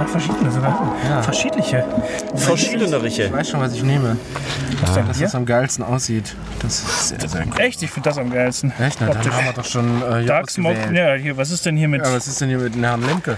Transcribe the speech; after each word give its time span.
drei 0.00 0.06
verschiedene 0.10 0.50
sogar. 0.50 0.96
Verschiedliche. 1.22 1.84
Verschiedene 2.34 2.88
Ich 3.26 3.32
weiß 3.32 3.50
schon, 3.50 3.60
was 3.60 3.74
ich 3.74 3.82
nehme. 3.82 4.16
denn 4.96 5.06
Dass 5.06 5.16
hier? 5.16 5.26
das 5.26 5.34
am 5.34 5.46
geilsten 5.46 5.84
aussieht. 5.84 6.34
Das 6.60 6.80
ist 6.80 7.08
sehr, 7.08 7.28
sehr 7.28 7.46
cool. 7.46 7.60
Echt, 7.60 7.82
ich 7.82 7.90
finde 7.90 8.08
das 8.08 8.18
am 8.18 8.30
geilsten. 8.30 8.72
Echt? 8.80 8.98
Na, 9.00 9.08
dann 9.08 9.32
haben 9.32 9.44
wir 9.44 9.52
doch 9.52 9.64
schon 9.64 10.02
äh, 10.02 10.24
Dark 10.24 10.50
Smoke. 10.50 10.76
Ja, 10.92 11.14
hier, 11.14 11.36
was 11.36 11.50
ist 11.50 11.66
denn 11.66 11.76
hier 11.76 11.88
mit. 11.88 12.04
Ja, 12.04 12.12
was 12.12 12.26
ist 12.26 12.40
denn 12.40 12.48
hier 12.48 12.58
mit 12.58 12.74
dem 12.74 12.84
Herrn 12.84 13.04
Lemke? 13.06 13.36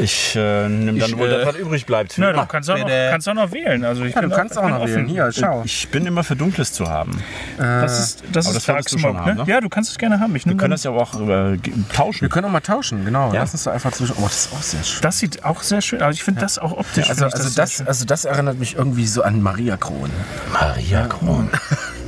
Ich 0.00 0.34
äh, 0.36 0.68
nehme 0.68 0.98
dann 0.98 1.10
Ich, 1.10 1.16
wohl 1.18 1.28
äh, 1.28 1.38
das, 1.38 1.46
was 1.48 1.56
übrig 1.56 1.86
bleibt. 1.86 2.14
Na, 2.16 2.32
du 2.32 2.46
kannst 2.46 2.70
auch, 2.70 2.78
noch, 2.78 2.86
kannst 2.86 3.28
auch 3.28 3.34
noch 3.34 3.52
wählen. 3.52 3.84
Also 3.84 4.04
ich 4.04 4.14
Ja, 4.14 4.20
bin 4.20 4.30
du 4.30 4.36
kannst 4.36 4.56
auch 4.58 4.62
bin 4.62 4.70
noch 4.70 4.80
offen. 4.80 4.94
wählen. 4.94 5.06
Hier, 5.06 5.30
schau. 5.32 5.62
Ich 5.64 5.88
bin 5.88 6.06
immer 6.06 6.24
für 6.24 6.36
Dunkles 6.36 6.72
zu 6.72 6.88
haben. 6.88 7.22
Das 7.58 7.98
ist, 7.98 8.22
das 8.32 8.46
Aber 8.46 8.56
ist 8.56 8.68
das 8.68 8.84
du 8.86 8.98
Smoke, 8.98 9.14
schon 9.14 9.18
haben, 9.18 9.36
ne? 9.36 9.44
ne? 9.44 9.50
Ja, 9.50 9.60
du 9.60 9.68
kannst 9.68 9.90
es 9.90 9.98
gerne 9.98 10.20
haben. 10.20 10.34
Ich 10.36 10.46
Wir 10.46 10.56
können 10.56 10.70
das 10.70 10.84
ja 10.84 10.90
auch 10.90 11.14
äh, 11.20 11.58
tauschen. 11.92 12.22
Wir 12.22 12.28
können 12.28 12.46
auch 12.46 12.50
mal 12.50 12.60
tauschen, 12.60 13.04
genau. 13.04 13.32
Ja. 13.32 13.40
Lass 13.40 13.52
uns 13.52 13.64
doch 13.64 13.72
einfach 13.72 13.92
zwischen. 13.92 14.16
Oh, 14.18 14.22
das 14.24 14.46
ist 14.46 14.52
auch 14.52 14.62
sehr 14.62 14.82
schön. 14.84 15.02
Das 15.02 15.18
sieht 15.18 15.44
auch 15.44 15.62
sehr 15.62 15.80
schön 15.80 16.02
aus. 16.02 16.14
Ich 16.14 16.22
finde 16.24 16.40
das 16.40 16.58
auch 16.58 16.72
optisch. 16.72 17.08
Also, 17.08 17.26
ich 17.26 17.34
also, 17.34 17.48
sehr 17.48 17.62
das, 17.64 17.72
schön. 17.72 17.86
also 17.86 18.04
das 18.04 18.24
erinnert 18.24 18.58
mich 18.58 18.76
irgendwie 18.76 19.06
so 19.06 19.22
an 19.22 19.42
Maria 19.42 19.76
Kron. 19.76 20.10
Maria 20.52 21.06
Kron. 21.06 21.48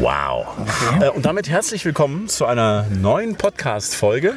Wow. 0.00 0.46
Äh, 1.00 1.08
und 1.10 1.24
damit 1.24 1.48
herzlich 1.48 1.84
willkommen 1.84 2.28
zu 2.28 2.46
einer 2.46 2.86
neuen 2.90 3.36
Podcast-Folge, 3.36 4.34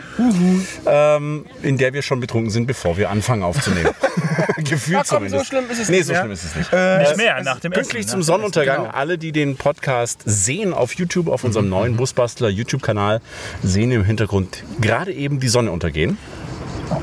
ähm, 0.86 1.46
in 1.64 1.78
der 1.78 1.94
wir 1.94 2.04
schon 2.04 2.20
betrunken 2.20 2.52
sind, 2.52 2.68
bevor 2.68 2.98
wir 2.98 3.10
anfangen 3.10 3.44
aufzunehmen. 3.44 3.90
Gefühlt 4.58 5.00
komm, 5.00 5.18
zumindest. 5.18 5.46
so 5.46 5.50
schlimm 5.50 5.70
ist 5.70 5.80
es 5.80 5.90
nee, 5.90 5.98
nicht 5.98 6.06
so 6.06 6.14
mehr. 6.14 6.22
schlimm 6.22 6.32
ist 6.32 6.44
es 6.44 6.56
nicht. 6.56 6.72
Nicht 6.72 7.18
mehr 7.18 7.44
nach 7.44 7.60
dem 7.60 7.72
Pünktlich 7.72 8.02
Essen, 8.02 8.10
zum 8.12 8.20
ne? 8.20 8.26
Sonnenuntergang. 8.26 8.84
Genau. 8.84 8.94
Alle, 8.94 9.18
die 9.18 9.32
den 9.32 9.58
Podcast 9.58 10.22
sehen 10.26 10.74
auf 10.74 10.94
YouTube, 10.94 11.28
auf 11.28 11.44
unserem 11.44 11.70
neuen 11.70 11.98
Busbastler 11.98 12.50
YouTube-Kanal, 12.50 13.22
sehen 13.64 13.92
im 13.92 14.04
Hintergrund 14.04 14.64
gerade 14.80 15.12
eben 15.12 15.40
die 15.40 15.48
Sonne 15.48 15.72
untergehen. 15.72 16.18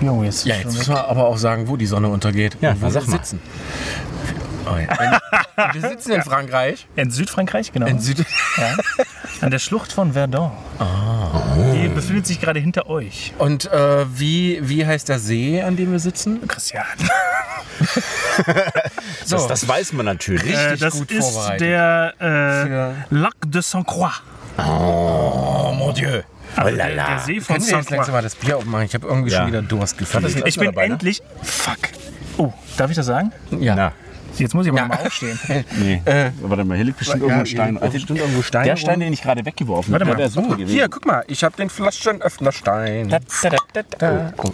Jo, 0.00 0.22
jetzt 0.22 0.46
Ja, 0.46 0.56
jetzt 0.56 0.76
müssen 0.76 0.94
wir 0.94 1.08
aber 1.08 1.26
auch 1.26 1.38
sagen, 1.38 1.68
wo 1.68 1.76
die 1.76 1.86
Sonne 1.86 2.08
untergeht. 2.08 2.56
Ja, 2.60 2.70
und 2.70 2.82
wo 2.82 2.94
wir 2.94 3.02
mal. 3.02 3.20
Oh 4.66 4.76
ja. 4.76 5.20
Wir 5.72 5.80
sitzen 5.90 6.12
in 6.12 6.22
Frankreich. 6.22 6.86
In 6.96 7.10
Südfrankreich, 7.10 7.72
genau. 7.72 7.86
In 7.86 8.00
Süd 8.00 8.24
ja. 8.56 8.74
An 9.40 9.50
der 9.50 9.58
Schlucht 9.58 9.92
von 9.92 10.12
Verdun. 10.14 10.50
Die 11.74 11.88
befindet 11.88 12.26
sich 12.26 12.40
gerade 12.40 12.60
hinter 12.60 12.88
euch. 12.88 13.32
und 13.38 13.70
äh, 13.70 14.06
wie, 14.18 14.60
wie 14.62 14.86
heißt 14.86 15.08
der 15.08 15.18
See, 15.18 15.62
an 15.62 15.76
dem 15.76 15.92
wir 15.92 15.98
sitzen? 16.00 16.46
Christian. 16.48 16.84
So, 19.24 19.36
Das, 19.36 19.46
das 19.48 19.68
weiß 19.68 19.92
man 19.94 20.06
natürlich. 20.06 20.54
Äh, 20.54 20.76
das 20.76 20.94
gut 20.94 21.10
ist 21.10 21.30
vorbereitet. 21.30 21.60
der 21.60 22.14
äh, 22.20 23.14
Lac 23.14 23.34
de 23.46 23.62
Saint-Croix. 23.62 24.12
oh 24.58 25.72
mon 25.76 25.94
Dieu. 25.94 26.22
Also 26.56 26.72
Oh 26.72 26.76
der, 26.76 27.18
See 27.20 27.40
von 27.40 27.56
Können 27.56 27.66
wir 27.68 27.78
jetzt 27.78 27.90
langsam 27.90 28.12
mal 28.14 28.22
das 28.22 28.36
Bier 28.36 28.56
aufmachen? 28.58 28.84
Ich 28.84 28.94
habe 28.94 29.06
irgendwie 29.06 29.30
Ja. 29.32 29.38
schon 29.38 29.48
wieder 29.48 29.62
Durst 29.62 29.98
gefühlt. 29.98 30.46
Ich 30.46 30.56
bin 30.56 30.66
dabei, 30.66 30.86
ne? 30.86 30.94
endlich... 30.94 31.20
Fuck. 31.42 31.78
Oh, 32.38 32.52
darf 32.76 32.90
ich 32.90 32.96
das 32.96 33.06
sagen? 33.06 33.32
Ja. 33.58 33.74
Na, 33.74 33.92
Jetzt 34.38 34.54
muss 34.54 34.66
ich 34.66 34.72
aber 34.72 34.80
Ja. 34.80 34.88
mal 34.88 34.98
aufstehen. 35.06 35.38
nee. 35.78 36.02
Warte 36.42 36.64
mal, 36.64 36.74
hier 36.76 36.84
liegt 36.84 36.98
bestimmt 36.98 37.22
Ja, 37.22 37.28
irgendwo 37.28 37.40
ein 37.40 37.46
hier 37.46 37.56
Stein. 37.56 37.74
liegt 37.80 37.92
bestimmt 37.92 38.18
irgendwo 38.20 38.42
Steine 38.42 38.64
der 38.66 38.76
Stein, 38.76 39.00
den 39.00 39.12
ich 39.12 39.22
gerade 39.22 39.44
weggeworfen 39.44 39.94
habe, 39.94 40.04
mal. 40.04 40.10
der 40.10 40.18
wäre 40.18 40.30
super 40.30 40.48
Oh, 40.50 40.56
gewesen. 40.56 40.68
hier, 40.72 40.88
guck 40.88 41.06
mal, 41.06 41.24
ich 41.28 41.44
habe 41.44 41.56
den 41.56 41.70
Flaschenöffnerstein. 41.70 43.08
Da, 43.08 43.18
da, 43.42 43.48
da, 43.50 43.58
da, 43.72 43.82
da. 43.98 44.32
Oh. 44.42 44.52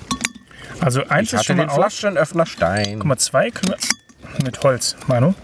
Also 0.81 1.05
eins 1.09 1.29
Ich 1.33 1.39
ist 1.41 1.47
schon 1.47 1.57
mal 1.57 1.67
den. 1.67 1.71
Flaschenöffnerstein. 1.71 2.99
Guck 2.99 3.07
mal, 3.07 3.17
zwei 3.19 3.51
können 3.51 3.75
wir... 3.75 4.45
Mit 4.45 4.63
Holz, 4.63 4.97
Manu. 5.09 5.35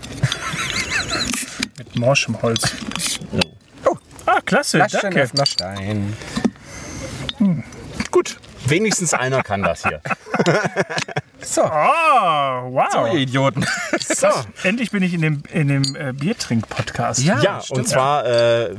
Mit 1.78 1.96
morschem 1.98 2.40
Holz. 2.42 2.70
Oh. 3.84 3.96
Ah, 4.26 4.40
klasse, 4.44 4.78
danke. 4.78 4.98
Flaschenöffnerstein. 4.98 6.16
Gut, 8.10 8.38
wenigstens 8.66 9.12
einer 9.14 9.42
kann 9.42 9.62
das 9.62 9.82
hier. 9.82 10.00
So, 11.42 11.62
Ah, 11.62 12.62
wow. 12.68 12.86
so 12.90 13.06
ihr 13.06 13.20
Idioten. 13.20 13.64
So. 13.98 14.28
Endlich 14.62 14.92
bin 14.92 15.02
ich 15.02 15.12
in 15.12 15.20
dem, 15.20 15.42
in 15.52 15.68
dem 15.68 15.94
äh, 15.96 16.12
Biertrink-Podcast. 16.12 17.22
Ja, 17.22 17.60
stimmt. 17.60 17.80
und 17.80 17.88
zwar, 17.88 18.24
äh, 18.24 18.70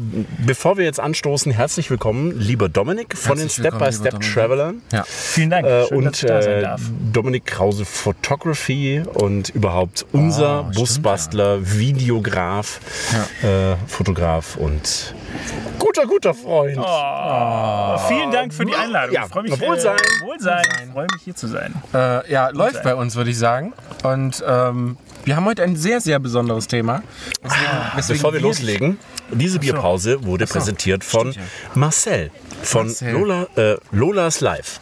bevor 0.45 0.78
wir 0.78 0.85
jetzt 0.85 1.00
anstoßen, 1.00 1.51
herzlich 1.51 1.91
willkommen, 1.91 2.31
lieber 2.40 2.69
Dominik 2.69 3.16
von 3.16 3.38
Herzlich 3.38 3.56
den 3.57 3.63
willkommen, 3.66 3.91
Step 3.94 4.01
by 4.01 4.07
lieber 4.07 4.09
Step 4.09 4.12
Dominik. 4.13 4.34
Travelern. 4.34 4.81
Ja. 4.91 5.03
Vielen 5.06 5.50
Dank. 5.51 5.68
Äh, 5.68 5.85
Schön, 5.88 6.06
dass 6.06 6.07
und 6.07 6.16
ich 6.23 6.28
da 6.29 6.41
sein 6.41 6.51
äh, 6.53 6.62
darf. 6.62 6.81
Dominik 7.13 7.45
Krause 7.45 7.85
Photography 7.85 9.03
und 9.13 9.50
überhaupt 9.50 10.06
unser 10.12 10.59
Oh, 10.62 10.63
stimmt, 10.63 10.75
Busbastler, 10.78 11.59
Videograf, 11.78 12.79
äh, 13.44 13.75
Fotograf 13.88 14.56
und 14.57 15.13
guter, 15.78 16.06
guter 16.07 16.34
Freund. 16.34 16.78
Oh, 16.79 17.97
vielen 18.07 18.31
Dank 18.31 18.53
für 18.53 18.66
die 18.66 18.74
Einladung. 18.75 19.13
Ja, 19.13 19.25
ich 19.25 19.31
freue 19.31 19.44
mich. 19.44 19.59
Wohlsein. 19.59 19.97
Äh, 19.97 20.25
Wohlsein. 20.25 20.63
Ich 20.85 20.91
freue 20.94 21.07
mich 21.13 21.22
hier 21.24 21.35
zu 21.35 21.47
sein. 21.47 21.74
Äh, 21.94 22.31
ja, 22.51 22.57
läuft 22.57 22.83
bei 22.83 22.95
uns, 22.95 23.15
würde 23.15 23.29
ich 23.29 23.37
sagen. 23.37 23.73
Und 24.03 24.43
ähm, 24.47 24.97
wir 25.25 25.35
haben 25.35 25.45
heute 25.45 25.63
ein 25.63 25.75
sehr, 25.75 26.01
sehr 26.01 26.19
besonderes 26.19 26.67
Thema. 26.67 27.03
Deswegen, 27.43 27.65
weswegen 27.95 28.17
Bevor 28.21 28.33
wir 28.33 28.41
loslegen, 28.41 28.99
diese 29.31 29.59
Bierpause 29.59 30.23
wurde 30.23 30.47
präsentiert 30.47 31.03
von 31.03 31.33
Marcel 31.73 32.31
von 32.63 32.87
Marcel. 32.87 33.11
Lola, 33.13 33.47
äh, 33.55 33.75
Lolas 33.91 34.41
Live. 34.41 34.79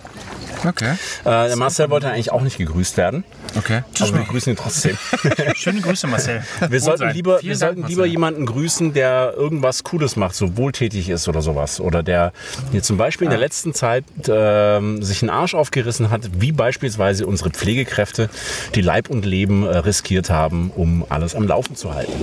Okay, 0.67 0.93
Äh, 1.23 1.47
der 1.47 1.55
Marcel 1.55 1.89
wollte 1.89 2.09
eigentlich 2.09 2.31
auch 2.31 2.41
nicht 2.41 2.57
gegrüßt 2.57 2.97
werden, 2.97 3.23
okay. 3.57 3.83
aber 3.99 4.13
wir 4.13 4.25
grüßen 4.25 4.53
ihn 4.53 4.57
trotzdem. 4.57 4.97
Schöne 5.55 5.81
Grüße, 5.81 6.07
Marcel. 6.07 6.43
Wir 6.69 6.79
sollten 6.81 7.09
lieber, 7.09 7.39
Vielen 7.39 7.53
wir 7.53 7.59
Dank, 7.59 7.75
sollten 7.75 7.87
lieber 7.89 8.01
Marcel. 8.01 8.11
jemanden 8.11 8.45
grüßen, 8.45 8.93
der 8.93 9.33
irgendwas 9.35 9.83
Cooles 9.83 10.15
macht, 10.15 10.35
so 10.35 10.57
wohltätig 10.57 11.09
ist 11.09 11.27
oder 11.27 11.41
sowas. 11.41 11.79
Oder 11.79 12.03
der 12.03 12.31
hier 12.71 12.83
zum 12.83 12.97
Beispiel 12.97 13.25
in 13.25 13.31
der 13.31 13.39
letzten 13.39 13.73
Zeit 13.73 14.05
ähm, 14.27 15.03
sich 15.03 15.21
einen 15.21 15.29
Arsch 15.29 15.53
aufgerissen 15.55 16.09
hat, 16.09 16.21
wie 16.39 16.51
beispielsweise 16.51 17.27
unsere 17.27 17.49
Pflegekräfte, 17.51 18.29
die 18.73 18.81
Leib 18.81 19.09
und 19.09 19.25
Leben 19.25 19.65
äh, 19.65 19.77
riskiert 19.77 20.29
haben, 20.29 20.71
um 20.75 21.05
alles 21.09 21.35
am 21.35 21.47
Laufen 21.47 21.75
zu 21.75 21.93
halten. 21.93 22.13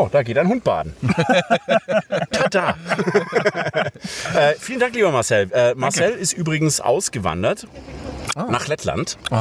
Oh, 0.00 0.08
da 0.10 0.22
geht 0.22 0.38
ein 0.38 0.48
Hund 0.48 0.64
baden. 0.64 0.94
Tada! 2.30 2.74
äh, 4.34 4.54
vielen 4.58 4.80
Dank, 4.80 4.94
lieber 4.94 5.10
Marcel. 5.12 5.50
Äh, 5.52 5.74
Marcel 5.74 6.12
ist 6.12 6.32
übrigens 6.32 6.80
ausgewandert 6.80 7.66
nach 8.48 8.68
Lettland 8.68 9.18
Oh, 9.30 9.34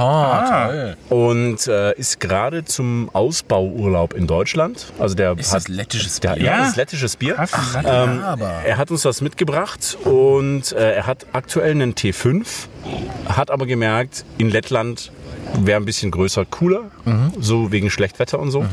toll. 0.49 0.97
und 1.09 1.65
äh, 1.67 1.93
ist 1.93 2.19
gerade 2.19 2.65
zum 2.65 3.09
Ausbauurlaub 3.13 4.13
in 4.13 4.27
Deutschland. 4.27 4.91
Also 4.99 5.15
der 5.15 5.37
Ist 5.37 5.51
hat 5.53 5.57
das 5.61 5.67
lettisches 5.69 6.19
der, 6.19 6.33
Bier? 6.33 6.43
ja, 6.43 6.57
das 6.57 6.69
ist 6.69 6.75
lettisches 6.75 7.15
Bier. 7.15 7.35
Kaffee, 7.35 7.87
Ähm, 7.87 8.21
er 8.65 8.77
hat 8.77 8.91
uns 8.91 9.03
das 9.03 9.21
mitgebracht 9.21 9.97
und 10.03 10.73
äh, 10.73 10.95
er 10.95 11.05
hat 11.07 11.25
aktuell 11.33 11.71
einen 11.71 11.93
T5, 11.93 12.45
hat 13.27 13.51
aber 13.51 13.65
gemerkt, 13.65 14.25
in 14.37 14.49
Lettland 14.49 15.11
wäre 15.61 15.79
ein 15.79 15.85
bisschen 15.85 16.11
größer 16.11 16.45
cooler, 16.45 16.91
so 17.39 17.71
wegen 17.71 17.89
Schlechtwetter 17.89 18.39
und 18.39 18.51
so. 18.51 18.65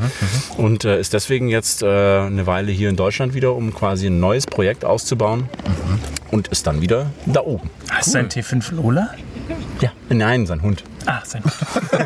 Und 0.57 0.85
äh, 0.85 0.99
ist 0.99 1.13
deswegen 1.13 1.47
jetzt 1.49 1.81
äh, 1.83 1.85
eine 1.87 2.45
Weile 2.45 2.71
hier 2.71 2.89
in 2.89 2.95
Deutschland 2.95 3.33
wieder, 3.33 3.53
um 3.55 3.73
quasi 3.73 4.07
ein 4.07 4.19
neues 4.19 4.45
Projekt 4.45 4.85
auszubauen 4.85 5.49
und 6.31 6.47
ist 6.49 6.67
dann 6.67 6.81
wieder 6.81 7.07
da 7.25 7.41
oben. 7.41 7.69
Hast 7.89 8.13
du 8.13 8.19
ein 8.19 8.29
T5 8.29 8.75
Lola? 8.75 9.09
Ja. 9.81 9.91
Nein, 10.09 10.45
sein 10.45 10.61
Hund. 10.61 10.83
Ah, 11.05 11.21
sein 11.23 11.41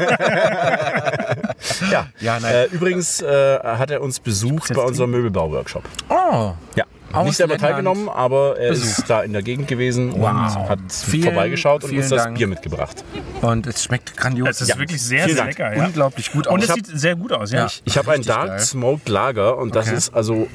Ja, 1.91 2.07
Ja, 2.19 2.39
nein. 2.39 2.53
Äh, 2.53 2.65
übrigens 2.65 3.21
äh, 3.21 3.59
hat 3.59 3.91
er 3.91 4.01
uns 4.01 4.19
besucht 4.19 4.73
bei 4.73 4.81
unserem 4.81 5.11
Möbelbau-Workshop. 5.11 5.83
Oh, 6.09 6.53
Ja. 6.75 6.85
Aus 7.13 7.25
Nicht 7.25 7.35
selber 7.37 7.57
teilgenommen, 7.57 8.09
aber 8.09 8.57
er 8.59 8.69
Besucht. 8.69 8.99
ist 8.99 9.09
da 9.09 9.21
in 9.21 9.33
der 9.33 9.41
Gegend 9.43 9.67
gewesen 9.67 10.11
und 10.11 10.25
hat 10.27 10.79
Vielen, 10.89 11.23
vorbeigeschaut 11.23 11.83
und 11.83 11.91
uns 11.95 12.09
das 12.09 12.23
Dank. 12.23 12.37
Bier 12.37 12.47
mitgebracht. 12.47 13.03
und 13.41 13.67
es 13.67 13.83
schmeckt 13.83 14.15
grandios. 14.17 14.49
Es 14.49 14.61
ist 14.61 14.67
Ja. 14.69 14.77
wirklich 14.79 15.01
sehr, 15.01 15.27
sehr 15.29 15.45
lecker. 15.45 15.75
Ja. 15.75 15.85
unglaublich 15.85 16.31
gut 16.31 16.47
aus. 16.47 16.53
Und 16.53 16.63
es 16.63 16.69
Ich 16.69 16.75
sieht 16.75 16.85
sehr 16.87 17.15
gut 17.15 17.31
aus, 17.31 17.51
ja. 17.51 17.65
Ja. 17.65 17.71
Ich 17.85 17.97
habe 17.97 18.11
ein 18.11 18.21
Dark 18.21 18.47
geil. 18.47 18.59
Smoked 18.59 19.09
Lager 19.09 19.57
und 19.57 19.75
das 19.75 19.87
Okay. 19.87 19.97
ist 19.97 20.13
also, 20.13 20.47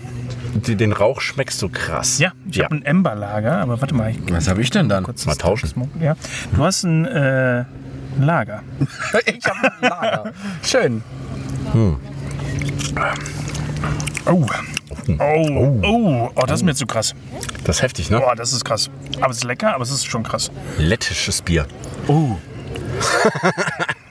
den 0.54 0.92
Rauch 0.92 1.20
schmeckst 1.20 1.60
du 1.62 1.68
krass. 1.68 2.18
Ja, 2.18 2.32
ich 2.50 2.62
habe 2.62 2.74
ein 2.76 2.84
Ember-Lager, 2.84 3.58
aber 3.58 3.80
warte 3.80 3.94
mal. 3.94 4.10
Ich 4.10 4.18
Was 4.32 4.48
habe 4.48 4.62
ich 4.62 4.70
denn 4.70 4.88
dann? 4.88 5.04
kurz 5.04 5.26
Mal 5.26 5.32
das 5.32 5.38
tauschen. 5.38 5.90
Ja. 6.00 6.16
Du 6.54 6.64
hast 6.64 6.84
ein 6.84 7.04
äh, 7.06 7.64
Lager. 8.18 8.62
ich 9.26 9.44
habe 9.44 9.68
ein 9.82 9.88
Lager. 9.88 10.32
Schön. 10.62 11.02
Oh. 14.24 14.46
Oh, 15.08 15.80
oh, 15.84 16.30
oh, 16.34 16.42
das 16.46 16.60
ist 16.60 16.64
mir 16.64 16.74
zu 16.74 16.86
krass. 16.86 17.14
Das 17.64 17.76
ist 17.76 17.82
heftig, 17.82 18.10
ne? 18.10 18.18
Boah, 18.20 18.34
das 18.34 18.52
ist 18.52 18.64
krass. 18.64 18.90
Aber 19.20 19.30
es 19.30 19.38
ist 19.38 19.44
lecker, 19.44 19.74
aber 19.74 19.82
es 19.82 19.90
ist 19.90 20.06
schon 20.06 20.22
krass. 20.22 20.50
Lettisches 20.78 21.42
Bier. 21.42 21.66
Oh. 22.08 22.36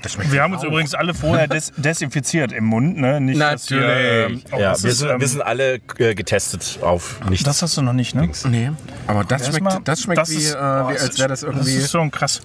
Das 0.02 0.20
Wir 0.32 0.44
haben 0.44 0.54
uns 0.54 0.64
übrigens 0.64 0.94
alle 0.94 1.16
vorher 1.16 1.48
des 1.48 1.72
desinfiziert 1.78 2.52
im 2.52 2.66
Mund, 2.66 2.96
ne? 2.98 3.20
Nicht, 3.20 3.42
dass 3.42 3.72
wir, 3.72 3.80
Natürlich. 3.80 4.34
ähm, 4.46 4.52
oh, 4.52 4.60
Ja, 4.60 4.70
das 4.70 4.84
wir 4.84 4.92
ist, 4.92 4.98
sind, 5.00 5.10
ähm, 5.10 5.20
wir 5.20 5.28
sind 5.28 5.42
alle 5.42 5.80
äh, 5.98 6.14
getestet 6.14 6.78
auf 6.84 7.20
nichts. 7.28 7.44
Das 7.44 7.64
hast 7.64 7.76
du 7.76 7.82
noch 7.82 7.94
nicht, 7.94 8.14
ne? 8.14 8.30
Nee, 8.48 8.70
aber 9.08 9.24
das 9.24 9.48
schmeckt, 9.48 9.88
das 9.88 10.02
schmeckt 10.02 10.30
wie, 10.30 10.36
ist- 10.36 10.54
äh, 10.54 10.58
oh, 10.60 10.90
wie 10.90 10.94
das 10.94 11.02
als 11.02 11.10
ist- 11.14 11.18
wäre 11.20 11.30
das 11.30 11.42
irgendwie. 11.42 11.74
Das 11.74 11.84
ist 11.86 11.92
schon 11.92 12.12
krass. 12.12 12.42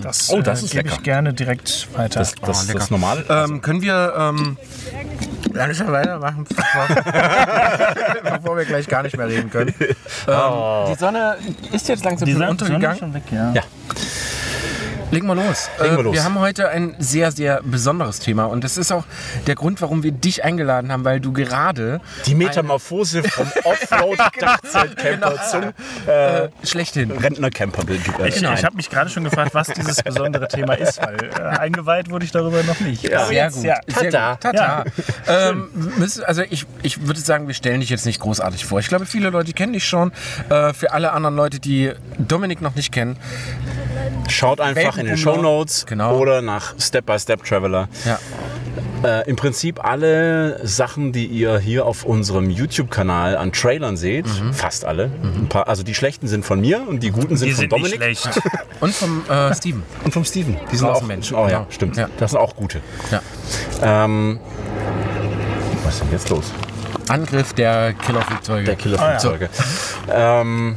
Das, 0.00 0.30
Oh, 0.30 0.42
das 0.42 0.62
äh, 0.62 0.66
ist 0.66 0.74
lecker. 0.74 0.92
ich 0.92 1.02
gerne 1.02 1.34
direkt 1.34 1.88
weiter. 1.96 2.20
das, 2.20 2.36
das, 2.36 2.68
Oh, 2.70 2.72
das 2.72 2.90
normale. 2.92 3.24
ähm, 3.28 3.60
können 3.60 3.82
wir 3.82 4.14
ähm, 4.16 4.56
langsam 5.54 5.90
weitermachen, 5.92 6.44
bevor, 6.48 6.86
bevor 8.38 8.56
wir 8.56 8.64
gleich 8.64 8.86
gar 8.88 9.02
nicht 9.02 9.16
mehr 9.16 9.28
reden 9.28 9.50
können? 9.50 9.74
Ähm, 10.26 10.86
Die 10.90 10.94
Sonne 10.98 11.36
ist 11.72 11.86
jetzt 11.88 12.02
langsam 12.04 12.24
Die 12.26 12.32
schon 12.32 12.40
Sonne- 12.40 12.56
Sonne 12.56 12.56
ist 12.56 12.62
untergegangen. 12.62 12.98
schon 12.98 13.14
weg, 13.14 13.22
ja. 13.30 13.52
Ja. 13.52 13.62
Legen 15.14 15.26
wir 15.28 15.34
los. 15.36 15.68
Legen 15.80 15.92
wir 15.94 15.98
Äh, 16.00 16.02
los. 16.02 16.14
wir 16.14 16.24
haben 16.24 16.38
heute 16.40 16.68
ein 16.68 16.94
sehr, 16.98 17.30
sehr 17.32 17.60
besonderes 17.62 18.18
Thema. 18.18 18.44
Und 18.46 18.64
das 18.64 18.76
ist 18.76 18.90
auch 18.92 19.04
der 19.46 19.54
Grund, 19.54 19.80
warum 19.80 20.02
wir 20.02 20.12
dich 20.12 20.44
eingeladen 20.44 20.90
haben, 20.92 21.04
weil 21.04 21.20
du 21.20 21.32
gerade 21.32 22.00
Die 22.26 22.34
Metamorphose 22.34 23.22
vom 23.22 23.46
Offroad-Dachzeltcamper 23.64 25.34
zum 25.50 25.62
äh, 26.06 26.48
schlechthin. 26.66 27.10
Rentnercamper 27.10 27.82
äh, 27.88 28.28
Ich, 28.28 28.42
ich 28.42 28.64
habe 28.64 28.76
mich 28.76 28.90
gerade 28.90 29.10
schon 29.10 29.24
gefragt, 29.24 29.54
was 29.54 29.68
dieses 29.68 30.02
besondere 30.02 30.48
Thema 30.48 30.74
ist, 30.74 31.00
weil 31.00 31.16
äh, 31.38 31.42
eingeweiht 31.58 32.10
wurde 32.10 32.24
ich 32.24 32.32
darüber 32.32 32.62
noch 32.64 32.80
nicht. 32.80 33.12
Aber 33.12 33.26
Sehr 33.26 33.50
gut. 33.50 33.62
Ja. 33.64 33.76
Sehr 33.86 34.10
Tada. 34.10 34.32
gut. 34.32 34.40
Tata. 34.40 34.84
Ähm, 35.28 35.68
müssen- 35.96 36.24
also 36.24 36.42
ich, 36.48 36.66
ich 36.82 37.06
würde 37.06 37.20
sagen, 37.20 37.46
wir 37.46 37.54
stellen 37.54 37.80
dich 37.80 37.90
jetzt 37.90 38.06
nicht 38.06 38.20
großartig 38.20 38.64
vor. 38.64 38.80
Ich 38.80 38.88
glaube, 38.88 39.06
viele 39.06 39.30
Leute 39.30 39.52
kennen 39.52 39.72
dich 39.72 39.84
schon. 39.86 40.12
Äh, 40.50 40.72
für 40.74 40.92
alle 40.92 41.12
anderen 41.12 41.36
Leute, 41.36 41.60
die 41.60 41.92
Dominik 42.18 42.60
noch 42.60 42.74
nicht 42.74 42.92
kennen, 42.92 43.16
Schaut 44.28 44.60
einfach 44.60 44.96
in 44.98 45.06
den 45.06 45.16
Show. 45.16 45.36
Notes 45.40 45.86
Genau. 45.86 46.16
oder 46.18 46.42
nach 46.42 46.74
Step 46.78 47.06
by 47.06 47.18
Step 47.18 47.44
Traveler. 47.44 47.88
ja, 48.04 48.18
Äh, 49.02 49.28
Im 49.28 49.36
Prinzip 49.36 49.84
alle 49.84 50.66
Sachen, 50.66 51.12
die 51.12 51.26
ihr 51.26 51.58
hier 51.58 51.84
auf 51.84 52.04
unserem 52.06 52.48
YouTube-Kanal 52.48 53.36
an 53.36 53.52
Trailern 53.52 53.98
seht, 53.98 54.26
fast 54.52 54.86
alle. 54.86 55.10
Ein 55.22 55.46
paar, 55.50 55.68
also 55.68 55.82
die 55.82 55.94
schlechten 55.94 56.26
sind 56.26 56.42
von 56.44 56.58
mir 56.60 56.82
und 56.88 57.02
die 57.02 57.10
guten 57.10 57.36
sind 57.36 57.48
Die 57.48 57.52
von 57.52 57.60
sind 57.68 57.72
nicht 57.82 57.94
Dominik 58.00 58.18
schlecht. 58.18 58.40
und 58.80 58.94
vom 58.94 59.22
äh, 59.28 59.54
Steven. 59.54 59.82
und 60.04 60.14
vom 60.14 60.24
Steven. 60.24 60.56
Die 60.72 60.76
sind 60.76 60.88
auch 60.88 60.94
Außenmensch. 60.96 61.32
Oh 61.32 61.42
ja, 61.42 61.48
Genau. 61.48 61.66
stimmt. 61.68 61.96
Ja. 61.98 62.08
Das 62.18 62.30
sind 62.30 62.40
auch 62.40 62.56
gute. 62.56 62.80
Ja. 63.10 63.20
Ähm, 63.82 64.40
was 65.84 65.94
ist 65.96 66.00
denn 66.04 66.10
jetzt 66.12 66.30
los? 66.30 66.50
Angriff 67.08 67.52
der 67.52 67.92
Killerflugzeuge. 67.92 68.64
Der 68.64 68.76
Killerflugzeuge. 68.76 69.50
ähm, 70.10 70.76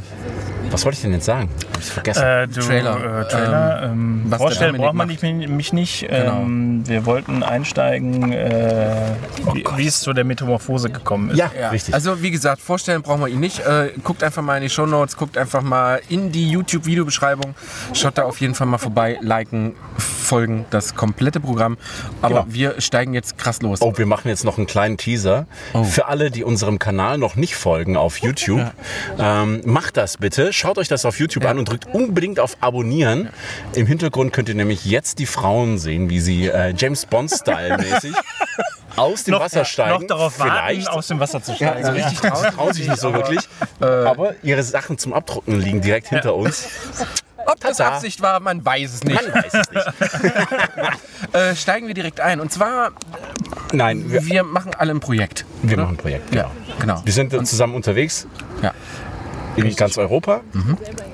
was 0.70 0.84
wollte 0.84 0.96
ich 0.96 1.02
denn 1.02 1.12
jetzt 1.14 1.24
sagen? 1.24 1.48
Hab 1.78 1.84
ich 1.84 1.92
vergessen. 1.92 2.22
Äh, 2.24 2.48
du, 2.48 2.60
Trailer. 2.60 3.20
Äh, 3.20 3.28
Trailer. 3.28 3.82
Ähm, 3.84 4.22
was 4.24 4.30
der 4.30 4.38
vorstellen 4.38 4.76
braucht 4.78 4.94
man 4.94 5.06
nicht, 5.06 5.22
mich 5.22 5.72
nicht. 5.72 6.06
Ähm, 6.10 6.82
wir 6.88 7.06
wollten 7.06 7.42
einsteigen, 7.44 8.32
äh, 8.32 8.96
wie, 9.52 9.64
wie 9.76 9.86
es 9.86 10.00
zu 10.00 10.12
der 10.12 10.24
Metamorphose 10.24 10.90
gekommen 10.90 11.30
ist. 11.30 11.38
ja, 11.38 11.50
Ja, 11.58 11.70
richtig. 11.70 11.94
Also 11.94 12.20
wie 12.22 12.30
gesagt, 12.32 12.60
vorstellen 12.60 13.02
brauchen 13.02 13.20
wir 13.20 13.28
ihn 13.28 13.38
nicht. 13.40 13.60
Äh, 13.60 13.92
guckt 14.02 14.24
einfach 14.24 14.42
mal 14.42 14.56
in 14.56 14.62
die 14.64 14.70
Shownotes, 14.70 15.16
guckt 15.16 15.38
einfach 15.38 15.62
mal 15.62 16.00
in 16.08 16.32
die 16.32 16.50
YouTube-Videobeschreibung. 16.50 17.54
Schaut 17.94 18.18
da 18.18 18.24
auf 18.24 18.40
jeden 18.40 18.54
Fall 18.56 18.66
mal 18.66 18.78
vorbei, 18.78 19.18
liken, 19.20 19.74
folgen, 19.96 20.66
das 20.70 20.94
komplette 20.96 21.38
Programm. 21.40 21.76
Aber 22.22 22.42
Genau. 22.42 22.46
wir 22.48 22.80
steigen 22.80 23.14
jetzt 23.14 23.38
krass 23.38 23.62
los. 23.62 23.80
Oh, 23.82 23.92
wir 23.96 24.06
machen 24.06 24.28
jetzt 24.28 24.44
noch 24.44 24.58
einen 24.58 24.66
kleinen 24.66 24.96
Teaser. 24.98 25.46
Für 25.84 26.08
alle, 26.08 26.30
die 26.30 26.42
unserem 26.44 26.78
Kanal 26.78 27.18
noch 27.18 27.36
nicht 27.36 27.54
folgen 27.56 27.96
auf 27.96 28.18
YouTube, 28.18 28.72
ähm, 29.18 29.60
macht 29.64 29.96
das 29.96 30.16
bitte. 30.18 30.52
Schaut 30.52 30.78
euch 30.78 30.88
das 30.88 31.04
auf 31.04 31.18
YouTube 31.18 31.44
an 31.46 31.58
und 31.58 31.67
drückt 31.68 31.86
unbedingt 31.86 32.40
auf 32.40 32.56
Abonnieren. 32.60 33.28
Im 33.74 33.86
Hintergrund 33.86 34.32
könnt 34.32 34.48
ihr 34.48 34.54
nämlich 34.54 34.84
jetzt 34.84 35.18
die 35.18 35.26
Frauen 35.26 35.78
sehen, 35.78 36.10
wie 36.10 36.20
sie 36.20 36.46
äh, 36.48 36.72
James 36.76 37.06
Bond-Style-mäßig 37.06 38.14
aus 38.96 39.24
dem 39.24 39.32
Noch, 39.32 39.40
Wasser 39.40 39.64
steigen. 39.64 40.00
noch 40.00 40.06
darauf 40.08 40.34
Vielleicht. 40.34 40.86
warten, 40.86 40.98
aus 40.98 41.06
dem 41.08 41.20
Wasser 41.20 41.42
zu 41.42 41.54
steigen. 41.54 41.84
also 41.84 41.92
richtig 41.92 42.18
Sie 42.20 42.50
trauen 42.50 42.72
sich 42.72 42.88
nicht 42.88 43.00
so 43.00 43.12
wirklich. 43.12 43.40
aber 43.80 44.34
ihre 44.42 44.62
Sachen 44.62 44.98
zum 44.98 45.12
Abdrucken 45.12 45.60
liegen 45.60 45.80
direkt 45.80 46.08
hinter 46.08 46.34
uns. 46.34 46.68
Ob 47.46 47.58
das. 47.60 47.80
Absicht 47.80 48.20
war, 48.20 48.40
man 48.40 48.62
weiß 48.62 48.92
es 48.92 49.04
nicht. 49.04 49.22
Man 49.32 49.42
weiß 49.42 49.54
es 49.54 49.70
nicht. 49.70 49.86
Äh, 51.32 51.54
steigen 51.56 51.86
wir 51.88 51.94
direkt 51.94 52.20
ein. 52.20 52.40
Und 52.40 52.52
zwar, 52.52 52.92
Nein, 53.72 54.10
wir, 54.10 54.24
wir 54.24 54.44
machen 54.44 54.72
alle 54.78 54.92
ein 54.92 55.00
Projekt. 55.00 55.44
wir 55.62 55.74
oder? 55.74 55.82
machen 55.84 55.94
ein 55.94 55.98
Projekt. 55.98 56.34
Ja, 56.34 56.50
genau. 56.80 57.02
Wir 57.04 57.12
sind 57.12 57.32
zusammen 57.46 57.74
unterwegs 57.74 58.26
Ja. 58.62 58.72
In 59.58 59.76
ganz 59.76 59.98
Europa. 59.98 60.40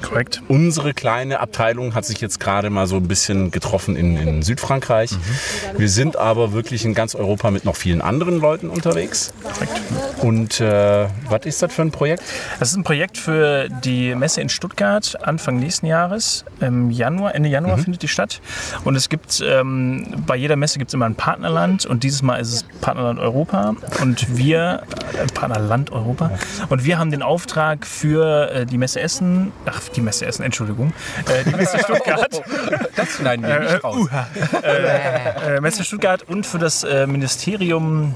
Korrekt. 0.03 0.43
Unsere 0.49 0.95
kleine 0.95 1.41
Abteilung 1.41 1.95
hat 1.95 2.05
sich 2.05 2.21
jetzt 2.21 2.41
gerade 2.41 2.71
mal 2.71 2.87
so 2.87 2.97
ein 2.97 3.09
bisschen 3.09 3.51
getroffen 3.51 3.97
in, 3.97 4.17
in 4.17 4.43
Südfrankreich. 4.43 5.11
Wir 5.77 5.89
sind 5.89 6.17
aber 6.17 6.53
wirklich 6.53 6.85
in 6.85 6.95
ganz 6.95 7.15
Europa 7.15 7.51
mit 7.51 7.65
noch 7.65 7.77
vielen 7.77 8.01
anderen 8.01 8.39
Leuten 8.39 8.69
unterwegs. 8.69 9.33
Und 10.21 10.61
äh, 10.61 11.07
was 11.29 11.47
ist 11.47 11.63
das 11.63 11.73
für 11.73 11.83
ein 11.83 11.91
Projekt? 11.91 12.23
Das 12.59 12.71
ist 12.71 12.77
ein 12.77 12.85
Projekt 12.85 13.19
für 13.19 13.69
die 13.85 14.15
Messe 14.15 14.41
in 14.41 14.49
Stuttgart 14.49 15.17
Anfang 15.23 15.59
nächsten 15.59 15.87
Jahres. 15.87 16.45
Im 16.61 16.91
Januar, 16.91 17.35
Ende 17.35 17.49
Januar 17.49 17.79
findet 17.79 18.03
die 18.03 18.09
statt. 18.09 18.41
Und 18.85 18.97
es 18.97 19.09
gibt 19.09 19.43
ähm, 19.47 20.07
bei 20.27 20.37
jeder 20.37 20.57
Messe 20.57 20.79
gibt 20.79 20.91
es 20.91 20.95
immer 20.95 21.07
ein 21.07 21.15
Partnerland 21.15 21.87
und 21.87 22.03
dieses 22.03 22.23
Mal 22.23 22.37
ist 22.37 22.53
es 22.53 22.65
Partnerland 22.81 23.19
Europa. 23.19 23.75
Und 24.01 24.37
wir, 24.37 24.83
äh, 25.13 25.27
Partnerland 25.33 25.93
Europa. 25.93 26.31
Und 26.69 26.85
wir 26.85 26.99
haben 26.99 27.11
den 27.11 27.23
Auftrag 27.23 27.87
für 27.87 28.34
äh, 28.43 28.67
die 28.67 28.79
Messe 28.79 29.01
Essen, 29.01 29.53
ach, 29.67 29.81
die 29.95 30.01
Messe 30.01 30.27
Essen, 30.27 30.43
Entschuldigung, 30.43 30.93
äh, 31.29 31.45
die 31.49 31.55
Messe 31.57 31.79
Stuttgart. 31.85 32.43
Das 32.97 33.09
schneiden 33.17 33.47
wir 33.47 33.61
nicht 33.61 33.85
raus. 33.85 34.09
äh, 34.63 35.61
Messe 35.61 35.85
Stuttgart 35.85 36.23
und 36.29 36.47
für 36.47 36.59
das 36.59 36.85
äh, 36.85 37.07
Ministerium 37.07 38.15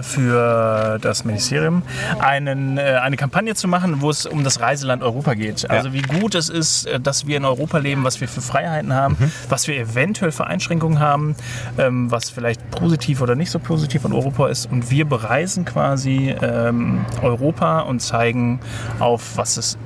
für 0.00 0.98
das 1.00 1.24
Ministerium 1.24 1.82
einen, 2.18 2.78
äh, 2.78 2.98
eine 3.02 3.16
Kampagne 3.16 3.54
zu 3.54 3.68
machen, 3.68 4.00
wo 4.00 4.10
es 4.10 4.26
um 4.26 4.44
das 4.44 4.60
Reiseland 4.60 5.02
Europa 5.02 5.34
geht. 5.34 5.68
Also 5.70 5.92
wie 5.92 6.02
gut 6.02 6.34
es 6.34 6.48
ist, 6.48 6.86
äh, 6.86 7.00
dass 7.00 7.26
wir 7.26 7.36
in 7.36 7.44
Europa 7.44 7.78
leben, 7.78 8.04
was 8.04 8.20
wir 8.20 8.28
für 8.28 8.40
Freiheiten 8.40 8.94
haben, 8.94 9.16
was 9.48 9.68
wir 9.68 9.76
eventuell 9.76 10.32
für 10.32 10.46
Einschränkungen 10.46 11.00
haben, 11.00 11.36
ähm, 11.78 12.10
was 12.10 12.30
vielleicht 12.30 12.70
positiv 12.70 13.20
oder 13.20 13.34
nicht 13.34 13.50
so 13.50 13.58
positiv 13.58 14.04
an 14.04 14.12
Europa 14.12 14.48
ist. 14.48 14.66
Und 14.70 14.90
wir 14.90 15.04
bereisen 15.04 15.64
quasi 15.64 16.34
ähm, 16.40 17.04
Europa 17.22 17.80
und 17.80 18.00
zeigen 18.00 18.60
auf, 18.98 19.36
was 19.36 19.56
es 19.56 19.78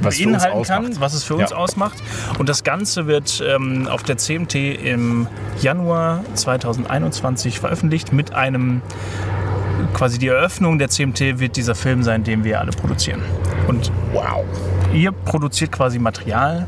Was 0.00 0.18
beinhalten 0.18 0.62
kann, 0.64 1.00
was 1.00 1.14
es 1.14 1.24
für 1.24 1.36
uns 1.36 1.50
Ja. 1.50 1.56
ausmacht. 1.56 1.96
Und 2.38 2.48
das 2.48 2.64
Ganze 2.64 3.06
wird 3.06 3.42
ähm, 3.46 3.88
auf 3.88 4.02
der 4.02 4.18
CMT 4.18 4.54
im 4.54 5.26
Januar 5.60 6.20
2021 6.34 7.60
veröffentlicht 7.60 8.12
mit 8.12 8.34
einem 8.34 8.82
quasi 9.94 10.18
die 10.18 10.28
Eröffnung 10.28 10.78
der 10.78 10.88
CMT 10.88 11.38
wird 11.38 11.56
dieser 11.56 11.74
Film 11.74 12.02
sein, 12.02 12.24
den 12.24 12.44
wir 12.44 12.60
alle 12.60 12.70
produzieren. 12.72 13.22
Und 13.66 13.90
Wow. 14.12 14.44
ihr 14.92 15.12
produziert 15.12 15.72
quasi 15.72 15.98
Material 15.98 16.66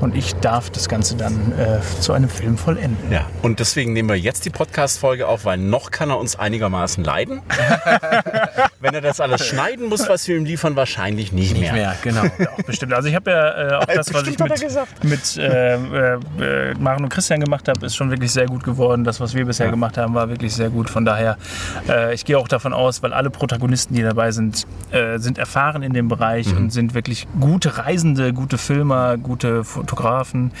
und 0.00 0.14
ich 0.16 0.34
darf 0.36 0.70
das 0.70 0.88
Ganze 0.88 1.16
dann 1.16 1.52
äh, 1.58 1.80
zu 2.00 2.12
einem 2.12 2.28
Film 2.28 2.56
vollenden. 2.58 3.10
Ja, 3.10 3.26
und 3.42 3.58
deswegen 3.60 3.92
nehmen 3.92 4.08
wir 4.08 4.16
jetzt 4.16 4.44
die 4.44 4.50
Podcast-Folge 4.50 5.26
auf, 5.26 5.44
weil 5.44 5.58
noch 5.58 5.90
kann 5.90 6.10
er 6.10 6.18
uns 6.18 6.36
einigermaßen 6.36 7.02
leiden. 7.04 7.42
Wenn 8.80 8.94
er 8.94 9.00
das 9.00 9.20
alles 9.20 9.46
schneiden 9.46 9.88
muss, 9.88 10.08
was 10.08 10.28
wir 10.28 10.36
ihm 10.36 10.44
liefern, 10.44 10.76
wahrscheinlich 10.76 11.32
nicht, 11.32 11.58
mehr. 11.58 11.76
Ja, 11.76 11.94
genau. 12.02 12.22
Auch 12.24 12.62
bestimmt. 12.66 12.92
Also 12.92 13.08
ich 13.08 13.14
habe 13.14 13.30
ja 13.30 13.68
äh, 13.68 13.74
auch 13.76 13.86
das, 13.94 14.12
was 14.12 14.26
ich 14.26 14.38
mit, 14.38 15.04
mit 15.04 15.36
äh, 15.38 15.74
äh, 15.74 16.18
äh, 16.40 16.74
Maren 16.78 17.04
und 17.04 17.08
Christian 17.08 17.40
gemacht 17.40 17.68
habe, 17.68 17.86
ist 17.86 17.96
schon 17.96 18.10
wirklich 18.10 18.32
sehr 18.32 18.46
gut 18.46 18.64
geworden. 18.64 19.04
Das, 19.04 19.20
was 19.20 19.34
wir 19.34 19.44
bisher 19.46 19.70
gemacht 19.70 19.96
haben, 19.96 20.14
war 20.14 20.28
wirklich 20.28 20.54
sehr 20.54 20.68
gut. 20.68 20.90
Von 20.90 21.04
daher, 21.04 21.38
äh, 21.88 22.14
ich 22.14 22.24
gehe 22.24 22.38
auch 22.38 22.48
davon 22.48 22.72
aus, 22.72 23.02
weil 23.02 23.12
alle 23.12 23.30
Protagonisten, 23.30 23.94
die 23.94 24.02
dabei 24.02 24.30
sind, 24.30 24.66
äh, 24.90 25.18
sind 25.18 25.38
erfahren 25.38 25.82
in 25.82 25.92
dem 25.92 26.08
Bereich 26.08 26.46
Mhm. 26.48 26.56
und 26.56 26.70
sind 26.70 26.94
wirklich 26.94 27.26
gute 27.40 27.78
Reisende, 27.78 28.32
gute 28.32 28.58
Filmer, 28.58 29.16
gute 29.16 29.64
Fotografen. 29.64 30.52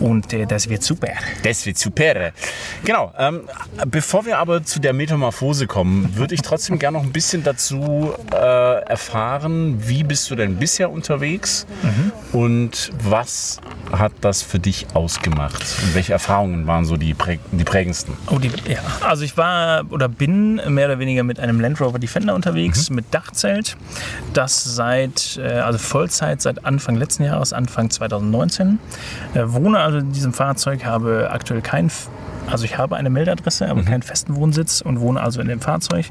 Und 0.00 0.32
äh, 0.32 0.44
das 0.46 0.68
wird 0.68 0.82
super. 0.82 1.08
Das 1.42 1.64
wird 1.64 1.78
super. 1.78 2.32
Genau. 2.84 3.12
Ähm, 3.18 3.42
bevor 3.86 4.26
wir 4.26 4.38
aber 4.38 4.62
zu 4.64 4.80
der 4.80 4.92
Metamorphose 4.92 5.66
kommen, 5.66 6.14
würde 6.16 6.34
ich 6.34 6.42
trotzdem 6.42 6.78
gerne 6.78 6.98
noch 6.98 7.04
ein 7.04 7.12
bisschen 7.12 7.42
dazu 7.42 7.53
äh, 8.32 8.36
erfahren, 8.88 9.76
wie 9.88 10.02
bist 10.04 10.30
du 10.30 10.34
denn 10.36 10.56
bisher 10.56 10.90
unterwegs 10.90 11.66
und 12.32 12.90
was 13.02 13.60
hat 13.92 14.12
das 14.20 14.42
für 14.42 14.58
dich 14.58 14.86
ausgemacht 14.94 15.62
und 15.82 15.94
welche 15.94 16.12
Erfahrungen 16.12 16.66
waren 16.66 16.84
so 16.84 16.96
die, 16.96 17.14
präg 17.14 17.40
die 17.52 17.64
prägendsten? 17.64 18.14
Oh, 18.30 18.38
die, 18.38 18.48
ja. 18.70 18.80
Also 19.06 19.24
ich 19.24 19.36
war 19.36 19.84
oder 19.90 20.08
bin 20.08 20.56
mehr 20.74 20.86
oder 20.86 20.98
weniger 20.98 21.22
mit 21.22 21.38
einem 21.40 21.60
Land 21.60 21.80
Rover 21.80 21.98
Defender 21.98 22.34
unterwegs, 22.34 22.90
Mhm. 22.90 22.96
mit 22.96 23.12
Dachzelt. 23.14 23.76
Das 24.32 24.64
seit, 24.64 25.38
äh, 25.42 25.60
also 25.60 25.78
Vollzeit 25.78 26.42
seit 26.42 26.64
Anfang 26.64 26.96
letzten 26.96 27.24
Jahres, 27.24 27.52
Anfang 27.52 27.90
2019. 27.90 28.78
Äh, 29.34 29.42
wohne 29.46 29.78
also 29.80 29.98
in 29.98 30.12
diesem 30.12 30.32
Fahrzeug, 30.32 30.84
habe 30.84 31.28
aktuell 31.30 31.62
kein 31.62 31.90
also 32.50 32.64
ich 32.64 32.78
habe 32.78 32.96
eine 32.96 33.10
Meldadresse, 33.10 33.64
Mhm. 33.64 33.70
aber 33.70 33.82
keinen 33.82 34.02
festen 34.02 34.34
Wohnsitz 34.36 34.80
und 34.80 35.00
wohne 35.00 35.20
also 35.20 35.40
in 35.40 35.48
dem 35.48 35.60
Fahrzeug 35.60 36.06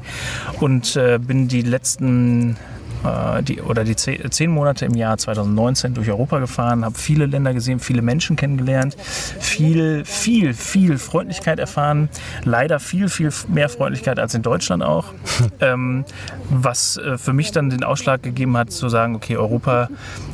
und 0.60 0.96
äh, 0.96 1.18
bin 1.18 1.48
die 1.48 1.62
letzten 1.62 2.56
äh, 3.04 3.42
die, 3.42 3.60
oder 3.60 3.84
die 3.84 3.96
ze- 3.96 4.18
zehn 4.30 4.50
Monate 4.50 4.84
im 4.86 4.94
Jahr 4.94 5.16
2019 5.18 5.94
durch 5.94 6.08
Europa 6.08 6.38
gefahren, 6.38 6.84
habe 6.84 6.96
viele 6.98 7.26
Länder 7.26 7.54
gesehen, 7.54 7.80
viele 7.80 8.02
Menschen 8.02 8.36
kennengelernt, 8.36 8.96
viel, 8.98 10.04
viel, 10.04 10.54
viel 10.54 10.98
Freundlichkeit 10.98 11.58
erfahren. 11.58 12.08
Leider 12.44 12.80
viel, 12.80 13.08
viel 13.08 13.30
mehr 13.48 13.68
Freundlichkeit 13.68 14.18
als 14.18 14.34
in 14.34 14.42
Deutschland 14.42 14.82
auch. 14.82 15.06
ähm, 15.60 16.04
was 16.50 16.96
äh, 16.96 17.18
für 17.18 17.32
mich 17.32 17.52
dann 17.52 17.70
den 17.70 17.84
Ausschlag 17.84 18.22
gegeben 18.22 18.56
hat, 18.56 18.70
zu 18.72 18.88
sagen, 18.88 19.14
okay, 19.14 19.36
Europa 19.36 19.88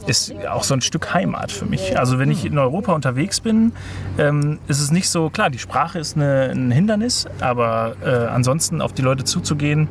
ist 0.07 0.33
auch 0.50 0.65
so 0.65 0.75
ein 0.75 0.81
Stück 0.81 1.12
Heimat 1.15 1.53
für 1.53 1.67
mich. 1.67 1.99
Also 1.99 2.19
wenn 2.19 2.31
ich 2.31 2.45
in 2.45 2.59
Europa 2.59 2.93
unterwegs 2.93 3.41
bin, 3.41 3.73
ähm, 4.19 4.59
ist 4.69 4.81
es 4.81 4.91
nicht 4.91 5.09
so, 5.09 5.31
klar, 5.31 5.50
die 5.50 5.59
Sprache 5.59 5.99
ist 5.99 6.17
eine, 6.17 6.50
ein 6.50 6.71
Hindernis, 6.71 7.27
aber 7.41 7.95
äh, 8.05 8.09
ansonsten 8.11 8.81
auf 8.81 8.93
die 8.93 9.03
Leute 9.03 9.25
zuzugehen, 9.25 9.89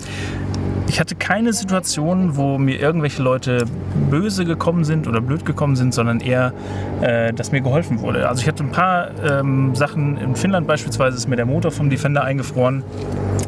ich 0.89 0.99
hatte 0.99 1.13
keine 1.15 1.53
Situation, 1.53 2.35
wo 2.35 2.57
mir 2.57 2.79
irgendwelche 2.79 3.21
Leute 3.21 3.65
böse 4.09 4.43
gekommen 4.43 4.83
sind 4.83 5.07
oder 5.07 5.21
blöd 5.21 5.45
gekommen 5.45 5.75
sind, 5.75 5.93
sondern 5.93 6.19
eher, 6.19 6.51
äh, 7.01 7.31
dass 7.31 7.51
mir 7.51 7.61
geholfen 7.61 8.01
wurde. 8.01 8.27
Also 8.27 8.41
ich 8.41 8.47
hatte 8.47 8.63
ein 8.63 8.71
paar 8.71 9.09
ähm, 9.23 9.75
Sachen, 9.75 10.17
in 10.17 10.35
Finnland 10.35 10.65
beispielsweise 10.67 11.15
ist 11.15 11.27
mir 11.27 11.35
der 11.35 11.45
Motor 11.45 11.71
vom 11.71 11.91
Defender 11.91 12.23
eingefroren. 12.23 12.83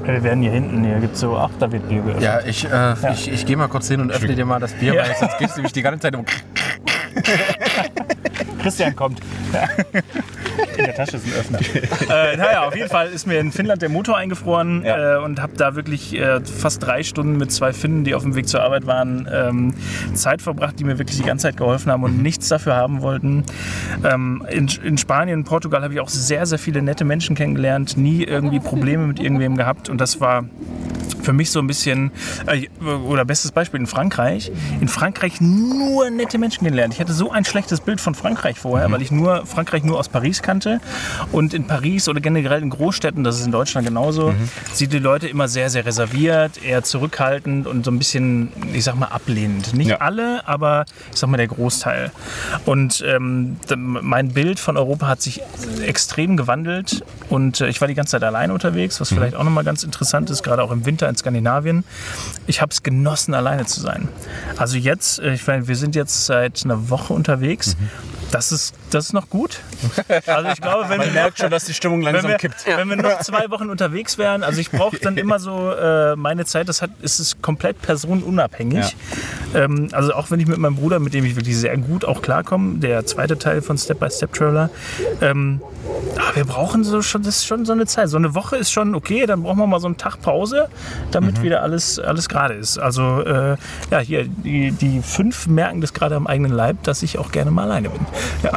Wir 0.05 0.23
werden 0.23 0.41
hier 0.43 0.51
hinten, 0.51 0.83
hier 0.83 0.99
gibt 0.99 1.15
es 1.15 1.21
so, 1.21 1.35
ach, 1.35 1.49
da 1.59 1.71
wird 1.71 1.89
Bier 1.89 2.01
geöffnet. 2.03 2.23
Ja, 2.23 2.39
ich, 2.45 2.65
äh, 2.71 2.93
ich, 3.11 3.31
ich 3.31 3.45
gehe 3.45 3.57
mal 3.57 3.67
kurz 3.67 3.87
hin 3.87 4.01
und 4.01 4.11
öffne 4.11 4.35
dir 4.35 4.45
mal 4.45 4.59
das 4.59 4.73
Bier, 4.73 4.93
Ja. 4.93 5.01
weil 5.03 5.15
sonst 5.19 5.37
gibst 5.39 5.57
du 5.57 5.63
mich 5.63 5.73
die 5.73 5.81
ganze 5.81 5.99
Zeit 6.01 6.15
um. 6.15 6.25
Christian 8.61 8.95
kommt. 8.95 9.19
Ja. 9.51 9.67
In 10.77 10.85
der 10.85 10.95
Tasche 10.95 11.17
ist 11.17 11.25
ein 11.25 11.33
Öffner. 11.33 11.59
äh, 12.31 12.37
naja, 12.37 12.67
auf 12.67 12.75
jeden 12.75 12.89
Fall 12.89 13.07
ist 13.09 13.27
mir 13.27 13.39
in 13.39 13.51
Finnland 13.51 13.81
der 13.81 13.89
Motor 13.89 14.17
eingefroren 14.17 14.83
Ja. 14.83 15.17
äh, 15.17 15.23
und 15.23 15.41
habe 15.41 15.53
da 15.57 15.75
wirklich 15.75 16.13
äh, 16.17 16.41
fast 16.41 16.83
drei 16.83 17.03
Stunden 17.03 17.37
mit 17.37 17.51
zwei 17.51 17.73
Finnen, 17.73 18.03
die 18.03 18.15
auf 18.15 18.23
dem 18.23 18.35
Weg 18.35 18.47
zur 18.47 18.61
Arbeit 18.63 18.85
waren, 18.87 19.27
ähm, 19.31 19.73
Zeit 20.13 20.41
verbracht, 20.41 20.79
die 20.79 20.83
mir 20.83 20.97
wirklich 20.97 21.17
die 21.17 21.23
ganze 21.23 21.43
Zeit 21.47 21.57
geholfen 21.57 21.91
haben 21.91 22.03
und 22.03 22.21
nichts 22.21 22.47
dafür 22.49 22.75
haben 22.75 23.01
wollten. 23.01 23.43
Ähm, 24.03 24.45
in, 24.49 24.69
in 24.83 24.97
Spanien 24.97 25.39
und 25.39 25.45
Portugal 25.45 25.83
habe 25.83 25.93
ich 25.93 25.99
auch 25.99 26.09
sehr, 26.09 26.45
sehr 26.45 26.59
viele 26.59 26.81
nette 26.81 27.05
Menschen 27.05 27.35
kennengelernt, 27.35 27.97
nie 27.97 28.23
irgendwie 28.23 28.59
Probleme 28.59 29.07
mit 29.07 29.19
irgendwem 29.19 29.57
gehabt 29.57 29.89
und 29.89 29.99
das 29.99 30.19
war 30.21 30.45
für 31.21 31.33
mich 31.33 31.51
so 31.51 31.59
ein 31.59 31.67
bisschen, 31.67 32.11
äh, 32.47 32.67
oder 33.07 33.25
bestes 33.25 33.51
Beispiel 33.51 33.79
in 33.79 33.85
Frankreich, 33.87 34.51
in 34.79 34.87
Frankreich 34.87 35.39
nur 35.39 36.09
nette 36.09 36.37
Menschen 36.39 36.59
kennengelernt. 36.59 36.93
Ich 36.95 36.99
hatte 36.99 37.13
so 37.13 37.31
ein 37.31 37.45
schlechtes 37.45 37.79
Bild 37.81 38.01
von 38.01 38.15
Frankreich 38.15 38.57
vorher, 38.57 38.91
weil 38.91 39.01
ich 39.03 39.11
nur 39.11 39.45
Frankreich 39.45 39.83
nur 39.83 39.99
aus 39.99 40.09
Paris 40.09 40.41
kannte. 40.41 40.60
Und 41.31 41.53
in 41.53 41.67
Paris 41.67 42.07
oder 42.07 42.19
generell 42.21 42.61
in 42.61 42.69
Großstädten, 42.69 43.23
das 43.23 43.39
ist 43.39 43.45
in 43.45 43.51
Deutschland 43.51 43.87
genauso, 43.87 44.33
sind 44.73 44.93
die 44.93 44.99
Leute 44.99 45.27
immer 45.27 45.47
sehr, 45.47 45.69
sehr 45.69 45.85
reserviert, 45.85 46.63
eher 46.63 46.83
zurückhaltend 46.83 47.67
und 47.67 47.85
so 47.85 47.91
ein 47.91 47.97
bisschen, 47.97 48.49
ich 48.73 48.83
sag 48.83 48.95
mal, 48.95 49.07
ablehnend. 49.07 49.73
Nicht 49.73 49.89
Ja. 49.89 49.97
alle, 49.97 50.47
aber 50.47 50.85
ich 51.13 51.19
sag 51.19 51.29
mal 51.29 51.37
der 51.37 51.47
Großteil. 51.47 52.11
Und 52.65 53.03
ähm, 53.07 53.57
mein 53.75 54.29
Bild 54.33 54.59
von 54.59 54.77
Europa 54.77 55.07
hat 55.07 55.21
sich 55.21 55.41
extrem 55.85 56.37
gewandelt 56.37 57.03
und 57.29 57.61
äh, 57.61 57.67
ich 57.67 57.81
war 57.81 57.87
die 57.87 57.93
ganze 57.95 58.11
Zeit 58.11 58.23
alleine 58.23 58.53
unterwegs, 58.53 58.99
was 59.01 59.09
vielleicht 59.09 59.35
auch 59.35 59.43
nochmal 59.43 59.63
ganz 59.63 59.83
interessant 59.83 60.29
ist, 60.29 60.43
gerade 60.43 60.63
auch 60.63 60.71
im 60.71 60.85
Winter 60.85 61.09
in 61.09 61.15
Skandinavien. 61.15 61.83
Ich 62.47 62.61
habe 62.61 62.71
es 62.71 62.83
genossen, 62.83 63.33
alleine 63.33 63.65
zu 63.65 63.79
sein. 63.81 64.07
Also 64.57 64.77
jetzt, 64.77 65.19
äh, 65.19 65.33
ich 65.33 65.45
meine, 65.47 65.67
wir 65.67 65.75
sind 65.75 65.95
jetzt 65.95 66.25
seit 66.25 66.63
einer 66.65 66.89
Woche 66.89 67.13
unterwegs. 67.13 67.75
Das 68.31 68.51
ist, 68.53 68.73
das 68.91 69.07
ist 69.07 69.13
noch 69.13 69.29
gut. 69.29 69.59
Also 70.25 70.49
ich 70.53 70.61
glaube, 70.61 70.89
wenn 70.89 70.99
wir 70.99 71.05
Man 71.07 71.13
merkt 71.13 71.39
schon, 71.39 71.51
dass 71.51 71.65
die 71.65 71.73
Stimmung 71.73 72.05
wenn 72.05 72.13
langsam 72.13 72.31
wir, 72.31 72.37
kippt. 72.37 72.65
wenn 72.65 72.89
wir 72.89 72.95
noch 72.97 73.19
zwei 73.19 73.49
Wochen 73.49 73.69
unterwegs 73.69 74.17
wären, 74.17 74.43
also 74.43 74.59
ich 74.59 74.71
brauche 74.71 74.97
dann 74.97 75.17
immer 75.17 75.39
so 75.39 75.71
äh, 75.71 76.15
meine 76.15 76.45
Zeit, 76.45 76.69
das 76.69 76.81
hat, 76.81 76.91
ist 77.01 77.19
es 77.19 77.41
komplett 77.41 77.81
personenunabhängig. 77.81 78.95
Ähm, 79.53 79.89
also 79.91 80.13
auch 80.13 80.31
wenn 80.31 80.39
ich 80.39 80.47
mit 80.47 80.57
meinem 80.57 80.75
Bruder, 80.75 80.99
mit 80.99 81.13
dem 81.13 81.25
ich 81.25 81.35
wirklich 81.35 81.57
sehr 81.57 81.75
gut 81.77 82.05
auch 82.05 82.21
klarkomme, 82.21 82.79
der 82.79 83.05
zweite 83.05 83.37
Teil 83.37 83.61
von 83.61 83.77
Step 83.77 83.99
by 83.99 84.09
Step 84.09 84.33
Traveler, 84.33 84.69
ähm, 85.21 85.61
aber 86.17 86.35
wir 86.35 86.45
brauchen 86.45 86.83
so 86.83 87.01
schon, 87.01 87.23
das 87.23 87.37
ist 87.37 87.45
schon 87.45 87.65
so 87.65 87.73
eine 87.73 87.85
Zeit. 87.85 88.09
So 88.09 88.17
eine 88.17 88.35
Woche 88.35 88.57
ist 88.57 88.71
schon 88.71 88.95
okay, 88.95 89.25
dann 89.25 89.43
brauchen 89.43 89.59
wir 89.59 89.67
mal 89.67 89.79
so 89.79 89.87
einen 89.87 89.97
Tag 89.97 90.21
Pause, 90.21 90.67
damit 91.11 91.41
wieder 91.41 91.61
alles, 91.61 91.99
alles 91.99 92.29
gerade 92.29 92.53
ist. 92.53 92.77
Also 92.77 93.21
äh, 93.21 93.57
ja, 93.89 93.99
hier, 93.99 94.25
die, 94.27 94.71
die 94.71 95.01
fünf 95.01 95.47
merken 95.47 95.81
das 95.81 95.93
gerade 95.93 96.15
am 96.15 96.27
eigenen 96.27 96.51
Leib, 96.51 96.83
dass 96.83 97.03
ich 97.03 97.17
auch 97.17 97.31
gerne 97.31 97.51
mal 97.51 97.63
alleine 97.63 97.89
bin. 97.89 98.05
Ja. 98.43 98.51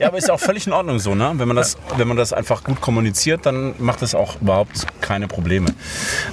Ja, 0.00 0.08
aber 0.08 0.18
ist 0.18 0.28
ja 0.28 0.34
auch 0.34 0.40
völlig 0.40 0.66
in 0.66 0.72
Ordnung 0.72 0.98
so, 0.98 1.14
ne? 1.14 1.33
Wenn 1.38 1.48
man 1.48 1.56
das, 1.56 1.76
wenn 1.96 2.08
man 2.08 2.16
das 2.16 2.32
einfach 2.32 2.64
gut 2.64 2.80
kommuniziert, 2.80 3.46
dann 3.46 3.74
macht 3.78 4.02
das 4.02 4.14
auch 4.14 4.40
überhaupt 4.40 4.86
keine 5.00 5.28
Probleme. 5.28 5.68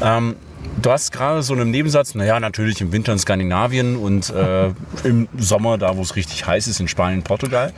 Ähm, 0.01 0.36
du 0.81 0.91
hast 0.91 1.12
gerade 1.12 1.43
so 1.43 1.53
einen 1.53 1.72
Nebensatz, 1.72 2.15
naja, 2.15 2.39
natürlich 2.39 2.81
im 2.81 2.91
Winter 2.91 3.13
in 3.13 3.20
Skandinavien 3.20 3.96
und 3.98 4.29
äh, 4.29 4.72
im 5.03 5.27
Sommer, 5.38 5.77
da 5.77 5.96
wo 5.98 6.01
es 6.01 6.15
richtig 6.15 6.46
heiß 6.46 6.67
ist, 6.67 6.79
in 6.79 6.88
Spanien, 6.88 7.24
Portugal. 7.24 7.74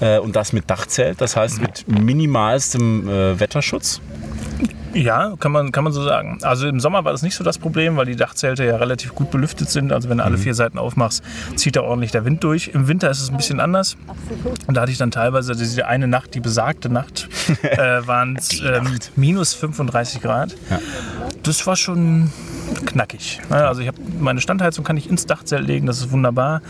Äh, 0.00 0.18
und 0.18 0.36
das 0.36 0.52
mit 0.52 0.68
Dachzelt, 0.70 1.20
das 1.20 1.36
heißt 1.36 1.60
mit 1.60 1.86
minimalstem 1.88 3.08
äh, 3.08 3.40
Wetterschutz. 3.40 4.00
Ja, 4.94 5.34
kann 5.38 5.52
man, 5.52 5.70
kann 5.70 5.84
man 5.84 5.92
so 5.92 6.02
sagen. 6.02 6.38
Also 6.42 6.66
im 6.66 6.80
Sommer 6.80 7.04
war 7.04 7.12
das 7.12 7.22
nicht 7.22 7.34
so 7.34 7.44
das 7.44 7.58
Problem, 7.58 7.96
weil 7.96 8.06
die 8.06 8.16
Dachzelte 8.16 8.64
ja 8.64 8.76
relativ 8.76 9.14
gut 9.14 9.30
belüftet 9.30 9.68
sind. 9.68 9.92
Also 9.92 10.08
wenn 10.08 10.18
du 10.18 10.24
alle 10.24 10.38
vier 10.38 10.54
Seiten 10.54 10.78
aufmachst, 10.78 11.22
zieht 11.56 11.76
da 11.76 11.82
ordentlich 11.82 12.10
der 12.10 12.24
Wind 12.24 12.42
durch. 12.42 12.68
Im 12.68 12.88
Winter 12.88 13.10
ist 13.10 13.20
es 13.20 13.30
ein 13.30 13.36
bisschen 13.36 13.60
anders. 13.60 13.96
Und 14.66 14.76
da 14.76 14.82
hatte 14.82 14.92
ich 14.92 14.98
dann 14.98 15.10
teilweise 15.10 15.54
diese 15.54 15.86
eine 15.86 16.08
Nacht, 16.08 16.34
die 16.34 16.40
besagte 16.40 16.88
Nacht, 16.88 17.28
äh, 17.62 18.06
waren 18.06 18.36
es 18.36 18.60
ähm, 18.60 18.98
minus 19.14 19.54
35 19.54 20.22
Grad. 20.22 20.56
Das 21.42 21.66
war 21.66 21.76
schon 21.76 22.32
knackig. 22.86 23.40
Also 23.50 23.82
ich 23.82 23.88
habe 23.88 23.98
meine 24.18 24.40
Standheizung 24.40 24.84
kann 24.84 24.96
ich 24.96 25.08
ins 25.08 25.26
Dachzelt 25.26 25.66
legen, 25.66 25.86
das 25.86 25.98
ist 25.98 26.10
wunderbar. 26.10 26.62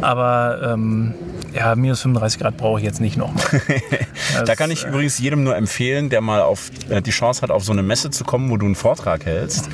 Aber 0.00 0.60
ähm, 0.72 1.14
ja, 1.54 1.74
minus 1.74 2.02
35 2.02 2.40
Grad 2.40 2.56
brauche 2.56 2.78
ich 2.78 2.84
jetzt 2.84 3.00
nicht 3.00 3.16
nochmal. 3.16 3.44
Da 4.46 4.54
kann 4.56 4.70
ich 4.70 4.84
übrigens 4.84 5.18
jedem 5.18 5.44
nur 5.44 5.56
empfehlen, 5.56 6.08
der 6.08 6.20
mal 6.20 6.40
auf 6.40 6.70
äh, 6.88 7.02
die 7.02 7.10
Chance 7.10 7.31
hat, 7.40 7.50
auf 7.50 7.64
so 7.64 7.72
eine 7.72 7.82
Messe 7.82 8.10
zu 8.10 8.24
kommen, 8.24 8.50
wo 8.50 8.58
du 8.58 8.66
einen 8.66 8.74
Vortrag 8.74 9.24
hältst. 9.24 9.70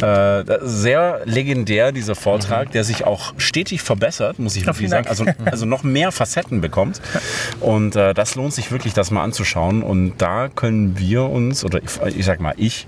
Äh, 0.00 0.44
sehr 0.60 1.22
legendär, 1.24 1.90
dieser 1.90 2.14
Vortrag, 2.14 2.70
der 2.70 2.84
sich 2.84 3.04
auch 3.04 3.34
stetig 3.38 3.82
verbessert, 3.82 4.38
muss 4.38 4.54
ich 4.54 4.66
wirklich 4.66 4.88
sagen. 4.88 5.08
Also, 5.08 5.24
also 5.44 5.66
noch 5.66 5.82
mehr 5.82 6.12
Facetten 6.12 6.60
bekommt. 6.60 7.00
Und 7.58 7.96
äh, 7.96 8.14
das 8.14 8.36
lohnt 8.36 8.54
sich 8.54 8.70
wirklich, 8.70 8.94
das 8.94 9.10
mal 9.10 9.24
anzuschauen. 9.24 9.82
Und 9.82 10.18
da 10.18 10.48
können 10.48 10.98
wir 10.98 11.24
uns, 11.24 11.64
oder 11.64 11.80
ich, 11.82 12.16
ich 12.16 12.24
sag 12.24 12.38
mal, 12.40 12.54
ich 12.56 12.86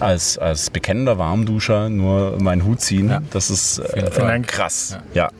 als, 0.00 0.38
als 0.38 0.70
bekennender 0.70 1.18
Warmduscher 1.18 1.88
nur 1.88 2.40
meinen 2.40 2.64
Hut 2.64 2.80
ziehen. 2.80 3.26
Das 3.30 3.50
ist 3.50 3.78
äh, 3.78 4.10
vielen 4.10 4.26
Dank. 4.26 4.48
krass. 4.48 4.98
Ja. 5.14 5.30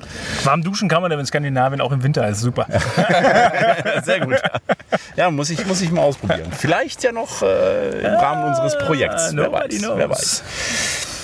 Warm 0.44 0.62
duschen 0.62 0.88
kann 0.88 1.02
man 1.02 1.10
aber 1.10 1.20
in 1.20 1.26
Skandinavien 1.26 1.80
auch 1.80 1.92
im 1.92 2.02
Winter, 2.02 2.28
ist 2.28 2.40
super. 2.40 2.66
sehr 4.04 4.20
gut. 4.20 4.40
Ja, 5.16 5.30
muss 5.30 5.50
ich, 5.50 5.66
muss 5.66 5.80
ich 5.80 5.90
mal 5.90 6.02
ausprobieren. 6.02 6.50
Vielleicht 6.56 7.02
ja 7.02 7.12
noch 7.12 7.42
äh, 7.42 8.06
im 8.06 8.18
Rahmen 8.22 8.44
unseres 8.44 8.78
Projekts. 8.78 9.30
Wer 9.34 9.52
weiß, 9.52 9.78
knows. 9.78 9.98
wer 9.98 10.10
weiß. 10.10 10.42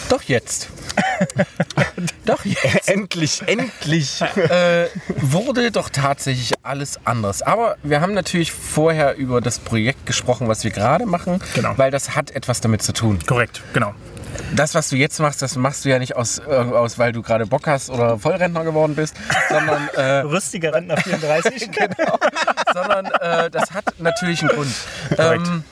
Doch 0.09 0.23
jetzt. 0.23 0.69
doch 2.25 2.45
jetzt. 2.45 2.89
Endlich, 2.89 3.43
endlich. 3.47 4.21
äh, 4.51 4.87
wurde 5.17 5.71
doch 5.71 5.91
tatsächlich 5.91 6.53
alles 6.63 6.99
anders. 7.05 7.43
Aber 7.43 7.77
wir 7.83 8.01
haben 8.01 8.15
natürlich 8.15 8.51
vorher 8.53 9.17
über 9.17 9.41
das 9.41 9.59
Projekt 9.59 10.07
gesprochen, 10.07 10.49
was 10.49 10.65
wir 10.65 10.71
gerade 10.71 11.07
machen, 11.07 11.41
Genau. 11.55 11.75
weil 11.77 11.91
das 11.91 12.17
hat 12.17 12.33
etwas 12.33 12.61
damit 12.61 12.83
zu 12.83 12.93
tun. 12.93 13.19
Korrekt, 13.27 13.63
genau. 13.73 13.95
Das, 14.55 14.75
was 14.75 14.89
du 14.89 14.97
jetzt 14.97 15.19
machst, 15.21 15.43
das 15.43 15.57
machst 15.57 15.85
du 15.85 15.89
ja 15.91 15.99
nicht 15.99 16.17
aus, 16.17 16.39
äh, 16.39 16.51
aus 16.53 16.99
weil 16.99 17.13
du 17.13 17.23
gerade 17.23 17.47
Bock 17.47 17.67
hast 17.67 17.91
oder 17.91 18.19
Vollrentner 18.19 18.65
geworden 18.65 18.95
bist, 18.95 19.15
sondern, 19.49 19.89
äh, 19.95 20.21
Rüstiger 20.21 20.75
Rentner 20.75 20.97
34. 20.97 21.71
genau, 21.71 22.19
sondern 22.73 23.07
äh, 23.21 23.51
das 23.51 23.71
hat 23.73 23.85
natürlich 23.99 24.41
einen 24.41 24.51
Grund. 24.51 24.75
Ähm, 25.19 25.65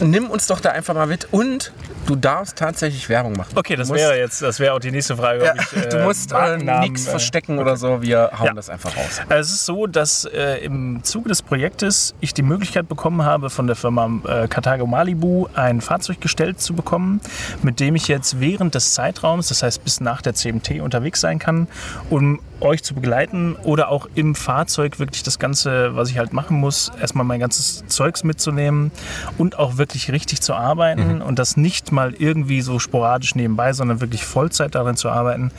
nimm 0.00 0.30
uns 0.30 0.46
doch 0.46 0.60
da 0.60 0.70
einfach 0.70 0.94
mal 0.94 1.06
mit 1.06 1.28
und 1.32 1.72
du 2.06 2.16
darfst 2.16 2.56
tatsächlich 2.56 3.08
Werbung 3.08 3.34
machen. 3.34 3.50
Okay, 3.54 3.76
das 3.76 3.88
musst- 3.88 4.00
wäre 4.00 4.18
jetzt, 4.18 4.42
das 4.42 4.58
wäre 4.58 4.74
auch 4.74 4.78
die 4.80 4.90
nächste 4.90 5.16
Frage. 5.16 5.44
Ja, 5.44 5.54
ich, 5.54 5.88
du 5.88 5.98
musst 6.04 6.30
äh, 6.32 6.34
Markennamen, 6.34 6.80
nichts 6.90 7.06
äh, 7.06 7.10
verstecken 7.10 7.58
oder 7.58 7.76
so, 7.76 8.02
wir 8.02 8.30
hauen 8.38 8.46
Ja. 8.48 8.52
das 8.54 8.68
einfach 8.70 8.96
raus. 8.96 9.20
Es 9.28 9.50
ist 9.50 9.66
so, 9.66 9.86
dass 9.86 10.24
äh, 10.24 10.56
im 10.64 11.02
Zuge 11.04 11.28
des 11.28 11.42
Projektes 11.42 12.14
ich 12.20 12.34
die 12.34 12.42
Möglichkeit 12.42 12.88
bekommen 12.88 13.24
habe, 13.24 13.50
von 13.50 13.66
der 13.66 13.76
Firma 13.76 14.10
äh, 14.26 14.48
Carthago 14.48 14.86
Malibu 14.86 15.46
ein 15.54 15.80
Fahrzeug 15.80 16.20
gestellt 16.20 16.60
zu 16.60 16.74
bekommen, 16.74 17.20
mit 17.62 17.80
dem 17.80 17.94
ich 17.94 18.08
jetzt 18.08 18.40
während 18.40 18.74
des 18.74 18.94
Zeitraums, 18.94 19.48
das 19.48 19.62
heißt 19.62 19.84
bis 19.84 20.00
nach 20.00 20.22
der 20.22 20.34
CMT, 20.34 20.80
unterwegs 20.80 21.20
sein 21.20 21.38
kann, 21.38 21.68
um 22.08 22.40
euch 22.60 22.82
zu 22.82 22.94
begleiten 22.94 23.56
oder 23.62 23.88
auch 23.88 24.06
im 24.14 24.34
Fahrzeug 24.34 24.98
wirklich 24.98 25.22
das 25.22 25.38
Ganze, 25.38 25.96
was 25.96 26.10
ich 26.10 26.18
halt 26.18 26.34
machen 26.34 26.58
muss, 26.58 26.92
erstmal 27.00 27.24
mein 27.24 27.40
ganzes 27.40 27.84
Zeugs 27.86 28.22
mitzunehmen 28.22 28.90
und 29.38 29.58
auch 29.58 29.78
wirklich 29.78 29.89
richtig 29.94 30.40
zu 30.40 30.54
arbeiten 30.54 31.22
und 31.22 31.38
das 31.38 31.56
nicht 31.56 31.92
mal 31.92 32.14
irgendwie 32.14 32.60
so 32.60 32.78
sporadisch 32.78 33.34
nebenbei, 33.34 33.72
sondern 33.72 34.00
wirklich 34.00 34.24
Vollzeit 34.24 34.74
darin 34.74 34.96
zu 34.96 35.08
arbeiten, 35.08 35.50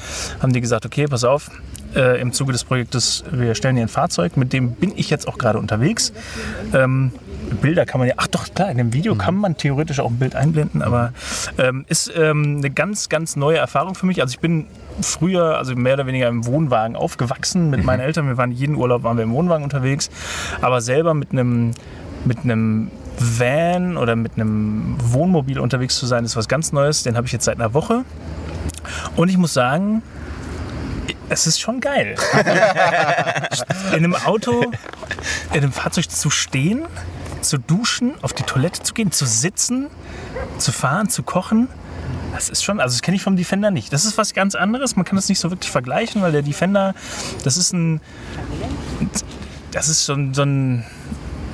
haben 0.41 0.53
die 0.53 0.61
gesagt, 0.61 0.85
okay, 0.85 1.05
pass 1.07 1.23
auf, 1.23 1.51
äh, 1.95 2.21
im 2.21 2.31
Zuge 2.31 2.51
des 2.51 2.63
Projektes, 2.63 3.23
wir 3.31 3.55
stellen 3.55 3.75
hier 3.75 3.85
ein 3.85 3.89
Fahrzeug, 3.89 4.37
mit 4.37 4.53
dem 4.53 4.71
bin 4.71 4.93
ich 4.95 5.09
jetzt 5.09 5.27
auch 5.27 5.37
gerade 5.37 5.59
unterwegs. 5.59 6.13
Ähm, 6.73 7.11
Bilder 7.61 7.85
kann 7.85 7.99
man 7.99 8.07
ja, 8.07 8.15
ach 8.17 8.27
doch, 8.27 8.53
klar, 8.53 8.71
in 8.71 8.77
dem 8.77 8.93
Video 8.93 9.15
kann 9.15 9.35
man 9.35 9.57
theoretisch 9.57 9.99
auch 9.99 10.09
ein 10.09 10.19
Bild 10.19 10.35
einblenden, 10.35 10.81
aber 10.81 11.11
ähm, 11.57 11.85
ist 11.89 12.11
ähm, 12.15 12.57
eine 12.57 12.69
ganz, 12.69 13.09
ganz 13.09 13.35
neue 13.35 13.57
Erfahrung 13.57 13.95
für 13.95 14.05
mich. 14.05 14.21
Also 14.21 14.33
ich 14.33 14.39
bin 14.39 14.67
früher, 15.01 15.57
also 15.57 15.75
mehr 15.75 15.95
oder 15.95 16.05
weniger 16.05 16.27
im 16.27 16.45
Wohnwagen 16.45 16.95
aufgewachsen 16.95 17.69
mit 17.69 17.83
meinen 17.83 17.99
Eltern. 17.99 18.27
Wir 18.27 18.37
waren 18.37 18.51
jeden 18.51 18.75
Urlaub, 18.75 19.03
waren 19.03 19.17
wir 19.17 19.23
im 19.23 19.33
Wohnwagen 19.33 19.63
unterwegs, 19.63 20.09
aber 20.61 20.81
selber 20.81 21.13
mit 21.13 21.31
einem, 21.31 21.71
mit 22.25 22.39
einem 22.43 22.89
Van 23.21 23.97
oder 23.97 24.15
mit 24.15 24.33
einem 24.33 24.97
Wohnmobil 24.99 25.59
unterwegs 25.59 25.97
zu 25.97 26.05
sein, 26.05 26.25
ist 26.25 26.35
was 26.35 26.47
ganz 26.47 26.71
Neues. 26.71 27.03
Den 27.03 27.15
habe 27.15 27.27
ich 27.27 27.33
jetzt 27.33 27.45
seit 27.45 27.55
einer 27.55 27.73
Woche. 27.73 28.03
Und 29.15 29.29
ich 29.29 29.37
muss 29.37 29.53
sagen, 29.53 30.01
es 31.29 31.47
ist 31.47 31.59
schon 31.59 31.79
geil. 31.79 32.15
in 33.91 33.97
einem 33.97 34.15
Auto, 34.15 34.63
in 35.51 35.57
einem 35.57 35.71
Fahrzeug 35.71 36.09
zu 36.09 36.29
stehen, 36.29 36.85
zu 37.41 37.57
duschen, 37.57 38.13
auf 38.21 38.33
die 38.33 38.43
Toilette 38.43 38.83
zu 38.83 38.93
gehen, 38.93 39.11
zu 39.11 39.25
sitzen, 39.25 39.87
zu 40.57 40.71
fahren, 40.71 41.09
zu 41.09 41.23
kochen. 41.23 41.67
das 42.33 42.49
ist 42.49 42.63
schon, 42.63 42.79
also 42.79 42.93
das 42.93 43.01
kenne 43.01 43.15
ich 43.15 43.23
vom 43.23 43.35
Defender 43.35 43.71
nicht. 43.71 43.93
Das 43.93 44.05
ist 44.05 44.17
was 44.17 44.33
ganz 44.33 44.55
anderes. 44.55 44.95
Man 44.95 45.05
kann 45.05 45.15
das 45.15 45.29
nicht 45.29 45.39
so 45.39 45.49
wirklich 45.49 45.71
vergleichen, 45.71 46.21
weil 46.21 46.31
der 46.31 46.41
Defender, 46.41 46.93
das 47.43 47.57
ist 47.57 47.73
ein, 47.73 48.01
das 49.71 49.87
ist 49.87 50.05
so 50.05 50.13
ein, 50.13 50.33
so 50.33 50.43
ein 50.43 50.85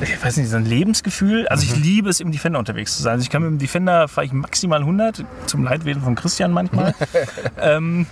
ich 0.02 0.24
weiß 0.24 0.38
nicht, 0.38 0.50
so 0.50 0.58
ein 0.58 0.66
Lebensgefühl. 0.66 1.48
Also 1.48 1.64
ich 1.64 1.76
liebe 1.76 2.10
es, 2.10 2.20
im 2.20 2.32
Defender 2.32 2.60
unterwegs 2.60 2.96
zu 2.96 3.04
sein. 3.04 3.14
Also 3.14 3.24
ich 3.24 3.30
kann 3.30 3.42
mit 3.42 3.52
dem 3.52 3.58
Defender 3.58 4.08
fahre 4.08 4.26
ich 4.26 4.34
maximal 4.34 4.80
100, 4.80 5.26
zum 5.46 5.64
Leidwesen 5.64 6.02
von 6.02 6.16
Christian 6.16 6.52
manchmal. 6.52 6.94
ähm, 7.62 8.06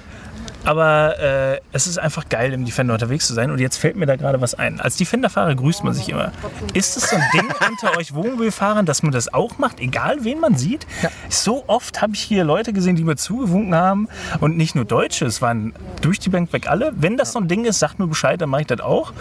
aber 0.66 1.20
äh, 1.20 1.62
es 1.72 1.88
ist 1.88 2.00
einfach 2.00 2.28
geil, 2.28 2.52
im 2.54 2.66
Defender 2.66 2.94
unterwegs 2.94 3.28
zu 3.28 3.34
sein. 3.34 3.52
Und 3.52 3.60
jetzt 3.60 3.78
fällt 3.78 3.96
mir 3.96 4.06
da 4.06 4.16
gerade 4.16 4.42
was 4.42 4.56
ein. 4.56 4.80
Als 4.80 4.98
Defender-Fahrer 4.98 5.56
grüßt 5.56 5.84
man 5.84 5.94
sich 5.94 6.10
immer. 6.10 6.32
Ist 6.74 6.98
es 6.98 7.10
so 7.10 7.16
ein 7.16 7.24
Ding 7.34 7.46
unter 7.70 7.98
euch 7.98 8.14
Wohnmobilfahrern, 8.14 8.86
dass 8.86 9.04
man 9.04 9.12
das 9.12 9.34
auch 9.34 9.58
macht, 9.58 9.80
egal 9.80 10.24
wen 10.24 10.40
man 10.40 10.56
sieht? 10.56 10.88
So 11.30 11.64
oft 11.68 12.02
habe 12.02 12.14
ich 12.14 12.22
hier 12.22 12.44
Leute 12.44 12.74
gesehen, 12.74 12.96
die 12.96 13.04
mir 13.04 13.16
zugewunken 13.16 13.76
haben. 13.76 14.08
Und 14.40 14.58
nicht 14.58 14.76
nur 14.76 14.86
Deutsche, 14.86 15.26
es 15.26 15.42
waren 15.42 15.74
durch 16.02 16.20
die 16.20 16.30
Bank 16.30 16.52
weg 16.54 16.68
alle. 16.68 16.94
Wenn 16.96 17.18
das 17.18 17.34
so 17.34 17.40
ein 17.40 17.48
Ding 17.48 17.66
ist, 17.66 17.80
sagt 17.80 18.00
mir 18.00 18.08
Bescheid, 18.08 18.42
dann 18.42 18.50
mache 18.50 18.62
ich 18.62 18.68
das 18.68 18.80
auch. 18.80 19.14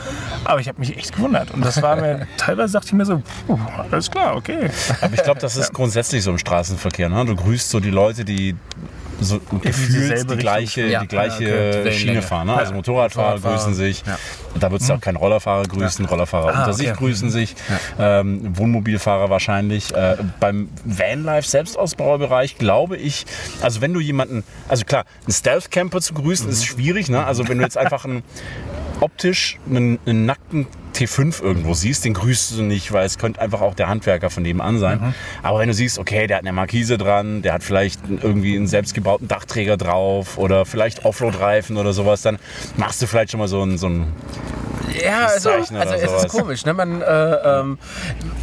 Aber 0.45 0.61
ich 0.61 0.69
habe 0.69 0.79
mich 0.81 0.97
echt 0.97 1.15
gewundert. 1.15 1.51
Und 1.51 1.65
das 1.65 1.83
war 1.83 1.97
mir, 1.97 2.27
teilweise 2.39 2.73
dachte 2.73 2.89
ich 2.89 2.93
mir 2.95 3.05
so, 3.05 3.23
puh, 3.47 3.59
alles 3.91 4.11
klar, 4.11 4.37
okay. 4.37 4.71
Aber 5.01 5.15
ich 5.15 5.23
glaube, 5.23 5.41
das 5.41 5.57
ist 5.57 5.73
grundsätzlich 5.73 6.23
so 6.23 6.31
im 6.31 6.39
Straßenverkehr. 6.39 7.09
Ne? 7.09 7.25
Du 7.25 7.37
grüßt 7.37 7.71
so 7.71 7.81
die 7.81 7.91
Leute, 7.91 8.25
die 8.25 8.57
so 9.25 9.41
gefühlt 9.61 10.31
die 10.31 10.37
gleiche, 10.37 10.87
Ja. 10.87 11.01
die 11.01 11.09
gleiche 11.09 11.45
Ja, 11.45 11.81
okay. 11.81 11.93
Schiene 11.93 12.23
fahren. 12.23 12.47
Ne? 12.47 12.55
Also 12.55 12.73
Motorradfahrer 12.75 13.35
Motorradfahrer. 13.37 13.57
grüßen 13.57 13.75
sich. 13.75 14.03
Da 14.59 14.71
wird 14.71 14.83
es 14.83 14.91
auch 14.91 15.01
kein 15.01 15.17
Rollerfahrer 15.17 15.65
grüßen. 15.65 16.05
Rollerfahrer 16.07 16.47
unter 16.47 16.67
Ah, 16.69 16.73
sich 16.73 16.89
okay. 16.89 16.97
grüßen 16.99 17.31
sich. 17.31 17.55
Ähm, 17.99 18.57
Wohnmobilfahrer 18.57 19.31
wahrscheinlich. 19.31 19.95
Äh, 19.95 20.17
beim 20.41 20.69
Vanlife 20.85 21.49
Selbstausbaubereich 21.49 22.59
glaube 22.59 22.97
ich, 22.97 23.25
also 23.63 23.81
wenn 23.81 23.93
du 23.95 24.01
jemanden, 24.01 24.45
also 24.69 24.85
klar, 24.85 25.05
einen 25.25 25.33
Stealth 25.33 25.71
Camper 25.71 26.01
zu 26.01 26.15
grüßen 26.15 26.49
ist 26.49 26.65
schwierig. 26.65 27.09
Ne? 27.09 27.25
Also 27.25 27.49
wenn 27.49 27.59
du 27.59 27.65
jetzt 27.65 27.77
einfach 27.79 28.05
einen 28.05 28.23
optisch 29.05 29.59
einen, 29.69 29.99
einen 30.07 30.25
nackten 30.25 30.67
T5 30.95 31.43
irgendwo 31.43 31.75
siehst, 31.75 32.05
den 32.05 32.15
grüßt 32.15 32.57
du 32.57 32.63
nicht, 32.63 32.93
weil 32.93 33.05
es 33.05 33.19
könnte 33.19 33.41
einfach 33.41 33.61
auch 33.61 33.75
der 33.75 33.89
Handwerker 33.89 34.31
von 34.31 34.43
nebenan 34.43 34.79
sein. 34.79 35.15
Aber 35.43 35.59
wenn 35.59 35.69
du 35.69 35.75
siehst, 35.75 35.99
okay, 35.99 36.27
der 36.27 36.39
hat 36.39 36.45
eine 36.45 36.53
Markise 36.53 36.97
dran, 36.97 37.43
der 37.43 37.53
hat 37.53 37.63
vielleicht 37.63 38.01
irgendwie 38.09 38.57
einen 38.57 38.67
selbstgebauten 38.67 39.29
Dachträger 39.29 39.77
drauf 39.77 40.39
oder 40.39 40.65
vielleicht 40.65 41.05
Offroad-Reifen 41.05 41.77
oder 41.77 41.93
sowas, 41.93 42.23
dann 42.23 42.39
machst 42.77 43.03
du 43.03 43.07
vielleicht 43.07 43.33
schon 43.33 43.41
mal 43.41 43.49
so 43.49 43.63
ein, 43.63 43.77
so 43.77 43.89
ein 43.89 44.07
Ja, 45.05 45.27
also, 45.27 45.51
also 45.51 45.75
es 45.75 46.25
ist 46.25 46.29
komisch. 46.29 46.65
Ne? 46.65 46.73
Man, 46.73 47.03
äh, 47.03 47.05
ähm, 47.07 47.79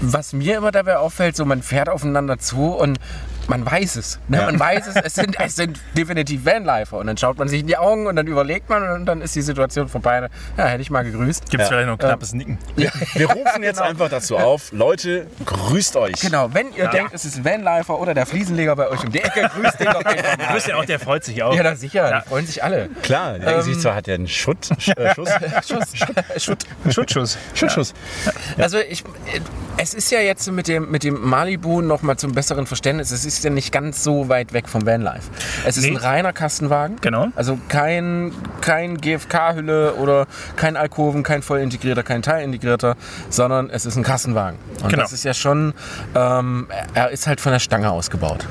was 0.02 0.34
mir 0.34 0.58
immer 0.58 0.72
dabei 0.72 0.98
auffällt, 0.98 1.36
so 1.36 1.46
man 1.46 1.64
fährt 1.64 1.90
aufeinander 1.90 2.38
zu 2.38 2.68
und 2.68 3.00
man 3.48 3.66
weiß 3.66 3.96
es. 3.98 4.20
Ne? 4.28 4.38
Man 4.42 4.60
weiß 4.60 4.88
es, 4.88 4.96
es 4.96 5.16
sind, 5.16 5.38
es 5.40 5.56
sind 5.56 5.80
definitiv 5.98 6.46
Vanlifer. 6.46 6.98
Und 6.98 7.08
dann 7.08 7.18
schaut 7.18 7.38
man 7.38 7.48
sich 7.48 7.62
in 7.62 7.68
die 7.68 7.78
Augen 7.78 8.08
und 8.08 8.16
dann 8.16 8.28
überlegt 8.28 8.70
man 8.70 8.84
und 8.92 9.06
dann 9.06 9.22
ist 9.22 9.36
die 9.36 9.42
Situation 9.42 9.90
vorbei. 9.90 10.28
Ja, 10.58 10.66
hätte 10.66 10.82
ich 10.82 10.90
mal 10.90 11.04
gegrüßt. 11.04 11.50
Gibt 11.50 11.62
es 11.64 11.70
Ja. 11.70 11.76
vielleicht 11.76 11.88
noch 11.88 11.94
ein 11.96 12.00
knappes 12.00 12.34
Nicken? 12.34 12.58
Wir 12.76 13.30
rufen 13.30 13.64
jetzt 13.64 13.82
einfach 13.82 14.10
dazu 14.10 14.38
auf, 14.38 14.72
Leute, 14.72 15.28
grüßt 15.46 15.96
euch. 15.98 16.14
Genau, 16.22 16.54
wenn 16.54 16.72
ihr 16.74 16.88
denkt, 16.88 17.14
es 17.14 17.26
ist 17.26 17.44
Vanlifer 17.44 18.00
oder 18.00 18.14
der 18.14 18.26
Fliesenleger 18.26 18.76
bei 18.76 18.88
euch 18.90 19.04
um 19.04 19.12
die 19.12 19.20
Ecke, 19.20 19.50
grüßt 19.54 19.80
den 19.80 19.88
doch 19.88 20.04
einfach 20.06 20.38
mal. 20.38 20.48
Grüß 20.54 20.68
ja 20.68 20.76
auch, 20.78 20.86
der 20.86 21.00
freut 21.00 21.24
sich 21.24 21.42
auch. 21.44 21.54
Ja, 21.56 21.64
na 21.64 21.76
sicher, 21.76 22.10
Ja. 22.10 22.22
die 22.22 22.30
freuen 22.30 22.46
sich 22.46 22.64
alle. 22.64 22.90
Klar, 23.02 23.40
denken 23.40 23.62
sich 23.64 23.80
zwar, 23.80 23.96
hat 23.96 24.08
er 24.08 24.16
einen 24.16 24.28
Schutt, 24.28 24.66
Sch- 24.80 24.98
äh, 24.98 25.14
Schuss, 25.16 25.30
Schuss, 25.68 26.44
Schutt. 26.44 26.66
Schuttschuss. 26.90 27.38
Schuttschuss. 27.54 27.94
Also 28.58 28.78
ich, 28.80 29.04
es 29.78 29.94
ist 29.94 30.12
ja 30.12 30.20
jetzt 30.20 30.50
mit 30.52 30.68
dem, 30.68 30.92
mit 30.92 31.04
dem 31.04 31.20
Malibu 31.22 31.82
noch 31.82 32.02
mal 32.02 32.18
zum 32.18 32.34
besseren 32.34 32.68
Verständnis, 32.68 33.12
es 33.12 33.26
ist 33.26 33.31
ja 33.44 33.50
nicht 33.50 33.72
ganz 33.72 34.04
so 34.04 34.30
weit 34.30 34.54
weg 34.54 34.68
vom 34.70 34.86
Vanlife. 34.86 35.30
Es 35.66 35.78
ist 35.78 35.84
Nee. 35.84 35.92
ein 35.92 35.98
reiner 35.98 36.34
Kastenwagen. 36.34 36.98
Genau. 37.02 37.28
Also 37.36 37.58
kein, 37.68 38.32
kein 38.62 38.98
GFK-Hülle 38.98 39.94
oder 39.96 40.28
kein 40.56 40.76
Alkoven, 40.78 41.24
kein 41.24 41.42
voll 41.42 41.60
integrierter, 41.60 42.04
kein 42.04 42.22
teilintegrierter, 42.22 42.96
sondern 43.30 43.70
es 43.70 43.86
ist 43.86 43.96
ein 43.96 44.04
Kastenwagen. 44.04 44.60
Und 44.84 44.90
Genau. 44.90 45.02
das 45.04 45.14
ist 45.14 45.24
ja 45.24 45.34
schon, 45.34 45.74
ähm, 46.16 46.68
er 46.94 47.10
ist 47.10 47.28
halt 47.28 47.42
von 47.42 47.52
der 47.52 47.60
Stange 47.60 47.90
ausgebaut. 47.92 48.46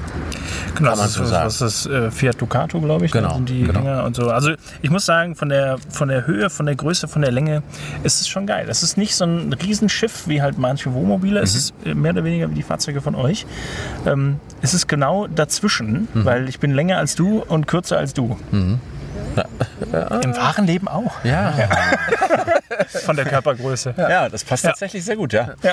Genau, 0.75 0.91
Kann 0.91 0.99
man 0.99 1.07
das 1.07 1.15
so 1.15 1.23
ist, 1.25 1.29
sagen. 1.31 1.47
was 1.47 1.61
ist 1.61 1.87
das 1.87 1.93
äh, 1.93 2.11
Fiat 2.11 2.41
Ducato, 2.41 2.81
glaube 2.81 3.07
ich. 3.07 3.13
Genau, 3.13 3.39
die 3.41 3.63
genau. 3.65 3.81
Dinger 3.81 4.05
und 4.05 4.17
so. 4.17 4.31
Also 4.31 4.53
ich 4.83 4.91
muss 4.91 5.05
sagen, 5.07 5.35
von 5.37 5.49
der, 5.49 5.77
von 5.91 6.09
der 6.09 6.27
Höhe, 6.27 6.51
von 6.51 6.67
der 6.67 6.75
Größe, 6.77 7.09
von 7.09 7.23
der 7.23 7.31
Länge 7.33 7.63
ist 8.03 8.21
es 8.21 8.29
schon 8.29 8.47
geil. 8.47 8.67
Es 8.69 8.83
ist 8.83 8.97
nicht 8.97 9.15
so 9.17 9.25
ein 9.25 9.53
Riesenschiff 9.53 10.27
wie 10.29 10.43
halt 10.43 10.59
manche 10.59 10.93
Wohnmobile. 10.95 11.41
Es 11.41 11.53
Mhm. 11.53 11.59
ist 11.59 11.75
äh, 11.87 11.95
mehr 11.95 12.13
oder 12.13 12.25
weniger 12.25 12.51
wie 12.51 12.55
die 12.55 12.63
Fahrzeuge 12.63 13.01
von 13.01 13.15
euch. 13.15 13.47
Ähm, 14.07 14.41
es 14.63 14.75
ist 14.75 14.87
genau 14.89 15.27
dazwischen, 15.27 16.09
Mhm. 16.15 16.25
weil 16.25 16.49
ich 16.49 16.59
bin 16.61 16.71
länger 16.73 16.99
als 16.99 17.15
du 17.15 17.41
und 17.41 17.67
kürzer 17.67 17.99
als 17.99 18.15
du. 18.15 18.37
Im 18.53 18.81
wahren 20.37 20.67
Leben 20.67 20.89
auch. 20.89 21.13
Ja. 21.25 21.53
Von 23.05 23.17
der 23.17 23.25
Körpergröße. 23.25 23.95
Ja, 23.97 24.29
das 24.29 24.45
passt 24.45 24.65
tatsächlich 24.65 25.05
sehr 25.05 25.17
gut, 25.17 25.33
ja. 25.33 25.55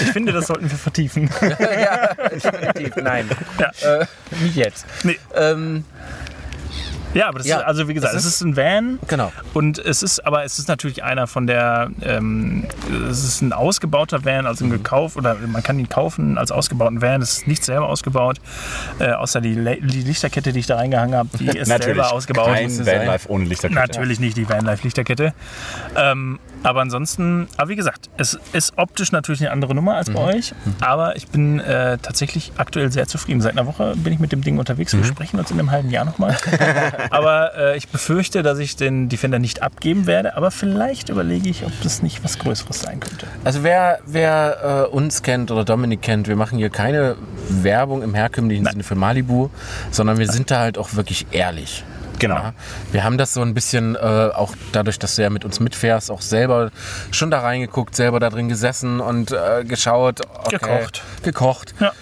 Ich 0.00 0.10
finde, 0.10 0.32
das 0.32 0.48
sollten 0.48 0.68
wir 0.68 0.76
vertiefen. 0.76 1.30
ja, 1.40 2.14
definitiv. 2.14 2.96
Nein. 2.96 3.30
Ja. 3.58 4.00
Äh, 4.00 4.06
nicht 4.42 4.56
jetzt. 4.56 4.86
Nee. 5.04 5.18
Ähm, 5.36 5.84
Ja, 7.14 7.28
aber 7.28 7.38
das 7.38 7.46
Ja, 7.46 7.58
ist, 7.58 7.64
also 7.64 7.88
wie 7.88 7.94
gesagt, 7.94 8.14
es 8.14 8.20
es 8.20 8.26
ist- 8.26 8.34
ist 8.34 8.40
ein 8.42 8.56
Van. 8.56 8.98
Genau. 9.08 9.32
Und 9.54 9.78
es 9.78 10.02
ist, 10.02 10.26
aber 10.26 10.44
es 10.44 10.58
ist 10.58 10.68
natürlich 10.68 11.02
einer 11.04 11.26
von 11.26 11.46
der, 11.46 11.90
ähm, 12.02 12.64
es 13.10 13.24
ist 13.24 13.40
ein 13.40 13.52
ausgebauter 13.52 14.24
Van, 14.24 14.42
Mhm. 14.42 14.46
also 14.46 14.64
ein 14.64 14.70
gekauft, 14.70 15.16
oder 15.16 15.36
man 15.46 15.62
kann 15.62 15.78
ihn 15.78 15.88
kaufen 15.88 16.36
als 16.38 16.50
ausgebauten 16.50 17.00
Van. 17.00 17.22
Es 17.22 17.38
ist 17.38 17.46
nicht 17.46 17.64
selber 17.64 17.88
ausgebaut, 17.88 18.38
äh, 18.98 19.12
außer 19.12 19.40
die, 19.40 19.54
Le- 19.54 19.80
die 19.80 20.02
Lichterkette, 20.02 20.52
die 20.52 20.58
ich 20.60 20.66
da 20.66 20.76
reingehangen 20.76 21.14
habe, 21.16 21.28
die 21.38 21.46
ist 21.48 21.68
Natürlich. 21.68 21.84
selber 21.96 22.12
ausgebaut. 22.12 22.46
Kein. 22.46 22.84
Vanlife 22.86 23.30
ohne 23.30 23.44
Lichterkette. 23.44 23.80
Natürlich 23.80 24.20
nicht 24.20 24.36
die 24.36 24.48
Vanlife-Lichterkette. 24.48 25.32
Ähm, 25.96 26.38
aber 26.64 26.80
ansonsten, 26.80 27.46
aber 27.56 27.68
wie 27.68 27.76
gesagt, 27.76 28.10
es 28.16 28.36
ist 28.52 28.72
optisch 28.76 29.12
natürlich 29.12 29.42
eine 29.42 29.52
andere 29.52 29.74
Nummer 29.74 29.94
als 29.94 30.10
bei 30.10 30.20
Mhm. 30.20 30.28
euch. 30.38 30.54
Aber 30.80 31.14
ich 31.16 31.28
bin 31.28 31.60
äh, 31.60 31.98
tatsächlich 31.98 32.52
aktuell 32.56 32.90
sehr 32.90 33.06
zufrieden. 33.06 33.40
Seit 33.40 33.52
einer 33.52 33.66
Woche 33.66 33.94
bin 33.96 34.12
ich 34.12 34.18
mit 34.18 34.32
dem 34.32 34.42
Ding 34.42 34.58
unterwegs. 34.58 34.92
Mhm. 34.92 34.98
Wir 34.98 35.04
sprechen 35.06 35.38
uns 35.38 35.50
in 35.50 35.58
einem 35.58 35.70
halben 35.70 35.90
Jahr 35.90 36.04
nochmal. 36.04 36.36
aber 37.10 37.54
äh, 37.56 37.76
ich 37.76 37.88
befürchte, 37.88 38.42
dass 38.42 38.58
ich 38.58 38.76
den 38.76 39.08
Defender 39.08 39.38
nicht 39.38 39.62
abgeben 39.62 40.06
werde. 40.06 40.36
Aber 40.36 40.50
vielleicht 40.50 41.08
überlege 41.10 41.48
ich, 41.48 41.64
ob 41.64 41.72
das 41.82 42.02
nicht 42.02 42.24
was 42.24 42.38
Größeres 42.38 42.80
sein 42.80 43.00
könnte. 43.00 43.26
Also 43.44 43.62
wer, 43.62 43.98
wer 44.06 44.86
äh, 44.90 44.94
uns 44.94 45.22
kennt 45.22 45.50
oder 45.50 45.64
Dominik 45.64 46.02
kennt, 46.02 46.26
wir 46.28 46.36
machen 46.36 46.58
hier 46.58 46.70
keine 46.70 47.16
Werbung 47.48 48.02
im 48.02 48.14
herkömmlichen 48.14 48.64
Sinne 48.66 48.82
für 48.82 48.94
Malibu, 48.94 49.50
sondern 49.90 50.18
wir 50.18 50.30
sind 50.30 50.50
da 50.50 50.60
halt 50.60 50.78
auch 50.78 50.94
wirklich 50.94 51.26
ehrlich. 51.30 51.84
Genau. 52.18 52.36
Ja, 52.36 52.54
wir 52.92 53.04
haben 53.04 53.18
das 53.18 53.34
so 53.34 53.42
ein 53.42 53.54
bisschen, 53.54 53.96
äh, 53.96 53.98
auch 53.98 54.54
dadurch, 54.72 54.98
dass 54.98 55.16
du 55.16 55.22
ja 55.22 55.30
mit 55.30 55.44
uns 55.44 55.60
mitfährst, 55.60 56.10
auch 56.10 56.20
selber 56.20 56.70
schon 57.10 57.30
da 57.30 57.40
reingeguckt, 57.40 57.94
selber 57.96 58.20
da 58.20 58.30
drin 58.30 58.48
gesessen 58.48 59.00
und 59.00 59.32
äh, 59.32 59.64
geschaut. 59.64 60.20
Okay, 60.44 60.58
Gekocht. 60.58 61.02
Gekocht. 61.22 61.74
Ja. 61.80 61.92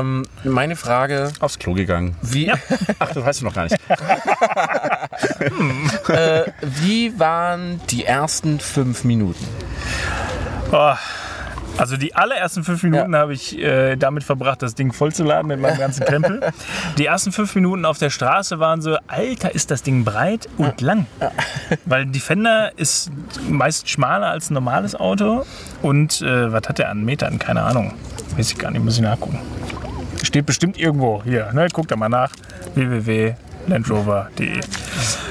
Ähm, 0.00 0.24
meine 0.44 0.76
Frage, 0.76 1.32
Aufs 1.40 1.58
Klo 1.58 1.74
gegangen. 1.74 2.16
wie, 2.22 2.50
Ach, 2.98 3.12
das 3.12 3.24
weißt 3.24 3.40
du 3.40 3.44
noch 3.44 3.54
gar 3.54 3.64
nicht. 3.64 3.76
äh, 6.08 6.44
wie 6.62 7.18
waren 7.18 7.80
die 7.90 8.04
ersten 8.04 8.60
fünf 8.60 9.04
Minuten? 9.04 9.46
Oh, 10.72 10.94
also 11.80 11.96
die 11.96 12.14
allerersten 12.14 12.62
fünf 12.62 12.82
Minuten 12.82 13.16
habe 13.16 13.32
ich 13.32 13.58
äh, 13.58 13.96
damit 13.96 14.22
verbracht, 14.22 14.60
das 14.60 14.74
Ding 14.74 14.92
vollzuladen 14.92 15.48
mit 15.48 15.60
meinem 15.60 15.78
ganzen 15.78 16.04
Krempel. 16.04 16.40
Die 16.98 17.06
ersten 17.06 17.32
fünf 17.32 17.54
Minuten 17.54 17.86
auf 17.86 17.96
der 17.98 18.10
Straße 18.10 18.58
waren 18.60 18.82
so, 18.82 18.98
Alter, 19.06 19.54
ist 19.54 19.70
das 19.70 19.82
Ding 19.82 20.04
breit 20.04 20.48
und 20.58 20.80
lang. 20.82 21.06
Weil 21.86 22.06
Defender 22.06 22.72
ist 22.76 23.10
meist 23.48 23.88
schmaler 23.88 24.28
als 24.28 24.50
ein 24.50 24.54
normales 24.54 24.94
Auto. 24.94 25.46
Und 25.80 26.20
äh, 26.20 26.52
was 26.52 26.68
hat 26.68 26.78
der 26.78 26.90
an 26.90 27.04
Metern? 27.04 27.38
Keine 27.38 27.62
Ahnung. 27.62 27.94
Weiß 28.36 28.52
ich 28.52 28.58
gar 28.58 28.70
nicht, 28.70 28.84
muss 28.84 28.96
ich 28.96 29.02
nachgucken. 29.02 29.38
Steht 30.22 30.44
bestimmt 30.46 30.78
irgendwo 30.78 31.22
hier. 31.24 31.50
Ne? 31.52 31.68
Guckt 31.72 31.90
da 31.90 31.96
mal 31.96 32.10
nach. 32.10 32.32
www.landrover.de 32.74 33.49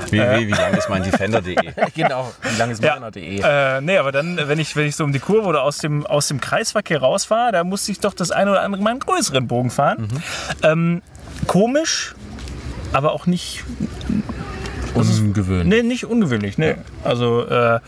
www, 0.10 0.48
wie 0.48 0.52
lang 0.52 0.74
ist 0.76 0.90
mein 0.90 1.04
Defender.de. 1.04 1.56
genau, 1.96 2.32
wie 2.42 2.58
lange 2.58 2.74
ist 2.74 2.84
Ja. 2.84 2.96
meiner.de? 3.00 3.42
Äh, 3.42 3.82
nee, 3.82 3.98
aber 3.98 4.12
dann, 4.12 4.40
wenn 4.48 4.60
ich, 4.60 4.76
wenn 4.76 4.88
ich 4.88 4.96
so 4.96 5.04
um 5.04 5.12
die 5.14 5.20
Kurve 5.20 5.48
oder 5.48 5.64
aus 5.64 5.78
dem, 5.80 6.06
aus 6.06 6.28
dem 6.28 6.40
Kreisverkehr 6.42 7.00
rausfahre, 7.00 7.52
da 7.52 7.64
musste 7.64 7.92
ich 7.92 8.00
doch 8.00 8.14
das 8.14 8.32
eine 8.32 8.52
oder 8.52 8.62
andere 8.62 8.82
Mal 8.82 8.92
einen 8.92 9.00
größeren 9.00 9.48
Bogen 9.48 9.70
fahren. 9.72 10.08
Ähm, 10.64 11.02
komisch, 11.48 12.16
aber 12.94 13.12
auch 13.14 13.26
nicht, 13.26 13.64
Ungewöhnlich. 15.08 15.68
nee, 15.68 15.88
nicht 15.88 16.06
ungewöhnlich. 16.06 16.58
Nee. 16.58 16.76
Also, 17.04 17.46
äh, 17.48 17.80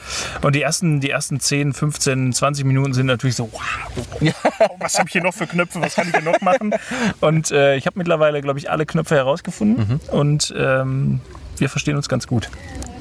und 0.41 0.55
die 0.55 0.61
ersten, 0.61 0.99
die 0.99 1.09
ersten 1.09 1.39
10, 1.39 1.73
15, 1.73 2.33
20 2.33 2.65
Minuten 2.65 2.93
sind 2.93 3.05
natürlich 3.05 3.35
so, 3.35 3.49
wow, 3.51 4.31
was 4.79 4.97
habe 4.97 5.07
ich 5.07 5.13
hier 5.13 5.23
noch 5.23 5.33
für 5.33 5.47
Knöpfe, 5.47 5.81
was 5.81 5.95
kann 5.95 6.07
ich 6.07 6.13
hier 6.13 6.23
noch 6.23 6.41
machen? 6.41 6.73
Und 7.19 7.51
äh, 7.51 7.75
ich 7.75 7.85
habe 7.85 7.97
mittlerweile, 7.97 8.41
glaube 8.41 8.59
ich, 8.59 8.69
alle 8.69 8.85
Knöpfe 8.85 9.15
herausgefunden 9.15 9.99
und 10.11 10.53
ähm, 10.57 11.21
wir 11.57 11.69
verstehen 11.69 11.95
uns 11.95 12.09
ganz 12.09 12.27
gut, 12.27 12.49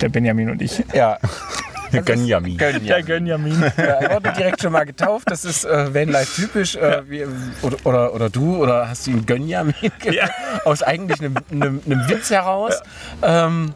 der 0.00 0.08
Benjamin 0.08 0.50
und 0.50 0.62
ich. 0.62 0.84
Ja. 0.92 1.18
Gönjamin. 1.90 2.56
Gönjamin. 2.56 2.86
Der 2.86 3.02
Gönjamin. 3.02 3.72
Ja, 3.76 3.82
er 3.82 4.14
wurde 4.14 4.32
direkt 4.32 4.62
schon 4.62 4.72
mal 4.72 4.84
getauft. 4.84 5.30
Das 5.30 5.44
ist 5.44 5.64
äh, 5.64 5.92
Vanlife 5.92 6.42
typisch. 6.42 6.76
Äh, 6.76 7.02
wie, 7.08 7.26
oder, 7.62 7.76
oder, 7.84 8.14
oder 8.14 8.30
du, 8.30 8.56
oder 8.56 8.88
hast 8.88 9.06
du 9.06 9.10
ihn 9.10 9.26
Gönjamin? 9.26 9.74
Ja. 10.04 10.28
Aus 10.64 10.82
eigentlich 10.82 11.20
einem, 11.20 11.34
einem, 11.50 11.80
einem 11.84 12.08
Witz 12.08 12.30
heraus. 12.30 12.80
Ähm, 13.22 13.74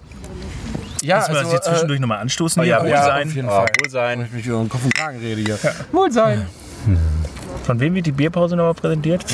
ja, 1.04 1.18
Müssen 1.18 1.34
wir 1.34 1.40
das 1.42 1.50
hier 1.50 1.62
zwischendurch 1.62 2.00
nochmal 2.00 2.18
anstoßen? 2.18 2.62
ja, 2.64 2.80
Hier? 2.82 2.90
ja, 2.90 3.02
Wohlsein. 3.04 3.28
auf 3.28 3.34
jeden 3.34 3.48
Oh, 3.48 3.52
Fall. 3.52 3.66
Wohlsein. 3.82 4.24
Ich 4.24 4.32
mich 4.32 4.46
über 4.46 4.58
den 4.58 4.68
Kopf 4.68 4.84
und 4.84 4.94
Kragen 4.94 5.18
rede 5.18 5.40
hier. 5.40 5.58
Wohl 5.92 6.10
sein. 6.12 6.46
Von 7.64 7.80
wem 7.80 7.94
wird 7.94 8.06
die 8.06 8.12
Bierpause 8.12 8.56
nochmal 8.56 8.74
präsentiert? 8.74 9.24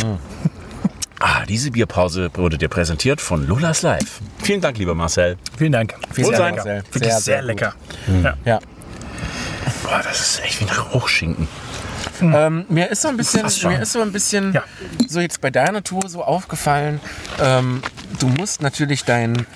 Ah, 1.18 1.44
diese 1.46 1.70
Bierpause 1.70 2.30
wurde 2.34 2.56
dir 2.56 2.68
präsentiert 2.68 3.20
von 3.20 3.46
Lulas 3.46 3.82
Live. 3.82 4.20
Vielen 4.42 4.60
Dank, 4.60 4.78
lieber 4.78 4.94
Marcel. 4.94 5.36
Vielen 5.58 5.72
Dank. 5.72 5.94
Wohlsein. 6.16 6.54
Marcel. 6.54 6.82
Wirklich 6.92 7.12
sehr, 7.14 7.38
gut. 7.38 7.46
lecker. 7.48 7.74
Ja. 8.44 8.58
Boah, 9.82 10.00
das 10.02 10.20
ist 10.20 10.44
echt 10.44 10.60
wie 10.60 10.64
nach 10.64 10.92
Hochschinken. 10.92 11.46
Ähm, 12.22 12.66
mir 12.68 12.90
ist 12.90 13.02
so 13.02 13.08
ein 13.08 13.16
bisschen, 13.16 13.42
mir 13.68 13.80
ist 13.82 13.92
so 13.92 14.02
ein 14.02 14.12
bisschen, 14.12 14.52
Ja. 14.52 14.62
so 15.08 15.20
jetzt 15.20 15.40
bei 15.40 15.50
deiner 15.50 15.82
Tour 15.82 16.02
so 16.06 16.22
aufgefallen. 16.22 17.00
Ähm, 17.42 17.82
du 18.18 18.28
musst 18.28 18.62
natürlich 18.62 19.04
dein, 19.04 19.46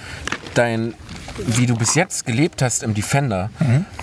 dein, 0.54 0.94
wie 1.38 1.66
du 1.66 1.74
bis 1.76 1.94
jetzt 1.94 2.26
gelebt 2.26 2.62
hast 2.62 2.82
im 2.82 2.94
Defender 2.94 3.50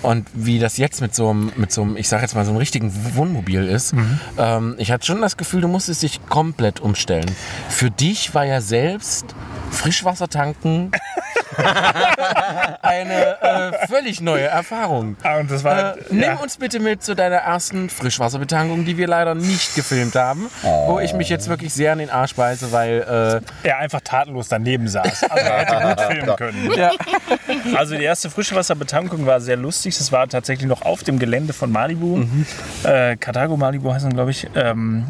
und 0.02 0.28
wie 0.34 0.58
das 0.58 0.76
jetzt 0.76 1.00
mit 1.00 1.14
so 1.14 1.30
einem, 1.30 1.52
mit 1.56 1.72
so 1.72 1.82
einem, 1.82 1.96
ich 1.96 2.08
sag 2.08 2.22
jetzt 2.22 2.34
mal 2.34 2.44
so 2.44 2.50
einem 2.50 2.58
richtigen 2.58 2.92
Wohnmobil 3.14 3.66
ist. 3.66 3.94
Ähm, 4.38 4.74
ich 4.78 4.90
hatte 4.90 5.06
schon 5.06 5.20
das 5.20 5.36
Gefühl, 5.36 5.60
du 5.60 5.68
musstest 5.68 6.02
dich 6.02 6.20
komplett 6.28 6.80
umstellen. 6.80 7.30
Für 7.68 7.90
dich 7.90 8.34
war 8.34 8.44
ja 8.44 8.60
selbst 8.60 9.34
Frischwasser 9.70 10.28
tanken 10.28 10.90
eine 12.82 13.40
äh, 13.40 13.86
völlig 13.86 14.20
neue 14.20 14.44
Erfahrung. 14.44 15.16
Ah, 15.22 15.38
und 15.38 15.50
das 15.50 15.64
war. 15.64 15.96
Äh, 15.96 16.00
nimm 16.10 16.36
uns 16.38 16.56
bitte 16.56 16.80
mit 16.80 17.02
zu 17.02 17.14
deiner 17.14 17.36
ersten 17.36 17.90
Frischwasserbetankung, 17.90 18.84
die 18.84 18.96
wir 18.96 19.06
leider 19.08 19.34
nicht 19.34 19.74
gefilmt 19.74 20.14
haben, 20.14 20.50
wo 20.86 21.00
ich 21.00 21.12
mich 21.14 21.28
jetzt 21.28 21.48
wirklich 21.48 21.72
sehr 21.72 21.92
an 21.92 21.98
den 21.98 22.10
Arsch 22.10 22.34
beiße, 22.34 22.72
weil 22.72 23.42
er 23.62 23.78
einfach 23.78 24.00
tatenlos 24.02 24.48
daneben 24.48 24.88
saß. 24.88 25.24
Also 25.24 25.46
er 25.46 25.58
hätte 25.58 25.74
gut 25.86 26.00
filmen 26.12 26.36
können. 26.36 26.72
äh, 26.72 26.78
ja, 26.78 26.90
Also 27.76 27.96
die 27.96 28.04
erste 28.04 28.30
Frischwasserbetankung 28.30 29.26
war 29.26 29.40
sehr 29.40 29.56
lustig. 29.56 29.96
Das 29.98 30.12
war 30.12 30.28
tatsächlich 30.28 30.68
noch 30.68 30.82
auf 30.82 31.02
dem 31.02 31.18
Gelände 31.18 31.52
von 31.52 31.70
Malibu. 31.70 32.16
Mhm. 32.18 32.46
Äh, 32.84 33.16
Cartago 33.16 33.56
Malibu 33.56 33.92
heißt 33.92 34.06
es, 34.06 34.12
glaube 34.12 34.30
ich. 34.30 34.48
Ähm, 34.54 35.06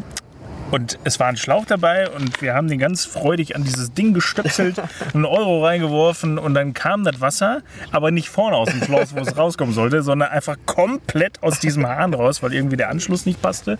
und 0.73 0.97
es 1.03 1.19
war 1.19 1.27
ein 1.27 1.37
Schlauch 1.37 1.65
dabei 1.65 2.09
und 2.09 2.41
wir 2.41 2.55
haben 2.55 2.67
den 2.67 2.79
ganz 2.79 3.05
freudig 3.05 3.55
an 3.55 3.63
dieses 3.63 3.93
Ding 3.93 4.15
gestöpselt, 4.15 4.81
einen 5.13 5.25
Euro 5.25 5.63
reingeworfen 5.63 6.39
und 6.39 6.55
dann 6.55 6.73
kam 6.73 7.03
das 7.03 7.21
Wasser, 7.21 7.61
aber 7.91 8.09
nicht 8.09 8.27
vorne 8.27 8.57
aus 8.57 8.69
dem 8.69 8.83
Schloss, 8.83 9.15
wo 9.15 9.19
es 9.19 9.37
rauskommen 9.37 9.73
sollte, 9.73 10.01
sondern 10.01 10.29
einfach 10.29 10.57
komplett 10.65 11.43
aus 11.43 11.59
diesem 11.59 11.87
Hahn 11.87 12.15
raus, 12.15 12.41
weil 12.41 12.53
irgendwie 12.53 12.75
der 12.75 12.89
Anschluss 12.89 13.27
nicht 13.27 13.39
passte. 13.39 13.77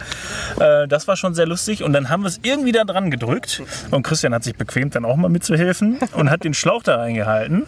Äh, 0.59 0.87
das 0.87 1.07
war 1.07 1.17
schon 1.17 1.33
sehr 1.33 1.47
lustig 1.47 1.81
und 1.81 1.93
dann 1.93 2.09
haben 2.09 2.21
wir 2.21 2.27
es 2.27 2.39
irgendwie 2.43 2.71
da 2.71 2.83
dran 2.83 3.09
gedrückt 3.09 3.63
und 3.89 4.03
Christian 4.03 4.33
hat 4.35 4.43
sich 4.43 4.55
bequemt, 4.55 4.93
dann 4.93 5.05
auch 5.05 5.15
mal 5.15 5.29
mitzuhelfen 5.29 5.97
und 6.13 6.29
hat 6.29 6.43
den 6.43 6.53
Schlauch 6.53 6.83
da 6.83 6.97
reingehalten 6.97 7.65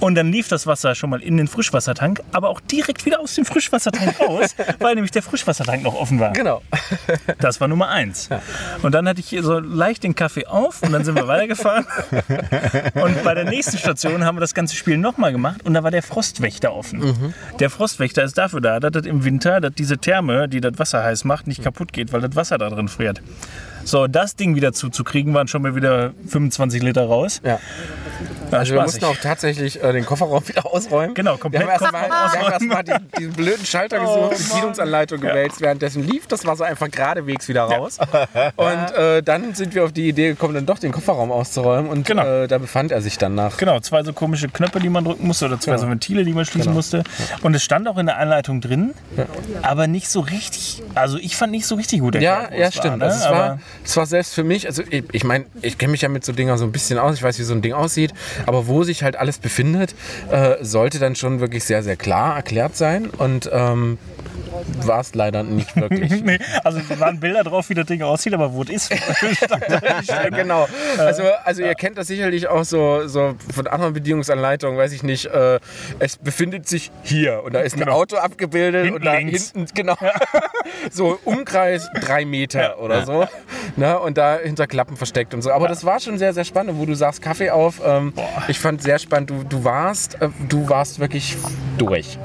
und 0.00 0.14
dann 0.14 0.32
lief 0.32 0.48
das 0.48 0.66
Wasser 0.66 0.94
schon 0.94 1.10
mal 1.10 1.22
in 1.22 1.36
den 1.36 1.48
Frischwassertank, 1.48 2.22
aber 2.32 2.48
auch 2.48 2.60
direkt 2.60 3.04
wieder 3.04 3.20
aus 3.20 3.34
dem 3.34 3.44
Frischwassertank 3.44 4.18
raus, 4.18 4.54
weil 4.78 4.94
nämlich 4.94 5.10
der 5.10 5.22
Frischwassertank 5.22 5.82
noch 5.82 5.94
offen 5.94 6.18
war. 6.20 6.32
genau. 6.32 6.62
Das 7.38 7.60
war 7.60 7.68
Nummer 7.68 7.88
eins. 7.88 8.30
Und 8.82 8.92
dann 8.92 9.08
hatte 9.08 9.20
ich 9.20 9.28
hier 9.28 9.42
so 9.42 9.58
leicht 9.58 10.04
den 10.04 10.14
Kaffee 10.14 10.46
auf 10.46 10.82
und 10.82 10.92
dann 10.92 11.04
sind 11.04 11.16
wir 11.16 11.28
weitergefahren. 11.28 11.86
Und 12.94 13.22
bei 13.24 13.34
der 13.34 13.44
nächsten 13.44 13.78
Station 13.78 14.24
haben 14.24 14.36
wir 14.36 14.40
das 14.40 14.54
ganze 14.54 14.76
Spiel 14.76 14.98
nochmal 14.98 15.32
gemacht 15.32 15.64
und 15.64 15.74
da 15.74 15.82
war 15.82 15.90
der 15.90 16.02
Frostwächter 16.02 16.74
offen. 16.74 17.34
Der 17.58 17.70
Frostwächter 17.70 18.22
ist 18.22 18.38
dafür 18.38 18.60
da, 18.60 18.80
dass 18.80 18.92
das 18.92 19.06
im 19.06 19.24
Winter, 19.24 19.60
dass 19.60 19.72
diese 19.74 19.98
Therme, 19.98 20.48
die 20.48 20.60
das 20.60 20.78
Wasser 20.78 21.02
heiß 21.02 21.24
macht, 21.24 21.46
nicht 21.46 21.62
kaputt 21.62 21.92
geht, 21.92 22.12
weil 22.12 22.20
das 22.20 22.34
Wasser 22.36 22.58
da 22.58 22.70
drin 22.70 22.88
friert. 22.88 23.20
So, 23.84 24.08
das 24.08 24.34
Ding 24.34 24.56
wieder 24.56 24.72
zuzukriegen, 24.72 25.32
waren 25.32 25.46
schon 25.46 25.62
mal 25.62 25.76
wieder 25.76 26.12
25 26.28 26.82
Liter 26.82 27.06
raus. 27.06 27.40
Ja. 27.44 27.60
War 28.50 28.60
Also 28.60 28.74
wir 28.74 28.82
mussten 28.82 29.04
auch 29.04 29.16
tatsächlich 29.16 29.82
äh, 29.82 29.92
den 29.92 30.04
Kofferraum 30.06 30.46
wieder 30.48 30.66
ausräumen. 30.66 31.14
Genau, 31.14 31.32
Wir 31.32 31.38
komplett 31.38 31.62
haben 31.62 31.70
erstmal 31.70 32.52
erst 32.52 32.62
mal 32.62 32.82
diesen, 32.82 33.10
diesen 33.18 33.32
blöden 33.32 33.66
Schalter 33.66 33.98
gesucht, 34.00 34.38
die 34.38 34.42
Bedienungsanleitung 34.52 35.20
gewälzt. 35.20 35.60
Währenddessen 35.60 36.06
lief 36.06 36.26
das 36.26 36.44
Wasser 36.46 36.66
einfach 36.66 36.90
geradewegs 36.90 37.48
wieder 37.48 37.62
raus. 37.64 37.98
Und 38.56 38.94
äh, 38.96 39.22
dann 39.22 39.54
sind 39.54 39.74
wir 39.74 39.84
auf 39.84 39.92
die 39.92 40.08
Idee 40.08 40.28
gekommen, 40.28 40.54
dann 40.54 40.66
doch 40.66 40.78
den 40.78 40.92
Kofferraum 40.92 41.30
auszuräumen. 41.32 41.90
Und 41.90 42.06
Genau. 42.06 42.24
äh, 42.24 42.46
da 42.46 42.58
befand 42.58 42.92
er 42.92 43.02
sich 43.02 43.18
dann 43.18 43.34
nach. 43.34 43.56
Genau, 43.56 43.80
zwei 43.80 44.02
so 44.02 44.12
komische 44.12 44.48
Knöpfe, 44.48 44.78
die 44.80 44.88
man 44.88 45.04
drücken 45.04 45.26
musste 45.26 45.46
oder 45.46 45.58
zwei 45.58 45.72
Genau. 45.72 45.82
so 45.84 45.90
Ventile, 45.90 46.24
die 46.24 46.32
man 46.32 46.44
schließen 46.44 46.66
Genau. 46.68 46.76
musste. 46.76 47.02
Und 47.42 47.54
es 47.54 47.62
stand 47.64 47.88
auch 47.88 47.98
in 47.98 48.06
der 48.06 48.18
Anleitung 48.18 48.60
drin, 48.60 48.94
aber 49.62 49.86
nicht 49.86 50.08
so 50.08 50.20
richtig, 50.20 50.82
also 50.94 51.18
ich 51.18 51.36
fand 51.36 51.52
nicht 51.52 51.66
so 51.66 51.74
richtig 51.74 52.00
gut 52.00 52.14
Ja, 52.16 52.42
erklärt, 52.42 52.60
ja, 52.60 52.66
es 52.68 52.74
stimmt. 52.74 53.00
War, 53.00 53.08
ne? 53.08 53.14
also 53.14 53.18
es, 53.24 53.30
war, 53.30 53.58
es 53.84 53.96
war 53.96 54.06
selbst 54.06 54.34
für 54.34 54.44
mich, 54.44 54.66
also 54.66 54.82
ich, 54.88 55.04
ich 55.12 55.24
meine, 55.24 55.46
ich 55.62 55.78
kenne 55.78 55.92
mich 55.92 56.02
ja 56.02 56.08
mit 56.08 56.24
so 56.24 56.32
Dingern 56.32 56.58
so 56.58 56.64
ein 56.64 56.72
bisschen 56.72 56.98
aus, 56.98 57.14
ich 57.16 57.22
weiß, 57.22 57.38
wie 57.38 57.42
so 57.42 57.54
ein 57.54 57.62
Ding 57.62 57.72
aussieht, 57.72 58.12
aber 58.44 58.66
wo 58.66 58.84
sich 58.84 59.02
halt 59.02 59.16
alles 59.16 59.38
befindet, 59.38 59.94
äh, 60.30 60.56
sollte 60.60 60.98
dann 60.98 61.16
schon 61.16 61.40
wirklich 61.40 61.64
sehr, 61.64 61.82
sehr 61.82 61.96
klar 61.96 62.36
erklärt 62.36 62.76
sein. 62.76 63.06
Und 63.06 63.48
ähm, 63.52 63.98
war 64.82 65.00
es 65.00 65.14
leider 65.14 65.42
nicht 65.42 65.74
wirklich. 65.76 66.22
nee, 66.24 66.38
also 66.64 66.80
waren 67.00 67.20
Bilder 67.20 67.44
drauf, 67.44 67.68
wie 67.70 67.74
das 67.74 67.86
Ding 67.86 68.02
aussieht, 68.02 68.34
aber 68.34 68.52
wo 68.52 68.62
es 68.62 68.70
ist, 68.70 68.90
Ja, 70.08 70.28
genau. 70.28 70.66
Also, 70.98 71.22
also 71.44 71.62
ihr 71.62 71.74
kennt 71.74 71.98
das 71.98 72.06
sicherlich 72.06 72.48
auch 72.48 72.64
so, 72.64 73.06
so 73.08 73.34
von 73.54 73.66
anderen 73.66 73.92
Bedienungsanleitungen, 73.94 74.78
weiß 74.78 74.92
ich 74.92 75.02
nicht. 75.02 75.26
Äh, 75.26 75.58
es 75.98 76.16
befindet 76.16 76.68
sich 76.68 76.90
hier 77.02 77.42
und 77.44 77.54
da 77.54 77.60
ist 77.60 77.74
ein 77.74 77.80
Genau. 77.80 77.92
Auto 77.92 78.16
abgebildet 78.16 78.84
Hinten 78.84 78.96
und 78.96 79.04
da 79.04 79.14
links. 79.14 79.52
hinten, 79.52 79.74
genau, 79.74 79.96
so 80.90 81.18
Umkreis 81.24 81.88
drei 82.00 82.24
Meter 82.24 82.80
oder 82.80 83.04
so. 83.04 83.26
Ne? 83.76 83.98
Und 83.98 84.18
da 84.18 84.38
hinter 84.42 84.66
Klappen 84.66 84.96
versteckt 84.96 85.34
und 85.34 85.42
so. 85.42 85.52
Aber 85.52 85.68
das 85.68 85.84
war 85.84 86.00
schon 86.00 86.18
sehr, 86.18 86.32
sehr 86.32 86.44
spannend, 86.44 86.78
wo 86.78 86.86
du 86.86 86.94
sagst, 86.94 87.22
Kaffee 87.22 87.50
auf. 87.50 87.80
Ähm, 87.84 88.12
ich 88.48 88.58
fand 88.58 88.82
sehr 88.82 88.98
spannend, 88.98 89.30
du, 89.30 89.44
du 89.44 89.64
warst, 89.64 90.20
äh, 90.20 90.28
du 90.48 90.68
warst 90.68 90.98
wirklich 90.98 91.36
durch. 91.78 92.18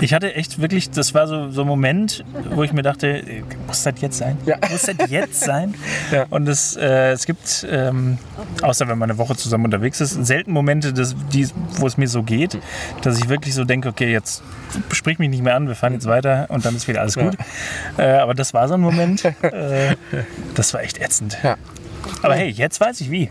Ich 0.00 0.12
hatte 0.12 0.34
echt 0.34 0.60
wirklich, 0.60 0.90
das 0.90 1.14
war 1.14 1.26
so, 1.26 1.50
so 1.56 1.62
ein 1.62 1.68
Moment, 1.68 2.24
wo 2.50 2.62
ich 2.62 2.72
mir 2.72 2.82
dachte, 2.82 3.22
muss 3.66 3.82
das 3.82 3.94
jetzt 4.00 4.18
sein? 4.18 4.38
Ja. 4.46 4.58
Muss 4.70 4.82
das 4.82 5.10
jetzt 5.10 5.40
sein? 5.40 5.74
Ja. 6.12 6.26
Und 6.30 6.46
es, 6.46 6.76
äh, 6.76 7.12
es 7.12 7.26
gibt, 7.26 7.66
ähm, 7.68 8.18
außer 8.62 8.86
wenn 8.86 8.98
man 8.98 9.10
eine 9.10 9.18
Woche 9.18 9.34
zusammen 9.34 9.64
unterwegs 9.64 10.00
ist, 10.00 10.12
selten 10.24 10.52
Momente, 10.52 10.92
dass, 10.92 11.16
die, 11.32 11.48
wo 11.78 11.86
es 11.86 11.96
mir 11.96 12.06
so 12.06 12.22
geht, 12.22 12.58
dass 13.02 13.18
ich 13.18 13.28
wirklich 13.28 13.54
so 13.54 13.64
denke, 13.64 13.88
okay, 13.88 14.12
jetzt 14.12 14.42
sprich 14.92 15.18
mich 15.18 15.30
nicht 15.30 15.42
mehr 15.42 15.56
an, 15.56 15.66
wir 15.66 15.74
fahren 15.74 15.94
jetzt 15.94 16.06
weiter 16.06 16.46
und 16.48 16.64
dann 16.64 16.76
ist 16.76 16.86
wieder 16.86 17.00
alles 17.00 17.16
gut. 17.16 17.36
Äh, 17.98 18.18
aber 18.18 18.34
das 18.34 18.54
war 18.54 18.68
so 18.68 18.74
ein 18.74 18.80
Moment, 18.80 19.24
äh, 19.24 19.96
das 20.54 20.74
war 20.74 20.82
echt 20.82 20.98
ätzend. 20.98 21.38
Ja. 21.42 21.56
Aber 22.22 22.34
hey, 22.34 22.50
jetzt 22.50 22.80
weiß 22.80 23.00
ich 23.00 23.10
wie. 23.10 23.30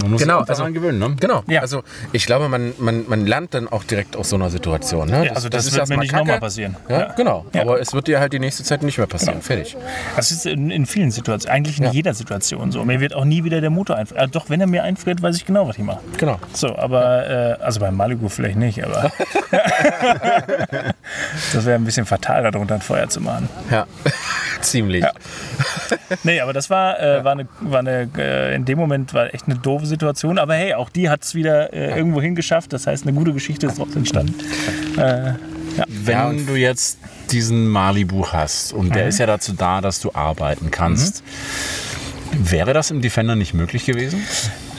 Man 0.00 0.10
muss 0.12 0.20
Genau, 0.22 0.40
sich 0.40 0.50
also- 0.50 0.60
daran 0.62 0.74
gewöhnen, 0.74 0.98
ne? 0.98 1.16
Genau. 1.18 1.42
Ja. 1.46 1.60
Also 1.60 1.82
ich 2.12 2.26
glaube, 2.26 2.48
man, 2.48 2.72
man, 2.78 3.04
man 3.08 3.26
lernt 3.26 3.54
dann 3.54 3.68
auch 3.68 3.84
direkt 3.84 4.16
aus 4.16 4.28
so 4.30 4.36
einer 4.36 4.50
Situation. 4.50 5.08
Ne? 5.08 5.26
Ja, 5.26 5.32
also 5.32 5.48
das 5.48 5.72
wird 5.72 5.88
mir 5.88 5.98
nicht 5.98 6.12
nochmal 6.14 6.40
passieren. 6.40 6.76
Ja, 6.88 7.00
Ja. 7.00 7.12
genau. 7.14 7.46
Ja. 7.52 7.62
Aber 7.62 7.80
es 7.80 7.92
wird 7.92 8.06
dir 8.06 8.20
halt 8.20 8.32
die 8.32 8.38
nächste 8.38 8.64
Zeit 8.64 8.82
nicht 8.82 8.98
mehr 8.98 9.06
passieren. 9.06 9.40
Fertig. 9.42 9.76
Das 10.16 10.30
ist 10.30 10.46
in, 10.46 10.70
in 10.70 10.86
vielen 10.86 11.10
Situationen, 11.10 11.54
eigentlich 11.56 11.78
in 11.78 11.84
Ja. 11.84 11.90
jeder 11.92 12.14
Situation 12.14 12.70
so. 12.72 12.84
Mir 12.84 13.00
wird 13.00 13.14
auch 13.14 13.24
nie 13.24 13.44
wieder 13.44 13.60
der 13.60 13.70
Motor 13.70 13.96
einfrieren. 13.96 14.24
Äh, 14.24 14.28
doch, 14.28 14.48
wenn 14.50 14.60
er 14.60 14.66
mir 14.66 14.82
einfriert, 14.82 15.22
weiß 15.22 15.36
ich 15.36 15.46
genau, 15.46 15.66
was 15.68 15.76
ich 15.78 15.82
mache. 15.84 16.00
Genau. 16.18 16.38
So, 16.52 16.76
aber, 16.76 17.26
äh, 17.58 17.62
also 17.62 17.80
beim 17.80 17.96
Malibu 17.96 18.28
vielleicht 18.28 18.56
nicht, 18.56 18.84
aber 18.84 19.10
das 21.52 21.64
wäre 21.66 21.76
ein 21.76 21.84
bisschen 21.84 22.06
fatal, 22.06 22.42
darunter 22.50 22.74
ein 22.74 22.82
Feuer 22.82 23.08
zu 23.08 23.20
machen. 23.20 23.48
Ja, 23.70 23.86
ziemlich. 24.60 25.02
Ja. 25.02 25.12
Nee, 26.24 26.40
aber 26.40 26.52
das 26.52 26.70
war, 26.70 26.98
äh, 27.00 27.24
war, 27.24 27.32
eine, 27.32 27.48
war 27.60 27.80
eine, 27.80 28.08
äh, 28.16 28.54
in 28.54 28.64
dem 28.64 28.78
Moment 28.78 29.14
war 29.14 29.32
echt 29.34 29.46
eine 29.46 29.56
doofe 29.62 29.86
Situation. 29.86 30.38
Aber 30.38 30.54
hey, 30.54 30.74
auch 30.74 30.90
die 30.90 31.08
hat 31.08 31.22
es 31.24 31.34
wieder 31.34 31.72
äh, 31.72 31.96
irgendwo 31.96 32.20
hingeschafft. 32.20 32.72
Das 32.72 32.86
heißt, 32.86 33.06
eine 33.06 33.12
gute 33.16 33.32
Geschichte 33.32 33.66
ist 33.66 33.78
daraus 33.78 33.94
entstanden. 33.96 34.34
Äh, 34.98 35.32
Wenn 35.88 36.12
Ja, 36.12 36.28
und- 36.28 36.46
du 36.46 36.54
jetzt 36.54 36.98
diesen 37.30 37.66
Malibu 37.68 38.26
hast 38.26 38.74
und 38.74 38.94
der 38.94 39.08
ist 39.08 39.18
ja 39.18 39.26
dazu 39.26 39.52
da, 39.54 39.80
dass 39.80 40.00
du 40.00 40.10
arbeiten 40.12 40.70
kannst, 40.70 41.22
wäre 42.32 42.72
das 42.74 42.90
im 42.90 43.00
Defender 43.02 43.36
nicht 43.36 43.54
möglich 43.54 43.84
gewesen? 43.86 44.22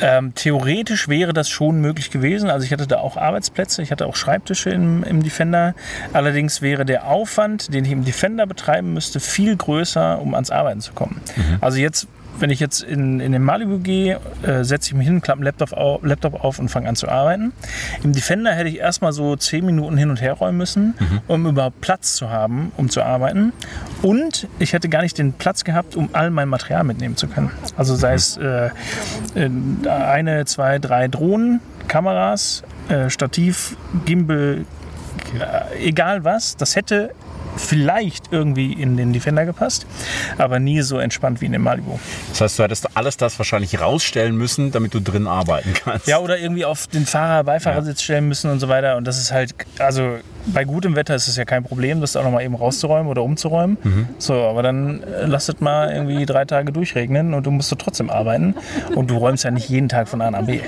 Ähm, 0.01 0.33
theoretisch 0.35 1.07
wäre 1.07 1.33
das 1.33 1.49
schon 1.49 1.79
möglich 1.81 2.09
gewesen. 2.11 2.49
Also 2.49 2.65
ich 2.65 2.71
hatte 2.73 2.87
da 2.87 2.97
auch 2.99 3.15
Arbeitsplätze, 3.15 3.81
ich 3.83 3.91
hatte 3.91 4.05
auch 4.07 4.15
Schreibtische 4.15 4.69
im, 4.71 5.03
im 5.03 5.23
Defender. 5.23 5.75
Allerdings 6.13 6.61
wäre 6.61 6.83
der 6.83 7.07
Aufwand, 7.07 7.73
den 7.73 7.85
ich 7.85 7.91
im 7.91 8.03
Defender 8.03 8.45
betreiben 8.47 8.93
müsste, 8.93 9.19
viel 9.19 9.55
größer, 9.55 10.19
um 10.19 10.33
ans 10.33 10.49
Arbeiten 10.49 10.81
zu 10.81 10.93
kommen. 10.93 11.21
Also 11.61 11.77
jetzt, 11.77 12.07
wenn 12.39 12.49
ich 12.49 12.59
jetzt 12.59 12.81
in, 12.81 13.19
in 13.19 13.31
den 13.31 13.43
Malibu 13.43 13.79
gehe, 13.79 14.19
äh, 14.43 14.63
setze 14.63 14.89
ich 14.89 14.95
mich 14.95 15.07
hin, 15.07 15.21
klappe 15.21 15.39
einen 15.39 15.45
Laptop 15.45 15.73
auf, 15.73 16.03
Laptop 16.03 16.43
auf 16.43 16.59
und 16.59 16.69
fange 16.69 16.89
an 16.89 16.95
zu 16.95 17.07
arbeiten. 17.07 17.53
Im 18.03 18.13
Defender 18.13 18.53
hätte 18.53 18.69
ich 18.69 18.79
erstmal 18.79 19.13
so 19.13 19.35
zehn 19.35 19.65
Minuten 19.65 19.97
hin 19.97 20.09
und 20.09 20.21
her 20.21 20.33
räumen 20.33 20.57
müssen, 20.57 20.95
um 21.27 21.45
überhaupt 21.45 21.81
Platz 21.81 22.15
zu 22.15 22.29
haben, 22.29 22.71
um 22.77 22.89
zu 22.89 23.01
arbeiten. 23.03 23.53
Und 24.01 24.47
ich 24.59 24.73
hätte 24.73 24.89
gar 24.89 25.01
nicht 25.01 25.17
den 25.17 25.33
Platz 25.33 25.63
gehabt, 25.63 25.95
um 25.95 26.09
all 26.13 26.29
mein 26.29 26.49
Material 26.49 26.83
mitnehmen 26.83 27.17
zu 27.17 27.27
können. 27.27 27.51
Also 27.77 27.95
sei 27.95 28.13
es 28.13 28.37
äh, 28.37 28.69
äh, 29.35 29.49
eine, 29.89 30.45
zwei, 30.45 30.79
drei 30.79 31.07
Drohnen, 31.07 31.61
Kameras, 31.87 32.63
äh, 32.89 33.09
Stativ, 33.09 33.77
Gimbal, 34.05 34.65
äh, 35.39 35.87
egal 35.87 36.23
was, 36.23 36.57
das 36.57 36.75
hätte 36.75 37.11
vielleicht 37.55 38.31
irgendwie 38.31 38.73
in 38.73 38.97
den 38.97 39.13
Defender 39.13 39.45
gepasst, 39.45 39.85
aber 40.37 40.59
nie 40.59 40.81
so 40.81 40.97
entspannt 40.97 41.41
wie 41.41 41.45
in 41.45 41.51
dem 41.51 41.63
Malibu. 41.63 41.99
Das 42.29 42.41
heißt, 42.41 42.59
du 42.59 42.63
hättest 42.63 42.97
alles 42.97 43.17
das 43.17 43.37
wahrscheinlich 43.39 43.79
rausstellen 43.79 44.35
müssen, 44.35 44.71
damit 44.71 44.93
du 44.93 44.99
drin 44.99 45.27
arbeiten 45.27 45.73
kannst. 45.73 46.07
Ja, 46.07 46.19
oder 46.19 46.37
irgendwie 46.37 46.65
auf 46.65 46.87
den 46.87 47.05
Fahrer, 47.05 47.43
Beifahrersitz 47.43 48.01
stellen 48.01 48.27
müssen 48.27 48.51
und 48.51 48.59
so 48.59 48.69
weiter. 48.69 48.97
Und 48.97 49.05
das 49.05 49.17
ist 49.17 49.31
halt, 49.31 49.53
also 49.79 50.17
bei 50.47 50.65
gutem 50.65 50.95
Wetter 50.95 51.15
ist 51.15 51.27
es 51.27 51.37
ja 51.37 51.45
kein 51.45 51.63
Problem, 51.63 52.01
das 52.01 52.15
auch 52.15 52.23
noch 52.23 52.31
mal 52.31 52.43
eben 52.43 52.55
rauszuräumen 52.55 53.07
oder 53.09 53.23
umzuräumen. 53.23 53.77
So, 54.17 54.33
aber 54.33 54.63
dann 54.63 55.01
äh, 55.03 55.25
lasst 55.25 55.49
es 55.49 55.59
mal 55.59 55.91
irgendwie 55.91 56.25
drei 56.25 56.45
Tage 56.45 56.71
durchregnen 56.71 57.33
und 57.33 57.45
du 57.45 57.51
musst 57.51 57.69
so 57.69 57.75
trotzdem 57.75 58.09
arbeiten. 58.09 58.55
Und 58.95 59.09
du 59.09 59.17
räumst 59.17 59.43
ja 59.43 59.51
nicht 59.51 59.69
jeden 59.69 59.89
Tag 59.89 60.07
von 60.07 60.21
A 60.21 60.31
nach 60.31 60.43
B. 60.45 60.59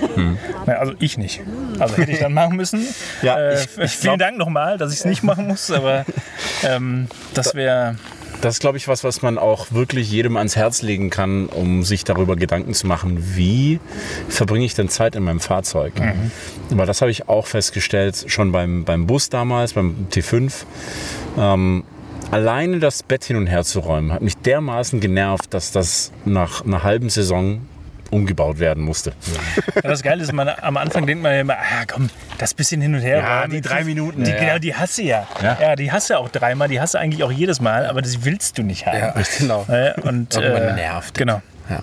Na, 0.66 0.74
also 0.76 0.94
ich 1.00 1.18
nicht. 1.18 1.42
Also 1.80 1.98
hätte 1.98 2.12
ich 2.12 2.20
dann 2.20 2.34
machen 2.34 2.56
müssen. 2.56 2.86
Ja, 3.22 3.38
äh, 3.38 3.56
ich- 3.56 3.78
ich 3.78 3.92
vielen 3.92 4.18
glaub- 4.18 4.20
Dank 4.20 4.38
nochmal, 4.38 4.78
dass 4.78 4.94
ich 4.94 5.00
es 5.00 5.06
nicht 5.06 5.24
machen 5.24 5.48
muss, 5.48 5.70
aber 5.72 6.06
ähm, 6.64 7.08
das 7.34 7.56
wäre. 7.56 7.96
Das 8.42 8.56
ist, 8.56 8.60
glaube 8.60 8.78
ich, 8.78 8.88
was, 8.88 9.04
was 9.04 9.22
man 9.22 9.38
auch 9.38 9.72
wirklich 9.72 10.12
jedem 10.12 10.38
ans 10.38 10.56
Herz 10.56 10.82
legen 10.82 11.10
kann, 11.10 11.48
um 11.48 11.84
sich 11.84 12.04
darüber 12.04 12.36
Gedanken 12.36 12.74
zu 12.74 12.86
machen, 12.88 13.18
wie 13.36 13.80
verbringe 14.30 14.66
ich 14.66 14.76
denn 14.76 14.90
Zeit 14.90 15.16
in 15.16 15.24
meinem 15.24 15.40
Fahrzeug. 15.40 15.94
Aber 16.72 16.86
das 16.86 17.02
habe 17.02 17.12
ich 17.12 17.28
auch 17.28 17.48
festgestellt, 17.48 18.26
schon 18.28 18.52
beim, 18.52 18.84
beim 18.84 19.08
Bus 19.08 19.30
damals, 19.30 19.74
beim 19.74 20.08
T5. 20.12 20.52
Ähm, 21.38 21.84
alleine 22.32 22.80
das 22.80 23.04
Bett 23.04 23.24
hin 23.24 23.38
und 23.38 23.48
her 23.48 23.64
zu 23.64 23.80
räumen, 23.80 24.12
hat 24.12 24.22
mich 24.22 24.38
dermaßen 24.38 25.00
genervt, 25.00 25.54
dass 25.54 25.72
das 25.72 26.12
nach 26.26 26.66
einer 26.66 26.84
halben 26.84 27.10
Saison 27.10 27.62
umgebaut 28.16 28.60
werden 28.60 28.84
musste. 28.84 29.14
Ja, 29.76 29.82
das 29.82 30.02
Geile 30.02 30.24
ist, 30.24 30.32
man, 30.32 30.50
am 30.50 30.78
Anfang 30.78 31.06
denkt 31.06 31.22
man 31.22 31.34
ja 31.34 31.42
immer, 31.42 31.56
ah, 31.56 31.86
komm, 31.88 32.10
das 32.38 32.54
bisschen 32.54 32.82
hin 32.82 32.96
und 32.96 33.02
her. 33.02 33.18
Ja, 33.18 33.48
die 33.48 33.62
drei 33.62 33.84
Minuten. 33.84 34.24
Die, 34.24 34.32
Ja, 34.32 34.38
Genau, 34.38 34.54
ja. 34.54 34.60
die 34.60 34.76
hasse 34.76 35.04
ja. 35.04 35.28
Ja. 35.42 35.58
ja. 35.62 35.76
die 35.76 35.92
hasse 35.92 36.18
auch 36.18 36.30
dreimal, 36.30 36.68
die 36.68 36.80
hasse 36.80 37.00
eigentlich 37.00 37.24
auch 37.24 37.32
jedes 37.32 37.60
Mal, 37.60 37.86
aber 37.86 38.02
das 38.02 38.24
willst 38.24 38.58
du 38.58 38.64
nicht 38.64 38.86
haben. 38.86 38.98
Ja, 38.98 39.14
genau. 39.38 39.66
Und, 40.04 40.36
Irgendwann 40.36 40.76
nervt. 40.76 41.18
Genau. 41.18 41.42
Ja. 41.70 41.82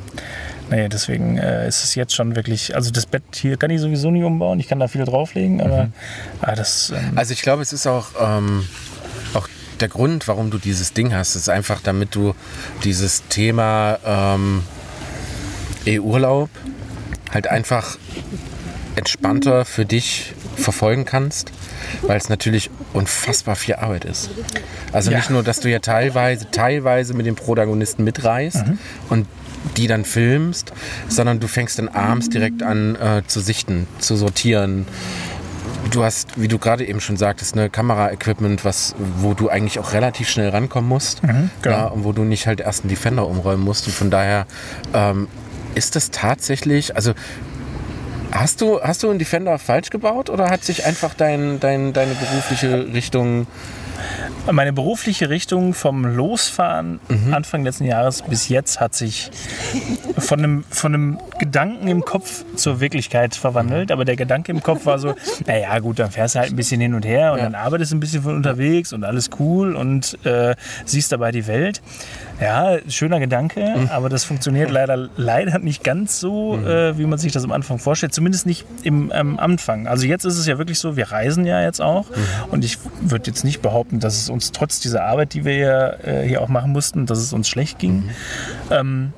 Nee, 0.71 0.89
deswegen 0.89 1.37
äh, 1.37 1.69
ist 1.69 1.85
es 1.85 1.95
jetzt 1.95 2.15
schon 2.15 2.35
wirklich, 2.35 2.75
also 2.75 2.91
das 2.91 3.05
Bett 3.05 3.23
hier 3.35 3.59
kann 3.59 3.71
ich 3.71 3.81
sowieso 3.81 4.11
nicht 4.11 4.25
umbauen, 4.25 4.59
ich 4.59 4.69
kann 4.69 4.81
da 4.81 4.89
viel 4.89 5.05
drauflegen, 5.05 5.61
aber 5.61 5.89
ah, 6.41 6.55
das, 6.55 6.95
ähm, 6.97 7.13
Also 7.15 7.33
ich 7.35 7.43
glaube, 7.43 7.61
es 7.63 7.75
ist 7.75 7.87
auch, 7.87 8.07
ähm, 8.19 8.67
auch 9.35 9.49
der 9.81 9.89
Grund, 9.89 10.29
warum 10.29 10.51
du 10.51 10.59
dieses 10.59 10.93
Ding 10.93 11.13
hast, 11.13 11.35
ist 11.35 11.51
einfach, 11.51 11.81
damit 11.83 12.15
du 12.15 12.35
dieses 12.85 13.27
Thema 13.29 13.99
ähm, 14.07 14.63
E-Urlaub 15.87 16.51
halt 17.33 17.49
einfach 17.49 17.97
entspannter 18.97 19.65
für 19.65 19.85
dich 19.85 20.35
verfolgen 20.57 21.05
kannst, 21.05 21.51
weil 22.03 22.17
es 22.19 22.29
natürlich 22.29 22.71
unfassbar 22.93 23.57
viel 23.57 23.77
Arbeit 23.77 24.05
ist. 24.05 24.31
Also 24.93 25.11
Ja. 25.11 25.17
nicht 25.19 25.31
nur, 25.31 25.43
dass 25.43 25.61
du 25.61 25.71
ja 25.71 25.79
teilweise, 25.79 26.51
teilweise 26.51 27.15
mit 27.15 27.27
den 27.27 27.35
Protagonisten 27.35 28.05
mitreist 28.05 28.65
und 29.09 29.27
die 29.77 29.87
dann 29.87 30.05
filmst, 30.05 30.73
sondern 31.09 31.41
du 31.41 31.49
fängst 31.49 31.79
dann 31.79 31.89
abends 31.89 32.29
direkt 32.29 32.63
an 32.63 32.97
äh, 32.97 33.23
zu 33.27 33.41
sichten, 33.41 33.87
zu 33.99 34.17
sortieren, 34.17 34.87
du 35.91 36.05
hast, 36.05 36.41
wie 36.41 36.49
du 36.49 36.59
gerade 36.59 36.85
eben 36.87 37.01
schon 37.01 37.17
sagtest, 37.17 37.57
ne, 37.57 37.71
Kamera-Equipment, 37.71 38.65
was, 38.65 38.95
wo 39.19 39.35
du 39.35 39.49
eigentlich 39.49 39.79
auch 39.79 39.93
relativ 39.93 40.29
schnell 40.29 40.51
rankommen 40.51 40.89
musst. 40.89 41.23
genau. 41.23 41.77
ja, 41.77 41.85
und 41.87 42.05
wo 42.05 42.13
du 42.13 42.25
nicht 42.25 42.47
halt 42.47 42.61
erst 42.61 42.83
einen 42.85 42.91
Defender 42.91 43.27
umräumen 43.27 43.65
musst. 43.65 43.87
Und 43.87 43.95
von 43.95 44.11
daher 44.11 44.47
ähm, 44.95 45.29
ist 45.75 45.97
das 45.97 46.11
tatsächlich, 46.11 46.95
also 46.97 47.13
hast 48.31 48.61
du, 48.61 48.81
hast 48.83 49.03
du 49.03 49.11
einen 49.11 49.19
Defender 49.19 49.59
falsch 49.59 49.91
gebaut 49.91 50.31
oder 50.31 50.51
hat 50.51 50.65
sich 50.65 50.85
einfach 50.87 51.15
dein, 51.15 51.61
dein, 51.61 51.93
deine 51.93 52.15
berufliche 52.15 52.93
Richtung. 52.93 53.47
meine 54.51 54.73
berufliche 54.73 55.29
Richtung 55.31 55.75
vom 55.75 56.05
Losfahren 56.05 56.99
Mhm. 57.09 57.35
Anfang 57.35 57.63
letzten 57.63 57.85
Jahres 57.85 58.23
bis 58.23 58.49
jetzt 58.49 58.81
hat 58.81 58.95
sich 58.95 59.31
von 60.19 60.39
einem, 60.41 60.65
von 60.71 60.95
einem 60.95 61.19
Gedanken 61.39 61.87
im 61.89 62.01
Kopf 62.05 62.45
zur 62.57 62.81
Wirklichkeit 62.81 63.35
verwandelt. 63.37 63.93
Aber 63.93 64.05
der 64.05 64.17
Gedanke 64.17 64.51
im 64.51 64.63
Kopf 64.63 64.87
war 64.87 64.99
so, 64.99 65.15
naja 65.47 65.79
gut, 65.79 65.99
dann 65.99 66.11
fährst 66.11 66.35
du 66.35 66.41
halt 66.41 66.51
ein 66.51 66.57
bisschen 66.57 66.81
hin 66.81 66.95
und 66.95 67.05
her 67.05 67.33
und 67.33 67.39
Ja. 67.39 67.45
dann 67.45 67.55
arbeitest 67.55 67.93
du 67.93 67.97
ein 67.97 68.01
bisschen 68.01 68.23
von 68.23 68.35
unterwegs 68.35 68.93
und 68.93 69.05
alles 69.05 69.31
cool 69.39 69.77
und 69.77 70.19
äh, 70.25 70.55
siehst 70.87 71.13
dabei 71.13 71.31
die 71.33 71.47
Welt. 71.47 71.81
Ja, 72.43 72.79
schöner 72.89 73.21
Gedanke, 73.21 73.61
Mhm. 73.77 73.89
aber 73.91 74.09
das 74.09 74.25
funktioniert 74.25 74.71
leider, 74.71 75.09
leider 75.17 75.59
nicht 75.61 75.85
ganz 75.85 76.19
so, 76.21 76.57
Mhm. 76.57 76.67
äh, 76.67 76.99
wie 76.99 77.07
man 77.07 77.19
sich 77.19 77.33
das 77.33 77.45
am 77.45 77.53
Anfang 77.53 77.79
vorstellt. 77.79 78.13
Zumindest 78.13 78.47
nicht 78.47 78.67
im 78.83 79.13
ähm, 79.15 79.39
Anfang. 79.39 79.87
Also 79.87 80.07
jetzt 80.07 80.25
ist 80.25 80.37
es 80.39 80.47
ja 80.47 80.59
wirklich 80.59 80.79
so, 80.79 80.97
wir 80.97 81.13
reisen 81.13 81.45
ja 81.47 81.63
jetzt 81.63 81.81
auch 81.81 82.09
Mhm. 82.11 82.15
und 82.51 82.65
ich 82.65 82.79
würde 83.01 83.29
jetzt 83.31 83.45
nicht 83.45 83.63
behaupten, 83.63 84.01
dass 84.01 84.17
es 84.21 84.29
uns 84.29 84.51
trotz 84.53 84.81
dieser 84.81 85.05
Arbeit, 85.05 85.35
die 85.35 85.45
wir 85.45 85.57
ja, 85.57 85.89
äh, 86.05 86.27
hier 86.27 86.41
auch 86.43 86.49
machen 86.49 86.73
mussten, 86.73 87.07
dass 87.07 87.19
es 87.19 87.33
uns 87.33 87.49
schlecht 87.49 87.79
ging. 87.79 88.11
Ähm, 88.71 89.13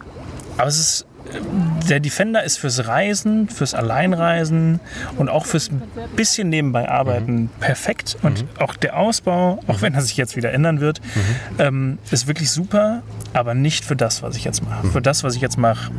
aber 0.59 0.69
es 0.69 0.79
ist 0.79 1.07
der 1.89 2.01
Defender 2.01 2.43
ist 2.45 2.59
fürs 2.59 2.87
Reisen, 2.87 3.49
fürs 3.49 3.75
Alleinreisen 3.75 4.81
und 5.17 5.29
auch 5.29 5.47
fürs 5.47 5.71
bisschen 6.17 6.49
nebenbei 6.49 6.89
arbeiten 6.89 7.51
perfekt. 7.61 8.17
Und 8.23 8.45
auch 8.59 8.77
der 8.77 8.97
Ausbau, 8.97 9.61
auch 9.67 9.83
wenn 9.83 9.95
er 9.95 10.03
sich 10.03 10.17
jetzt 10.17 10.37
wieder 10.37 10.53
ändern 10.53 10.81
wird, 10.81 11.01
ähm, 11.59 11.99
ist 12.11 12.27
wirklich 12.27 12.51
super, 12.51 13.03
aber 13.33 13.55
nicht 13.55 13.85
für 13.85 13.97
das, 13.97 14.23
was 14.23 14.37
ich 14.37 14.45
jetzt 14.45 14.63
mache. 14.63 14.89
Für 14.89 15.03
das, 15.03 15.25
was 15.25 15.35
ich 15.35 15.41
jetzt 15.41 15.59
mache, 15.59 15.91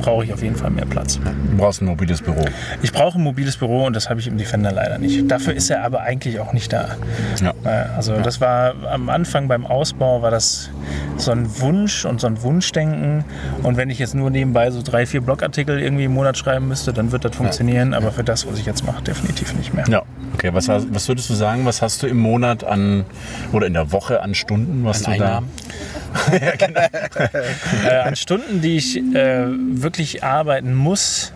brauche 0.00 0.24
ich 0.24 0.32
auf 0.32 0.42
jeden 0.42 0.56
Fall 0.56 0.70
mehr 0.70 0.86
Platz. 0.86 1.18
Du 1.18 1.56
brauchst 1.56 1.82
ein 1.82 1.86
mobiles 1.86 2.22
Büro. 2.22 2.44
Ich 2.82 2.92
brauche 2.92 3.18
ein 3.18 3.22
mobiles 3.22 3.56
Büro 3.56 3.84
und 3.84 3.94
das 3.94 4.10
habe 4.10 4.20
ich 4.20 4.26
im 4.26 4.38
Defender 4.38 4.72
leider 4.72 4.98
nicht. 4.98 5.30
Dafür 5.30 5.54
ist 5.54 5.70
er 5.70 5.84
aber 5.84 6.00
eigentlich 6.00 6.40
auch 6.40 6.52
nicht 6.52 6.72
da. 6.72 6.96
Ja. 7.42 7.52
Äh, 7.64 7.86
Also 7.96 8.20
das 8.20 8.40
war 8.40 8.74
am 8.90 9.08
Anfang 9.08 9.48
beim 9.48 9.66
Ausbau 9.66 10.22
war 10.22 10.30
das 10.30 10.70
so 11.16 11.30
ein 11.30 11.60
Wunsch 11.60 12.04
und 12.04 12.20
so 12.20 12.26
ein 12.26 12.42
Wunschdenken. 12.42 13.24
Und 13.62 13.76
wenn 13.76 13.90
ich 13.90 13.98
jetzt 13.98 14.14
nur 14.14 14.30
nebenbei 14.30 14.70
so 14.70 14.82
drei, 14.82 15.06
vier 15.06 15.20
Blogartikel 15.20 15.80
irgendwie 15.80 16.04
im 16.04 16.14
Monat 16.14 16.36
schreiben 16.36 16.68
müsste, 16.68 16.92
dann 16.92 17.12
wird 17.12 17.24
das 17.24 17.36
funktionieren. 17.36 17.94
Aber 17.94 18.12
für 18.12 18.24
das, 18.24 18.46
was 18.46 18.58
ich 18.58 18.66
jetzt 18.66 18.84
mache, 18.84 19.02
definitiv 19.02 19.54
nicht 19.54 19.74
mehr. 19.74 19.84
Ja. 19.88 20.02
Okay, 20.34 20.50
was, 20.52 20.68
was 20.68 21.08
würdest 21.08 21.30
du 21.30 21.34
sagen, 21.34 21.64
was 21.64 21.80
hast 21.80 22.02
du 22.02 22.06
im 22.08 22.18
Monat 22.18 22.64
an 22.64 23.04
oder 23.52 23.66
in 23.66 23.72
der 23.72 23.92
Woche 23.92 24.22
an 24.22 24.34
Stunden, 24.34 24.84
was 24.84 25.04
An 25.04 25.12
du 25.12 25.18
da 25.18 25.42
Einnahmen? 26.60 26.88
Äh, 27.84 27.96
an 27.96 28.16
Stunden, 28.16 28.60
die 28.60 28.76
ich 28.76 28.96
äh, 28.96 29.46
wirklich 29.48 30.22
arbeiten 30.24 30.74
muss. 30.74 31.32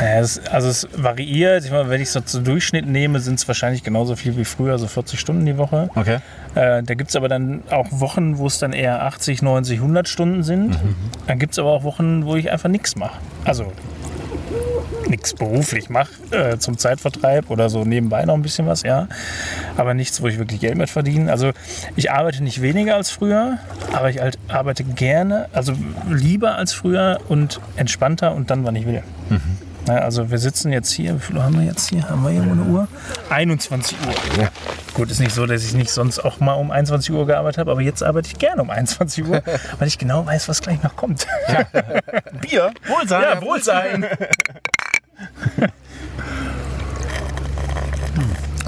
Ja, 0.00 0.18
es, 0.18 0.40
also 0.48 0.68
es 0.68 0.88
variiert. 0.96 1.64
Ich 1.64 1.70
meine, 1.70 1.88
wenn 1.88 2.00
ich 2.00 2.10
so 2.10 2.20
zu 2.20 2.40
Durchschnitt 2.40 2.86
nehme, 2.86 3.20
sind 3.20 3.38
es 3.38 3.46
wahrscheinlich 3.46 3.84
genauso 3.84 4.16
viel 4.16 4.36
wie 4.36 4.44
früher, 4.44 4.78
so 4.78 4.88
40 4.88 5.18
Stunden 5.18 5.46
die 5.46 5.58
Woche. 5.58 5.90
Okay. 5.94 6.18
Äh, 6.54 6.82
da 6.82 6.94
gibt 6.94 7.10
es 7.10 7.16
aber 7.16 7.28
dann 7.28 7.62
auch 7.70 7.86
Wochen, 7.90 8.38
wo 8.38 8.46
es 8.46 8.58
dann 8.58 8.72
eher 8.72 9.02
80, 9.04 9.42
90, 9.42 9.78
100 9.78 10.08
Stunden 10.08 10.42
sind. 10.42 10.78
Dann 11.26 11.38
gibt 11.38 11.52
es 11.52 11.58
aber 11.58 11.70
auch 11.70 11.84
Wochen, 11.84 12.26
wo 12.26 12.34
ich 12.34 12.50
einfach 12.50 12.68
nichts 12.68 12.96
mache. 12.96 13.18
Also 13.44 13.72
nichts 15.08 15.34
beruflich 15.34 15.90
mache 15.90 16.10
äh, 16.30 16.58
zum 16.58 16.78
Zeitvertreib 16.78 17.50
oder 17.50 17.68
so 17.68 17.84
nebenbei 17.84 18.24
noch 18.24 18.34
ein 18.34 18.42
bisschen 18.42 18.66
was, 18.66 18.82
ja. 18.82 19.08
Aber 19.76 19.94
nichts, 19.94 20.22
wo 20.22 20.28
ich 20.28 20.38
wirklich 20.38 20.60
Geld 20.60 20.76
mit 20.76 20.90
verdiene. 20.90 21.30
Also 21.30 21.52
ich 21.96 22.10
arbeite 22.10 22.42
nicht 22.42 22.62
weniger 22.62 22.96
als 22.96 23.10
früher, 23.10 23.58
aber 23.92 24.10
ich 24.10 24.20
halt 24.20 24.38
arbeite 24.48 24.84
gerne, 24.84 25.48
also 25.52 25.74
lieber 26.08 26.56
als 26.56 26.72
früher 26.72 27.20
und 27.28 27.60
entspannter 27.76 28.34
und 28.34 28.50
dann, 28.50 28.64
wann 28.64 28.76
ich 28.76 28.86
will. 28.86 29.02
Na, 29.86 29.98
also 29.98 30.30
wir 30.30 30.38
sitzen 30.38 30.72
jetzt 30.72 30.92
hier, 30.92 31.16
wie 31.16 31.20
viel 31.20 31.36
Uhr 31.36 31.42
haben 31.42 31.58
wir 31.58 31.64
jetzt 31.64 31.90
hier? 31.90 32.08
Haben 32.08 32.22
wir 32.22 32.30
hier 32.30 32.42
eine 32.42 32.62
Uhr? 32.62 32.86
21 33.30 33.96
Uhr. 34.06 34.48
Gut, 34.94 35.10
ist 35.10 35.20
nicht 35.20 35.34
so, 35.34 35.46
dass 35.46 35.64
ich 35.64 35.74
nicht 35.74 35.90
sonst 35.90 36.20
auch 36.20 36.38
mal 36.38 36.52
um 36.52 36.70
21 36.70 37.12
Uhr 37.12 37.26
gearbeitet 37.26 37.58
habe, 37.58 37.72
aber 37.72 37.80
jetzt 37.80 38.02
arbeite 38.02 38.28
ich 38.28 38.38
gerne 38.38 38.62
um 38.62 38.70
21 38.70 39.24
Uhr, 39.24 39.42
weil 39.78 39.88
ich 39.88 39.98
genau 39.98 40.24
weiß, 40.24 40.48
was 40.48 40.60
gleich 40.62 40.82
noch 40.82 40.94
kommt. 40.94 41.26
Bier, 42.40 42.72
Wohlsein. 42.86 43.22
Ja, 43.22 43.42
Wohlsein. 43.42 44.06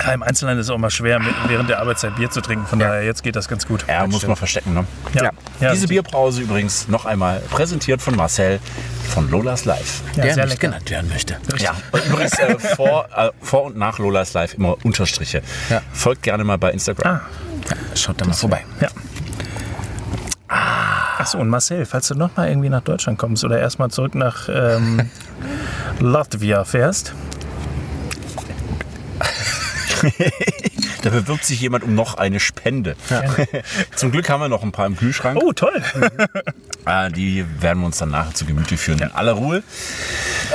Ja, 0.04 0.12
Im 0.12 0.22
Einzelnen 0.22 0.58
ist 0.58 0.66
es 0.66 0.70
auch 0.70 0.76
mal 0.78 0.90
schwer, 0.90 1.18
während 1.46 1.70
der 1.70 1.78
Arbeitszeit 1.80 2.16
Bier 2.16 2.28
zu 2.28 2.40
trinken. 2.42 2.66
Von 2.66 2.78
daher, 2.78 3.04
jetzt 3.04 3.22
geht 3.22 3.36
das 3.36 3.48
ganz 3.48 3.66
gut. 3.66 3.86
Ja, 3.88 4.06
muss 4.06 4.26
man 4.26 4.36
verstecken, 4.36 4.74
ne? 4.74 4.84
Ja. 5.14 5.30
Ja, 5.60 5.72
Diese. 5.72 5.88
Bierpause 5.88 6.42
übrigens 6.42 6.88
noch 6.88 7.06
einmal 7.06 7.40
präsentiert 7.50 8.02
von 8.02 8.14
Marcel 8.16 8.60
von 9.08 9.30
Lolas 9.30 9.64
Live. 9.64 10.02
Ja, 10.16 10.24
der 10.24 10.34
sehr 10.34 10.46
nicht 10.46 10.60
genannt 10.60 10.90
werden 10.90 11.08
möchte. 11.08 11.36
Ja, 11.58 11.74
und 11.92 12.04
übrigens 12.06 12.38
äh, 12.38 12.58
vor, 12.58 13.08
äh, 13.16 13.30
vor 13.40 13.64
und 13.64 13.76
nach 13.78 13.98
Lolas 13.98 14.34
Live 14.34 14.54
immer 14.54 14.76
Unterstriche. 14.84 15.42
Ja. 15.70 15.80
Folgt 15.92 16.22
gerne 16.22 16.44
mal 16.44 16.58
bei 16.58 16.72
Instagram. 16.72 17.16
Ah, 17.16 17.20
Schaut 17.94 18.20
da 18.20 18.26
mal 18.26 18.34
vorbei. 18.34 18.64
ja. 18.80 18.88
Achso, 21.16 21.38
und 21.38 21.48
Marcel, 21.48 21.86
falls 21.86 22.08
du 22.08 22.14
noch 22.14 22.36
mal 22.36 22.48
irgendwie 22.48 22.68
nach 22.68 22.82
Deutschland 22.82 23.18
kommst 23.18 23.44
oder 23.44 23.58
erstmal 23.58 23.90
zurück 23.90 24.14
nach 24.14 24.48
ähm, 24.52 25.08
Latvia 26.00 26.64
fährst, 26.64 27.14
Da 31.02 31.10
bewirbt 31.10 31.44
sich 31.44 31.60
jemand 31.60 31.84
um 31.84 31.94
noch 31.94 32.14
eine 32.14 32.40
Spende. 32.40 32.96
Zum 33.96 34.10
Glück 34.10 34.28
haben 34.28 34.40
wir 34.40 34.48
noch 34.48 34.62
ein 34.62 34.72
paar 34.72 34.86
im 34.86 34.96
Kühlschrank. 34.96 35.38
Oh, 35.42 35.52
toll. 35.52 35.82
Äh, 36.86 37.10
die 37.12 37.44
werden 37.60 37.80
wir 37.80 37.86
uns 37.86 37.98
dann 37.98 38.10
nachher 38.10 38.34
zu 38.34 38.44
Gemüte 38.46 38.76
führen. 38.76 39.00
In 39.00 39.10
aller 39.12 39.32
Ruhe. 39.32 39.62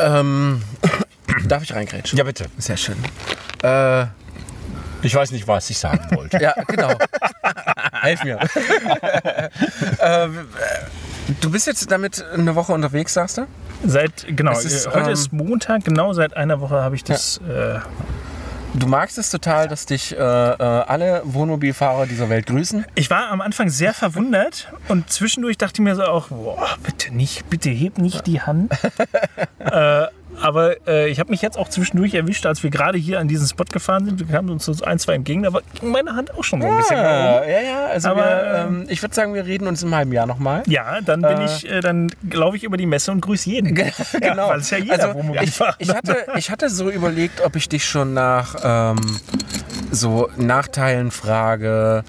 Ähm, 0.02 0.62
Darf 1.48 1.64
ich 1.64 1.74
reingrätschen? 1.74 2.18
Ja, 2.18 2.24
bitte. 2.24 2.46
Sehr 2.58 2.78
schön. 2.78 2.98
Äh, 3.64 4.06
Ich 5.02 5.14
weiß 5.16 5.32
nicht, 5.32 5.48
was 5.48 5.70
ich 5.70 5.78
sagen 5.78 6.00
wollte. 6.16 6.40
ja, 6.42 6.54
genau. 6.68 6.94
Helf 8.02 8.24
mir. 8.24 8.40
äh, 10.00 10.28
du 11.42 11.52
bist 11.52 11.68
jetzt 11.68 11.92
damit 11.92 12.24
eine 12.34 12.56
Woche 12.56 12.74
unterwegs, 12.74 13.14
sagst 13.14 13.38
du? 13.38 13.48
Seit, 13.86 14.26
genau, 14.36 14.52
Es 14.52 14.66
ist, 14.66 14.88
heute 14.88 15.08
ähm, 15.08 15.14
ist 15.14 15.32
Montag, 15.32 15.86
genau 15.86 16.14
seit 16.14 16.36
einer 16.36 16.60
Woche 16.60 16.82
habe 16.82 16.96
ich 16.96 17.04
das. 17.04 17.38
Äh, 17.48 17.80
Du 18.76 18.88
magst 18.88 19.18
es 19.18 19.32
total, 19.32 19.68
dass 19.68 19.88
dich 19.88 20.16
äh, 20.16 20.18
äh, 20.18 20.22
alle 20.22 21.22
Wohnmobilfahrer 21.26 22.06
dieser 22.06 22.30
Welt 22.30 22.46
grüßen. 22.46 22.86
ich 22.94 23.10
war 23.10 23.30
am 23.32 23.42
Anfang 23.42 23.70
sehr 23.70 23.94
verwundert 23.94 24.72
und 24.90 25.10
zwischendurch 25.10 25.58
dachte 25.58 25.82
ich 25.82 25.84
mir 25.84 25.96
so 25.96 26.04
auch, 26.04 26.28
boah, 26.28 26.78
bitte 26.84 27.14
nicht, 27.14 27.50
bitte 27.50 27.72
heb 27.72 27.98
nicht 27.98 28.28
die 28.28 28.42
Hand. 28.42 28.72
äh, 29.60 30.04
aber 30.42 30.88
äh, 30.88 31.10
ich 31.10 31.20
habe 31.20 31.32
mich 31.32 31.42
jetzt 31.42 31.58
auch 31.58 31.70
zwischendurch 31.70 32.14
erwischt, 32.14 32.46
als 32.46 32.64
wir 32.64 32.70
gerade 32.70 32.98
hier 32.98 33.20
an 33.20 33.28
diesen 33.28 33.48
Spot 33.48 33.66
gefahren 33.66 34.06
sind. 34.06 34.20
Wir 34.20 34.28
kamen 34.28 34.50
uns 34.50 34.66
so 34.66 34.84
ein, 34.84 35.00
zwei 35.00 35.14
entgegen, 35.14 35.44
da 35.44 35.54
war 35.54 35.62
meine 35.82 36.16
Hand 36.16 36.34
auch 36.34 36.44
schon 36.44 36.62
so 36.62 36.68
ein 36.68 36.78
bisschen 36.78 36.98
nach 36.98 37.38
oben. 37.40 37.50
ja, 37.50 37.62
ja. 37.62 37.86
Also 37.88 38.10
Aber, 38.10 38.22
wir, 38.22 38.66
ähm, 38.68 38.86
ich 38.90 39.02
würde 39.02 39.16
sagen, 39.16 39.34
wir 39.34 39.46
reden 39.46 39.68
uns 39.68 39.84
im 39.84 39.94
halben 39.94 40.12
Jahr 40.12 40.26
nochmal. 40.26 40.64
Ja, 40.68 41.02
dann 41.02 41.22
bin 41.22 41.40
Äh, 41.40 41.46
ich, 41.46 41.70
äh, 41.70 41.82
dann 41.82 42.12
laufe 42.32 42.58
ich 42.58 42.64
über 42.64 42.78
die 42.78 42.86
Messe 42.86 43.12
und 43.12 43.22
grüße 43.22 43.50
jeden. 43.50 43.76
genau. 44.20 44.50
weil 44.50 44.60
es 44.60 44.70
ja 44.70 44.78
jeder 44.78 45.16
also, 45.16 45.34
ich, 45.42 45.60
ich, 45.80 45.96
hatte, 45.96 46.18
ich 46.38 46.52
hatte 46.52 46.70
so 46.70 46.90
überlegt, 46.90 47.42
ob 47.42 47.56
ich 47.56 47.70
dich 47.70 47.86
schon 47.86 48.14
nach 48.14 48.56
ähm, 48.64 48.98
so 49.92 50.30
Nachteilen 50.38 51.12
frage. 51.12 52.04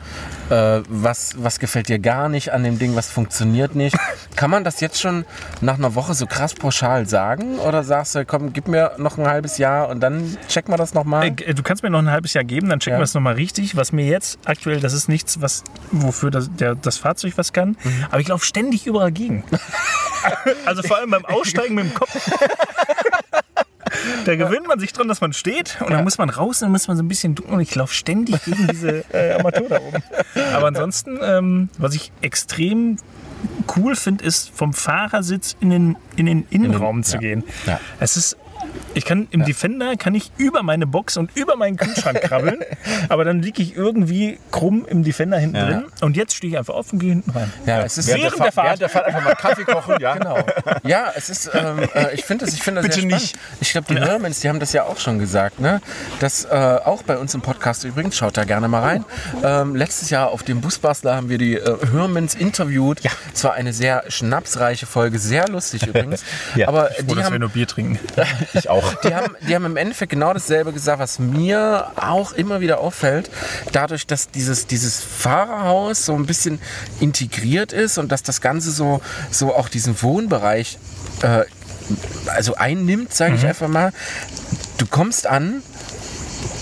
Äh, 0.50 0.82
was, 0.88 1.34
was 1.38 1.58
gefällt 1.60 1.88
dir 1.88 1.98
gar 2.00 2.28
nicht 2.28 2.52
an 2.52 2.64
dem 2.64 2.78
Ding, 2.78 2.96
was 2.96 3.08
funktioniert 3.08 3.74
nicht? 3.76 3.96
Kann 4.36 4.50
man 4.50 4.64
das 4.64 4.80
jetzt 4.80 5.00
schon 5.00 5.24
nach 5.60 5.78
einer 5.78 5.94
Woche 5.94 6.14
so 6.14 6.26
krass 6.26 6.54
pauschal 6.54 7.06
sagen? 7.08 7.58
Oder 7.60 7.84
sagst 7.84 8.14
du, 8.16 8.24
komm, 8.24 8.52
gib 8.52 8.66
mir 8.68 8.92
noch 8.98 9.16
ein 9.18 9.26
halbes 9.28 9.58
Jahr 9.58 9.88
und 9.88 10.00
dann 10.00 10.36
checken 10.48 10.72
wir 10.72 10.76
das 10.78 10.92
nochmal? 10.94 11.26
Äh, 11.26 11.54
Du 11.54 11.62
kannst 11.62 11.82
mir 11.82 11.90
noch 11.90 11.98
ein 12.00 12.10
halbes 12.10 12.34
Jahr 12.34 12.44
geben, 12.44 12.68
dann 12.68 12.80
checken 12.80 12.94
Ja. 12.94 13.00
wir 13.00 13.04
es 13.04 13.14
nochmal 13.14 13.34
richtig. 13.34 13.76
Was 13.76 13.92
mir 13.92 14.04
jetzt 14.06 14.38
aktuell, 14.44 14.80
das 14.80 14.92
ist 14.92 15.08
nichts, 15.08 15.40
was, 15.40 15.62
wofür 15.92 16.30
das, 16.30 16.50
der, 16.52 16.74
das 16.74 16.96
Fahrzeug 16.98 17.34
was 17.36 17.52
kann. 17.52 17.76
Mhm. 17.84 18.06
Aber 18.10 18.20
ich 18.20 18.28
laufe 18.28 18.44
ständig 18.44 18.86
überall 18.86 19.12
gegen. 19.12 19.44
also 20.66 20.82
vor 20.82 20.96
allem 20.98 21.10
beim 21.10 21.24
Aussteigen 21.26 21.74
mit 21.76 21.84
dem 21.84 21.94
Kopf. 21.94 22.10
Da 24.24 24.36
gewöhnt 24.36 24.66
man 24.66 24.78
sich 24.80 24.92
dran, 24.92 25.08
dass 25.08 25.20
man 25.20 25.32
steht 25.32 25.78
und 25.80 25.90
dann 25.90 26.04
muss 26.04 26.18
man 26.18 26.30
raus 26.30 26.60
und 26.60 26.66
dann 26.66 26.72
muss 26.72 26.88
man 26.88 26.96
so 26.96 27.02
ein 27.02 27.08
bisschen 27.08 27.34
ducken 27.34 27.54
und 27.54 27.60
ich 27.60 27.74
laufe 27.74 27.94
ständig 27.94 28.44
gegen 28.44 28.66
diese 28.68 29.04
äh, 29.12 29.32
Armatur 29.32 29.68
da 29.68 29.76
oben. 29.76 30.02
Aber 30.54 30.66
ansonsten, 30.66 31.18
ähm, 31.22 31.68
was 31.78 31.94
ich 31.94 32.12
extrem 32.20 32.96
cool 33.76 33.96
finde, 33.96 34.24
ist 34.24 34.50
vom 34.54 34.72
Fahrersitz 34.72 35.56
in 35.60 35.70
den, 35.70 35.96
in 36.16 36.26
den 36.26 36.46
Innenraum 36.50 37.02
zu 37.02 37.14
ja. 37.14 37.20
gehen. 37.20 37.44
Ja. 37.66 37.80
Es 37.98 38.16
ist 38.16 38.36
ich 38.94 39.04
kann 39.04 39.28
im 39.30 39.44
Defender 39.44 39.96
kann 39.96 40.14
ich 40.14 40.32
über 40.36 40.62
meine 40.62 40.86
Box 40.86 41.16
und 41.16 41.36
über 41.36 41.56
meinen 41.56 41.76
Kühlschrank 41.76 42.20
krabbeln, 42.22 42.60
aber 43.08 43.24
dann 43.24 43.40
liege 43.42 43.62
ich 43.62 43.76
irgendwie 43.76 44.38
krumm 44.50 44.84
im 44.88 45.02
Defender 45.04 45.38
hinten 45.38 45.56
Ja. 45.56 45.66
drin 45.66 45.84
und 46.00 46.16
jetzt 46.16 46.34
stehe 46.34 46.52
ich 46.52 46.58
einfach 46.58 46.74
auf 46.74 46.92
und 46.92 46.98
gehe 46.98 47.10
hinten 47.10 47.30
rein. 47.30 47.52
Ja, 47.66 47.82
es 47.82 47.98
ist 47.98 48.08
Während 48.08 48.22
der 48.24 48.30
Fahrt, 48.32 48.54
Fahrt. 48.54 48.66
während 48.66 48.80
der 48.82 48.88
Fahrt 48.88 49.06
einfach 49.06 49.24
mal 49.24 49.34
Kaffee 49.34 49.64
kochen, 49.64 49.94
ja. 50.00 50.14
Genau. 50.14 50.38
Ja, 50.84 51.12
es 51.16 51.30
ist, 51.30 51.50
ähm, 51.54 51.88
äh, 51.94 52.14
ich 52.14 52.24
finde 52.24 52.44
das, 52.44 52.54
ich 52.54 52.62
finde 52.62 52.80
das 52.82 52.88
Bitte 52.88 53.00
sehr 53.00 53.10
spannend. 53.18 53.22
nicht. 53.32 53.38
Ich 53.60 53.72
glaube, 53.72 53.86
die 53.94 54.00
Hörmens, 54.00 54.40
die 54.40 54.48
haben 54.48 54.60
das 54.60 54.72
ja 54.72 54.84
auch 54.84 54.98
schon 54.98 55.18
gesagt, 55.18 55.60
ne? 55.60 55.80
Das 56.20 56.44
äh, 56.44 56.48
auch 56.50 57.02
bei 57.02 57.16
uns 57.18 57.34
im 57.34 57.42
Podcast 57.42 57.84
übrigens, 57.84 58.16
schaut 58.16 58.36
da 58.36 58.44
gerne 58.44 58.68
mal 58.68 58.80
rein. 58.82 59.04
Ähm, 59.44 59.76
letztes 59.76 60.10
Jahr 60.10 60.30
auf 60.30 60.42
dem 60.42 60.60
Busbastler 60.60 61.14
haben 61.16 61.28
wir 61.28 61.38
die 61.38 61.54
äh, 61.56 61.76
Hörmens 61.92 62.34
interviewt. 62.34 63.00
Ja. 63.00 63.10
Es 63.34 63.44
war 63.44 63.54
eine 63.54 63.72
sehr 63.72 64.04
schnapsreiche 64.08 64.86
Folge, 64.86 65.18
sehr 65.18 65.48
lustig 65.48 65.86
übrigens. 65.86 66.24
Ja. 66.56 66.66
Aber 66.68 66.86
Froh, 66.86 66.94
die 67.02 67.06
dass 67.08 67.16
wir 67.16 67.24
haben, 67.24 67.38
nur 67.40 67.48
Bier 67.50 67.66
trinken. 67.66 67.98
Ich 68.54 68.68
auch. 68.68 68.94
die, 69.02 69.14
haben, 69.14 69.36
die 69.46 69.54
haben 69.54 69.64
im 69.64 69.76
Endeffekt 69.76 70.10
genau 70.10 70.32
dasselbe 70.32 70.72
gesagt, 70.72 70.98
was 70.98 71.18
mir 71.18 71.92
auch 71.96 72.32
immer 72.32 72.60
wieder 72.60 72.80
auffällt. 72.80 73.30
Dadurch, 73.72 74.06
dass 74.06 74.30
dieses, 74.30 74.66
dieses 74.66 75.00
Fahrerhaus 75.00 76.06
so 76.06 76.14
ein 76.14 76.26
bisschen 76.26 76.60
integriert 77.00 77.72
ist 77.72 77.98
und 77.98 78.10
dass 78.12 78.22
das 78.22 78.40
Ganze 78.40 78.70
so, 78.70 79.00
so 79.30 79.54
auch 79.54 79.68
diesen 79.68 80.00
Wohnbereich 80.02 80.78
äh, 81.22 81.44
also 82.26 82.54
einnimmt, 82.54 83.12
sage 83.12 83.34
ich 83.34 83.44
einfach 83.44 83.68
mal. 83.68 83.92
Du 84.78 84.86
kommst 84.86 85.26
an 85.26 85.62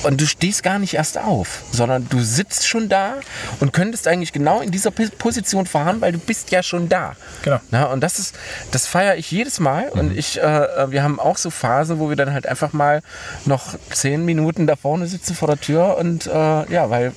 und 0.05 0.21
du 0.21 0.27
stehst 0.27 0.63
gar 0.63 0.79
nicht 0.79 0.95
erst 0.95 1.19
auf, 1.19 1.63
sondern 1.73 2.09
du 2.09 2.21
sitzt 2.21 2.67
schon 2.67 2.89
da 2.89 3.15
und 3.61 3.73
könntest 3.73 4.07
eigentlich 4.09 4.33
genau 4.33 4.61
in 4.61 4.71
dieser 4.71 4.91
Pos- 4.91 5.11
Position 5.11 5.67
fahren, 5.67 6.01
weil 6.01 6.13
du 6.13 6.19
bist 6.19 6.51
ja 6.51 6.63
schon 6.63 6.89
da. 6.89 7.15
Genau. 7.43 7.61
Na, 7.71 7.85
und 7.87 8.01
das 8.01 8.19
ist, 8.19 8.35
das 8.71 8.87
feiere 8.87 9.17
ich 9.17 9.31
jedes 9.31 9.61
Mal. 9.61 9.89
Und 9.91 10.17
ich, 10.17 10.41
äh, 10.41 10.91
wir 10.91 11.03
haben 11.03 11.19
auch 11.19 11.37
so 11.37 11.51
Phasen, 11.51 11.99
wo 11.99 12.09
wir 12.09 12.17
dann 12.17 12.33
halt 12.33 12.47
einfach 12.47 12.73
mal 12.73 13.03
noch 13.45 13.75
zehn 13.91 14.25
Minuten 14.25 14.67
da 14.67 14.77
vorne 14.77 15.07
sitzen 15.07 15.35
vor 15.35 15.49
der 15.49 15.61
Tür 15.61 15.97
und 15.99 16.27
äh, 16.27 16.31
ja, 16.31 16.91
weil 16.91 17.13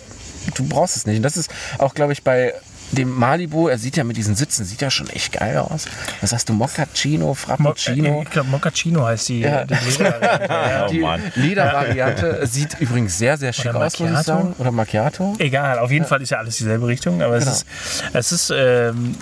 du 0.55 0.63
brauchst 0.67 0.95
es 0.97 1.05
nicht. 1.05 1.17
Und 1.17 1.23
das 1.23 1.37
ist 1.37 1.51
auch, 1.77 1.93
glaube 1.93 2.13
ich, 2.13 2.23
bei 2.23 2.53
dem 2.97 3.09
Malibu, 3.17 3.67
er 3.67 3.77
sieht 3.77 3.97
ja 3.97 4.03
mit 4.03 4.17
diesen 4.17 4.35
Sitzen, 4.35 4.65
sieht 4.65 4.81
ja 4.81 4.89
schon 4.91 5.09
echt 5.09 5.33
geil 5.33 5.57
aus. 5.57 5.85
Was 6.21 6.33
hast 6.33 6.49
du? 6.49 6.53
Moccacino, 6.53 7.27
Mo 7.27 7.33
Frappuccino? 7.33 8.21
ich 8.23 8.29
glaube, 8.29 8.49
Moccacino 8.49 9.05
heißt 9.05 9.29
die, 9.29 9.39
Ja. 9.41 9.65
die 9.65 9.73
Ledervariante. 9.73 10.95
ja. 10.99 11.15
Oh. 11.15 11.39
Ledervariante 11.39 12.47
sieht 12.47 12.79
übrigens 12.79 13.17
sehr, 13.17 13.37
sehr 13.37 13.53
schick 13.53 13.71
Oder 13.73 13.85
aus, 13.85 13.99
muss 13.99 14.11
ich 14.11 14.17
sagen. 14.19 14.53
Oder 14.57 14.71
Macchiato. 14.71 15.35
Egal, 15.39 15.79
auf 15.79 15.91
jeden 15.91 16.05
Fall 16.05 16.21
ist 16.21 16.29
ja 16.31 16.37
alles 16.39 16.57
dieselbe 16.57 16.87
Richtung, 16.87 17.21
aber 17.21 17.39
Genau. 17.39 17.51
es 17.51 17.63
ist, 17.63 18.03
es 18.13 18.31
ist 18.31 18.53
ähm, 18.55 19.15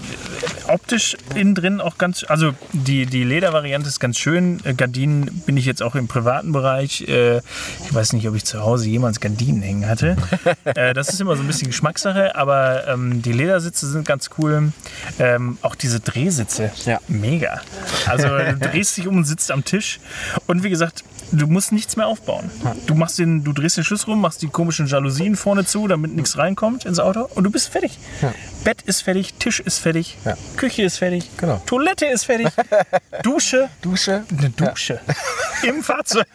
optisch 0.67 1.15
innen 1.35 1.55
drin 1.55 1.81
auch 1.81 1.97
ganz, 1.97 2.25
also 2.27 2.53
die, 2.73 3.05
die 3.05 3.23
Ledervariante 3.23 3.87
ist 3.87 3.99
ganz 3.99 4.17
schön. 4.17 4.59
Äh, 4.63 4.73
Gardinen 4.73 5.25
bin 5.45 5.57
ich 5.57 5.65
jetzt 5.65 5.81
auch 5.83 5.95
im 5.95 6.07
privaten 6.07 6.51
Bereich. 6.51 7.01
Äh, 7.07 7.37
ich 7.37 7.93
weiß 7.93 8.13
nicht, 8.13 8.27
ob 8.27 8.35
ich 8.35 8.45
zu 8.45 8.61
Hause 8.61 8.87
jemals 8.89 9.19
Gardinen 9.19 9.61
hängen 9.61 9.87
hatte. 9.87 10.15
äh, 10.63 10.93
das 10.93 11.09
ist 11.09 11.21
immer 11.21 11.35
so 11.35 11.43
ein 11.43 11.47
bisschen 11.47 11.67
Geschmackssache, 11.67 12.35
aber 12.35 12.87
ähm, 12.87 13.21
die 13.21 13.33
Ledersitze 13.59 13.87
sind 13.91 14.07
ganz 14.07 14.29
cool. 14.37 14.71
Ähm, 15.19 15.57
auch 15.61 15.75
diese 15.75 15.99
Drehsitze, 15.99 16.71
Ja. 16.85 16.99
mega. 17.09 17.61
Also 18.07 18.27
du 18.37 18.55
drehst 18.57 18.95
dich 18.97 19.05
um 19.07 19.17
und 19.17 19.25
sitzt 19.25 19.51
am 19.51 19.65
Tisch 19.65 19.99
und 20.47 20.63
wie 20.63 20.69
gesagt, 20.69 21.03
du 21.31 21.45
musst 21.47 21.71
nichts 21.73 21.95
mehr 21.97 22.07
aufbauen. 22.07 22.49
Du 22.87 22.95
machst 22.95 23.19
den, 23.19 23.43
du 23.43 23.51
drehst 23.53 23.75
den 23.77 23.83
Schlüssel 23.83 24.11
rum, 24.11 24.21
machst 24.21 24.41
die 24.41 24.47
komischen 24.47 24.87
Jalousien 24.87 25.35
vorne 25.35 25.65
zu, 25.65 25.87
damit 25.87 26.15
nichts 26.15 26.37
reinkommt 26.37 26.85
ins 26.85 26.99
Auto 26.99 27.27
und 27.35 27.43
du 27.43 27.51
bist 27.51 27.67
fertig. 27.69 27.99
Bett 28.63 28.81
ist 28.83 29.01
fertig, 29.03 29.33
Tisch 29.35 29.59
ist 29.59 29.79
fertig, 29.79 30.17
Ja. 30.25 30.35
Küche 30.57 30.83
ist 30.83 30.97
fertig, 30.97 31.29
Genau. 31.37 31.61
Toilette 31.65 32.05
ist 32.05 32.25
fertig, 32.25 32.47
Dusche, 33.23 33.69
Dusche. 33.81 34.23
eine 34.37 34.49
Dusche 34.51 34.99
im 35.63 35.83
Fahrzeug. 35.83 36.27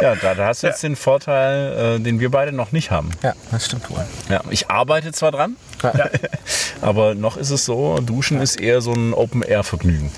Ja, 0.00 0.14
da, 0.16 0.34
da 0.34 0.46
hast 0.46 0.62
du 0.62 0.66
jetzt 0.66 0.82
den 0.82 0.96
Vorteil, 0.96 1.96
äh, 1.96 2.00
den 2.00 2.18
wir 2.20 2.30
beide 2.30 2.52
noch 2.52 2.72
nicht 2.72 2.90
haben. 2.90 3.10
Ja, 3.22 3.34
das 3.50 3.66
stimmt 3.66 3.88
wohl. 3.90 4.04
Ja, 4.28 4.42
ich 4.50 4.68
arbeite 4.70 5.12
zwar 5.12 5.32
dran, 5.32 5.56
aber 6.80 7.14
noch 7.14 7.36
ist 7.36 7.50
es 7.50 7.64
so, 7.64 7.98
Duschen 7.98 8.40
ist 8.40 8.60
eher 8.60 8.80
so 8.80 8.92
ein 8.92 9.14
Open-Air-Vergnügen. 9.14 10.10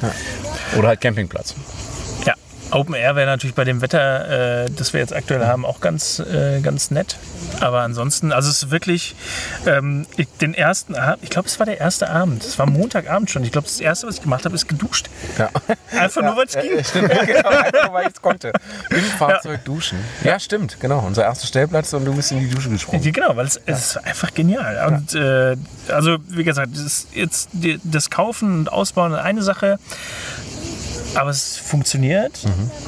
Oder 0.79 0.89
halt 0.89 1.01
Campingplatz. 1.01 1.55
Ja, 2.71 2.77
Open 2.77 2.95
Air 2.95 3.17
wäre 3.17 3.27
natürlich 3.27 3.55
bei 3.55 3.65
dem 3.65 3.81
Wetter, 3.81 4.65
äh, 4.65 4.71
das 4.71 4.93
wir 4.93 5.01
jetzt 5.01 5.15
aktuell 5.15 5.47
haben, 5.47 5.65
auch 5.65 5.81
ganz, 5.81 6.19
äh, 6.19 6.61
ganz 6.61 6.91
nett. 6.91 7.17
Aber 7.61 7.81
ansonsten, 7.81 8.33
also 8.33 8.51
es 8.51 8.65
ist 8.65 8.71
wirklich 8.71 9.15
ähm, 9.67 10.07
ich, 10.17 10.29
den 10.41 10.55
ersten 10.55 10.95
Abend, 10.95 11.23
ich 11.23 11.31
glaube, 11.31 11.49
es 11.49 11.59
war 11.59 11.67
der 11.67 11.79
erste 11.79 12.11
Abend. 12.11 12.45
Es 12.45 12.59
war 12.59 12.67
Montagabend 12.67 13.31
schon. 13.31 13.45
Ich 13.45 13.53
glaube, 13.53 13.67
das 13.67 13.81
erste, 13.81 14.07
was 14.07 14.17
ich 14.17 14.23
gemacht 14.23 14.45
habe, 14.45 14.55
ist 14.55 14.69
geduscht. 14.69 15.09
Ja. 15.39 15.51
Einfach 15.99 16.23
nur, 16.23 16.37
weil 16.37 16.47
es 16.47 16.55
ging. 16.55 16.85
Stimmt, 16.85 17.09
genau, 17.27 17.49
einfach 17.49 17.93
weil 17.93 18.07
ich 18.07 18.15
es 18.15 18.23
konnte. 18.23 18.53
Im 18.91 18.99
Fahrzeug 18.99 19.65
duschen. 19.65 19.99
Ja, 20.23 20.39
stimmt, 20.39 20.81
genau. 20.81 21.01
Unser 21.01 21.25
erster 21.25 21.47
Stellplatz 21.47 21.93
und 21.93 22.05
du 22.05 22.15
bist 22.15 22.33
in 22.33 22.41
die 22.41 22.51
Dusche 22.51 22.71
gesprungen. 22.71 23.03
Ja, 23.03 23.11
genau, 23.11 23.37
weil 23.37 23.47
es, 23.47 23.61
es 23.67 23.87
ist 23.87 23.97
einfach 23.99 24.35
genial. 24.35 24.93
Und 24.93 25.15
äh, 25.15 25.57
also 25.89 26.19
wie 26.29 26.45
gesagt, 26.45 26.71
das, 26.75 27.07
jetzt 27.13 27.51
das 27.85 28.11
Kaufen 28.11 28.61
und 28.61 28.73
Ausbauen 28.73 29.13
ist 29.13 29.19
eine 29.19 29.43
Sache, 29.43 29.79
aber 31.15 31.31
es 31.31 31.57
funktioniert 31.57 32.41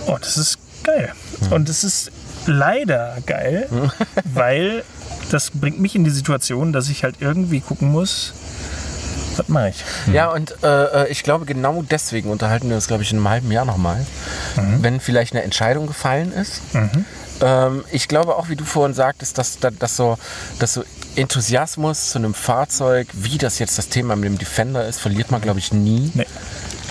und 0.07 0.25
es 0.25 0.37
ist 0.37 0.59
geil. 0.83 1.13
Und 1.51 1.69
es 1.69 1.85
ist 1.85 2.11
leider 2.47 3.17
geil, 3.27 3.69
weil 4.25 4.85
das 5.31 5.51
bringt 5.51 5.81
mich 5.81 5.95
in 5.97 6.05
die 6.05 6.11
Situation, 6.11 6.73
dass 6.73 6.89
ich 6.89 7.03
halt 7.05 7.17
irgendwie 7.21 7.61
gucken 7.61 7.91
muss, 7.91 8.33
was 9.37 9.49
mache 9.49 9.69
ich? 9.71 9.85
Ja, 10.15 10.31
und 10.31 10.55
äh, 10.63 11.05
äh, 11.05 11.09
ich 11.09 11.23
glaube, 11.23 11.45
genau 11.45 11.83
deswegen 11.83 12.31
unterhalten 12.31 12.69
wir 12.69 12.77
uns, 12.77 12.87
glaube 12.87 13.03
ich, 13.03 13.11
in 13.11 13.19
einem 13.19 13.29
halben 13.29 13.53
Jahr 13.53 13.65
nochmal. 13.65 14.07
Wenn 14.81 15.01
vielleicht 15.01 15.35
eine 15.35 15.43
Entscheidung 15.43 15.87
gefallen 15.87 16.33
ist. 16.33 16.63
Ähm, 17.43 17.85
ich 17.93 18.09
glaube 18.09 18.37
auch, 18.37 18.49
wie 18.49 18.57
du 18.57 18.65
vorhin 18.65 18.95
sagtest, 18.95 19.37
dass, 19.37 19.59
dass, 19.59 19.77
dass, 19.79 19.97
so, 19.97 20.17
dass 20.59 20.73
so 20.73 20.85
Enthusiasmus 21.17 22.11
zu 22.11 22.19
einem 22.19 22.33
Fahrzeug, 22.33 23.09
wie 23.13 23.37
das 23.37 23.59
jetzt 23.59 23.77
das 23.77 23.89
Thema 23.89 24.17
mit 24.17 24.25
dem 24.25 24.39
Defender 24.39 24.87
ist, 24.87 25.01
verliert 25.01 25.31
man, 25.31 25.43
glaube 25.43 25.59
ich, 25.59 25.73
nie. 25.73 26.11
Nee. 26.15 26.27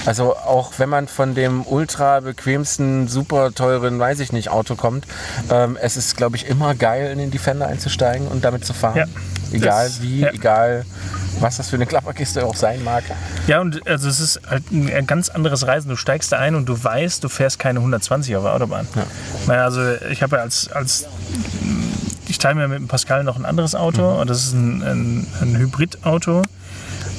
Also 0.05 0.35
auch 0.35 0.73
wenn 0.77 0.89
man 0.89 1.07
von 1.07 1.33
dem 1.35 1.65
ultra 1.65 2.19
bequemsten, 2.19 3.07
super 3.07 3.53
teuren, 3.53 3.97
weiß 3.99 4.19
ich 4.19 4.31
nicht, 4.31 4.49
Auto 4.49 4.75
kommt, 4.75 5.05
ähm, 5.49 5.77
es 5.81 5.97
ist, 5.97 6.15
glaube 6.15 6.35
ich, 6.35 6.47
immer 6.47 6.75
geil, 6.75 7.11
in 7.11 7.17
den 7.17 7.31
Defender 7.31 7.67
einzusteigen 7.67 8.27
und 8.27 8.43
damit 8.45 8.65
zu 8.65 8.73
fahren. 8.73 8.97
Ja. 8.97 9.05
Egal 9.51 9.85
Das- 9.85 10.01
wie, 10.01 10.21
ja. 10.21 10.31
egal 10.31 10.85
was 11.41 11.57
das 11.57 11.69
für 11.69 11.75
eine 11.75 11.85
Klapperkiste 11.85 12.45
auch 12.45 12.55
sein 12.55 12.81
mag. 12.83 13.03
Ja, 13.47 13.59
und 13.59 13.85
also 13.87 14.07
es 14.07 14.19
ist 14.21 14.39
halt 14.49 14.63
ein 14.71 15.05
ganz 15.05 15.27
anderes 15.27 15.67
Reisen. 15.67 15.89
Du 15.89 15.97
steigst 15.97 16.31
da 16.31 16.37
ein 16.39 16.55
und 16.55 16.65
du 16.67 16.81
weißt, 16.81 17.21
du 17.23 17.27
fährst 17.29 17.59
keine 17.59 17.79
120 17.79 18.35
auf 18.37 18.43
der 18.43 18.53
Autobahn. 18.53 18.87
Ja. 19.47 19.65
Also 19.65 19.81
ich 20.09 20.23
habe 20.23 20.37
ja 20.37 20.41
als, 20.43 20.71
als 20.71 21.05
ich 22.27 22.37
teile 22.37 22.55
mir 22.55 22.67
mit 22.69 22.79
dem 22.79 22.87
Pascal 22.87 23.23
noch 23.25 23.35
ein 23.37 23.43
anderes 23.45 23.75
Auto 23.75 24.19
und 24.19 24.29
das 24.29 24.45
ist 24.45 24.53
ein, 24.53 24.81
ein, 24.81 25.27
ein 25.41 25.57
Hybridauto. 25.57 26.41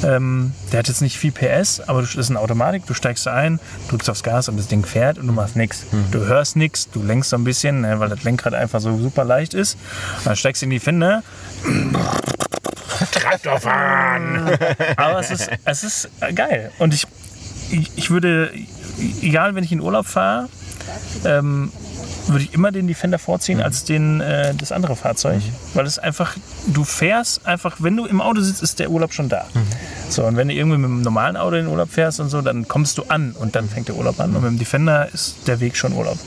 Ähm, 0.04 0.52
der 0.72 0.80
hat 0.80 0.88
jetzt 0.88 1.00
nicht 1.00 1.18
viel 1.18 1.32
PS, 1.32 1.80
aber 1.80 2.02
das 2.02 2.14
ist 2.14 2.30
eine 2.30 2.40
Automatik. 2.40 2.86
Du 2.86 2.94
steigst 2.94 3.26
da 3.26 3.34
ein, 3.34 3.60
drückst 3.88 4.10
aufs 4.10 4.22
Gas 4.22 4.48
und 4.48 4.56
das 4.56 4.68
Ding 4.68 4.84
fährt 4.84 5.18
und 5.18 5.26
du 5.26 5.32
machst 5.32 5.56
nichts. 5.56 5.86
Du 6.10 6.26
hörst 6.26 6.56
nichts, 6.56 6.90
du 6.90 7.02
lenkst 7.02 7.30
so 7.30 7.36
ein 7.36 7.44
bisschen, 7.44 7.80
ne, 7.80 7.98
weil 7.98 8.08
das 8.08 8.22
Lenkrad 8.24 8.54
einfach 8.54 8.80
so 8.80 8.96
super 8.98 9.24
leicht 9.24 9.54
ist. 9.54 9.78
Dann 10.24 10.36
steigst 10.36 10.62
du 10.62 10.66
in 10.66 10.70
die 10.70 10.80
Fender. 10.80 11.22
Traktor 13.12 13.60
fahren! 13.60 14.50
Aber 14.96 15.20
es 15.20 15.30
ist, 15.30 15.50
es 15.64 15.84
ist 15.84 16.08
geil. 16.34 16.72
Und 16.78 16.94
ich, 16.94 17.06
ich, 17.70 17.90
ich 17.96 18.10
würde, 18.10 18.52
egal 19.22 19.54
wenn 19.54 19.64
ich 19.64 19.72
in 19.72 19.80
Urlaub 19.80 20.06
fahre, 20.06 20.48
ähm, 21.24 21.72
würde 22.28 22.44
ich 22.44 22.54
immer 22.54 22.72
den 22.72 22.86
Defender 22.86 23.18
vorziehen 23.18 23.60
als 23.60 23.84
den, 23.84 24.20
äh, 24.20 24.54
das 24.54 24.72
andere 24.72 24.96
Fahrzeug. 24.96 25.42
Weil 25.74 25.86
es 25.86 25.98
einfach, 25.98 26.36
du 26.66 26.84
fährst 26.84 27.46
einfach, 27.46 27.76
wenn 27.78 27.96
du 27.96 28.06
im 28.06 28.20
Auto 28.20 28.40
sitzt, 28.40 28.62
ist 28.62 28.78
der 28.78 28.90
Urlaub 28.90 29.12
schon 29.12 29.28
da. 29.28 29.46
So, 30.08 30.24
und 30.24 30.36
wenn 30.36 30.48
du 30.48 30.54
irgendwie 30.54 30.78
mit 30.78 30.90
einem 30.90 31.02
normalen 31.02 31.36
Auto 31.36 31.56
in 31.56 31.64
den 31.64 31.72
Urlaub 31.72 31.90
fährst 31.90 32.20
und 32.20 32.28
so, 32.28 32.40
dann 32.42 32.68
kommst 32.68 32.98
du 32.98 33.04
an 33.08 33.32
und 33.32 33.56
dann 33.56 33.68
fängt 33.68 33.88
der 33.88 33.96
Urlaub 33.96 34.20
an. 34.20 34.34
Und 34.34 34.42
mit 34.42 34.52
dem 34.52 34.58
Defender 34.58 35.08
ist 35.12 35.36
der 35.46 35.60
Weg 35.60 35.76
schon 35.76 35.92
Urlaub. 35.92 36.18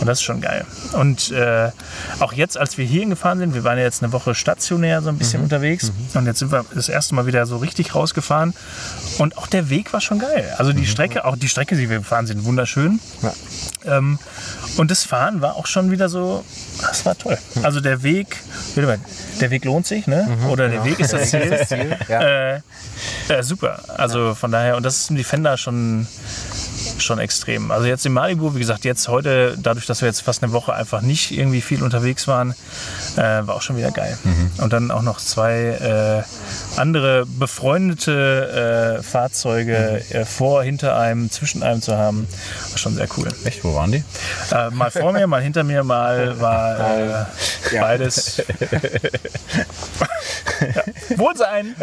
Und 0.00 0.06
das 0.06 0.18
ist 0.18 0.24
schon 0.24 0.40
geil. 0.40 0.64
Und 0.92 1.30
äh, 1.30 1.70
auch 2.18 2.32
jetzt, 2.32 2.58
als 2.58 2.78
wir 2.78 2.84
hierhin 2.84 3.10
gefahren 3.10 3.38
sind, 3.38 3.54
wir 3.54 3.64
waren 3.64 3.78
ja 3.78 3.84
jetzt 3.84 4.02
eine 4.02 4.12
Woche 4.12 4.34
stationär 4.34 5.02
so 5.02 5.08
ein 5.08 5.18
bisschen 5.18 5.42
unterwegs 5.42 5.92
und 6.14 6.26
jetzt 6.26 6.38
sind 6.38 6.52
wir 6.52 6.64
das 6.74 6.88
erste 6.88 7.14
Mal 7.14 7.26
wieder 7.26 7.46
so 7.46 7.58
richtig 7.58 7.94
rausgefahren. 7.94 8.54
Und 9.18 9.38
auch 9.38 9.46
der 9.46 9.70
Weg 9.70 9.92
war 9.92 10.00
schon 10.00 10.18
geil. 10.18 10.54
Also 10.58 10.72
die 10.72 10.86
Strecke, 10.86 11.24
auch 11.24 11.36
die 11.36 11.48
Strecke, 11.48 11.76
die 11.76 11.90
wir 11.90 11.98
gefahren 11.98 12.26
sind, 12.26 12.44
wunderschön. 12.44 13.00
Ähm, 13.84 14.18
und 14.76 14.90
das 14.90 15.04
Fahren 15.04 15.40
war 15.40 15.56
auch 15.56 15.66
schon 15.66 15.90
wieder 15.90 16.08
so, 16.08 16.44
das 16.80 17.04
war 17.06 17.16
toll. 17.16 17.38
Also 17.62 17.80
der 17.80 18.02
Weg, 18.02 18.42
der 19.40 19.50
Weg 19.50 19.64
lohnt 19.64 19.86
sich, 19.86 20.06
ne? 20.06 20.28
Oder 20.50 20.68
der 20.68 20.84
Weg 20.84 21.00
ist 21.00 21.12
das 21.12 21.30
Ziel. 21.30 21.96
Ja. 22.08 22.20
Äh, 22.20 22.60
äh, 23.28 23.42
super. 23.42 23.80
Also 23.88 24.34
von 24.34 24.50
daher, 24.50 24.76
und 24.76 24.84
das 24.84 24.96
ist 24.98 25.10
im 25.10 25.16
Defender 25.16 25.56
schon, 25.56 26.06
schon 27.02 27.18
extrem. 27.18 27.70
Also 27.70 27.86
jetzt 27.86 28.04
in 28.06 28.12
Malibu, 28.12 28.54
wie 28.54 28.58
gesagt, 28.58 28.84
jetzt 28.84 29.08
heute, 29.08 29.56
dadurch, 29.58 29.86
dass 29.86 30.00
wir 30.02 30.08
jetzt 30.08 30.20
fast 30.22 30.42
eine 30.42 30.52
Woche 30.52 30.72
einfach 30.74 31.00
nicht 31.00 31.30
irgendwie 31.32 31.60
viel 31.60 31.82
unterwegs 31.82 32.26
waren, 32.28 32.54
äh, 33.16 33.20
war 33.22 33.54
auch 33.54 33.62
schon 33.62 33.76
wieder 33.76 33.90
geil. 33.90 34.16
Und 34.58 34.72
dann 34.72 34.90
auch 34.90 35.02
noch 35.02 35.18
zwei 35.20 36.24
äh, 36.76 36.78
andere 36.80 37.24
befreundete 37.26 38.98
äh, 38.98 39.02
Fahrzeuge 39.02 40.02
äh, 40.10 40.24
vor, 40.24 40.62
hinter 40.62 40.96
einem, 40.98 41.30
zwischen 41.30 41.62
einem 41.62 41.82
zu 41.82 41.96
haben, 41.96 42.26
war 42.70 42.78
schon 42.78 42.94
sehr 42.94 43.08
cool. 43.16 43.28
Echt, 43.44 43.64
wo 43.64 43.74
waren 43.74 43.92
die? 43.92 44.04
Äh, 44.52 44.70
mal 44.70 44.90
vor 44.90 45.12
mir, 45.12 45.26
mal 45.26 45.42
hinter 45.42 45.64
mir, 45.64 45.82
mal 45.84 46.40
war 46.40 46.78
äh, 46.80 47.10
Ja. 47.74 47.80
beides. 47.82 48.42
ja. 50.74 50.82
Wohlsein! 51.18 51.74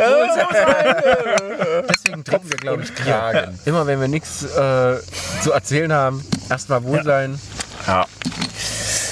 Deswegen 1.89 2.23
trinken 2.23 2.49
wir, 2.49 2.57
glaube 2.57 2.83
ich, 2.83 2.93
Bier. 2.93 3.53
Immer 3.65 3.87
wenn 3.87 3.99
wir 3.99 4.07
nichts 4.07 4.43
äh, 4.43 4.97
zu 5.41 5.51
erzählen 5.51 5.91
haben, 5.93 6.23
erstmal 6.49 6.83
wohl 6.83 7.03
sein. 7.03 7.39
Ja. 7.85 8.05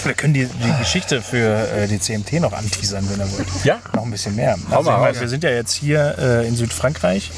Wir 0.04 0.14
können 0.14 0.36
die, 0.36 0.46
die 0.46 0.78
Geschichte 0.80 1.22
für 1.22 1.68
äh, 1.72 1.88
die 1.88 2.00
CMT 2.00 2.34
noch 2.34 2.54
anteasern, 2.54 3.10
wenn 3.10 3.20
ihr 3.20 3.32
wollt. 3.32 3.48
Ja. 3.64 3.80
Noch 3.94 4.04
ein 4.04 4.12
bisschen 4.12 4.36
mehr. 4.36 4.56
Also, 4.70 4.70
mal 4.70 4.80
ich 4.80 4.86
meine, 4.86 5.08
raus. 5.08 5.20
wir 5.20 5.28
sind 5.30 5.44
ja 5.44 5.50
jetzt 5.50 5.74
hier 5.74 6.16
äh, 6.20 6.48
in 6.48 6.56
Südfrankreich 6.56 7.32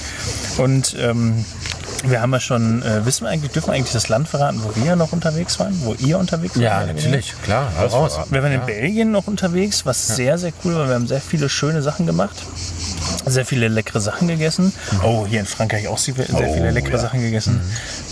und 0.58 0.96
ähm, 1.00 1.46
wir 2.04 2.22
haben 2.22 2.32
ja 2.32 2.40
schon, 2.40 2.82
äh, 2.84 3.06
wissen 3.06 3.26
wir 3.26 3.30
eigentlich, 3.30 3.52
dürfen 3.52 3.70
wir 3.70 3.74
eigentlich 3.74 3.94
das 3.94 4.08
Land 4.10 4.28
verraten, 4.28 4.62
wo 4.64 4.72
wir 4.82 4.96
noch 4.96 5.12
unterwegs 5.14 5.60
waren, 5.60 5.74
wo 5.84 5.94
ihr 5.96 6.18
unterwegs 6.18 6.56
wart? 6.56 6.64
Ja, 6.64 6.86
natürlich, 6.86 7.34
klar. 7.44 7.72
Alles 7.78 7.94
raus. 7.94 8.18
Wir 8.30 8.44
waren 8.44 8.52
in 8.52 8.66
Belgien 8.66 9.12
noch 9.12 9.28
unterwegs, 9.28 9.86
was 9.86 10.08
sehr, 10.08 10.38
sehr 10.38 10.52
cool 10.64 10.76
war. 10.76 10.88
Wir 10.88 10.96
haben 10.96 11.08
sehr 11.08 11.22
viele 11.22 11.50
schöne 11.50 11.82
Sachen 11.82 12.06
gemacht. 12.06 12.36
Sehr 13.26 13.46
viele 13.46 13.68
leckere 13.68 14.00
Sachen 14.00 14.28
gegessen. 14.28 14.72
Oh, 15.04 15.26
hier 15.28 15.40
in 15.42 15.46
Frankreich 15.46 15.88
auch 15.88 15.98
sehr 15.98 16.14
sehr 16.16 16.26
viele 16.54 16.72
leckere 16.72 16.98
Sachen 16.98 17.22
gegessen. 17.22 17.60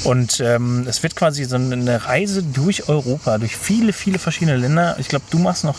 Und 0.03 0.39
ähm, 0.41 0.86
es 0.89 1.03
wird 1.03 1.15
quasi 1.15 1.45
so 1.45 1.55
eine 1.55 2.05
Reise 2.05 2.43
durch 2.43 2.89
Europa, 2.89 3.38
durch 3.38 3.55
viele, 3.55 3.93
viele 3.93 4.19
verschiedene 4.19 4.57
Länder. 4.57 4.95
Ich 4.99 5.07
glaube, 5.07 5.25
du 5.29 5.39
machst 5.39 5.63
noch 5.63 5.77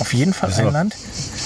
auf 0.00 0.12
jeden 0.12 0.34
Fall 0.34 0.50
ein 0.52 0.64
noch- 0.64 0.72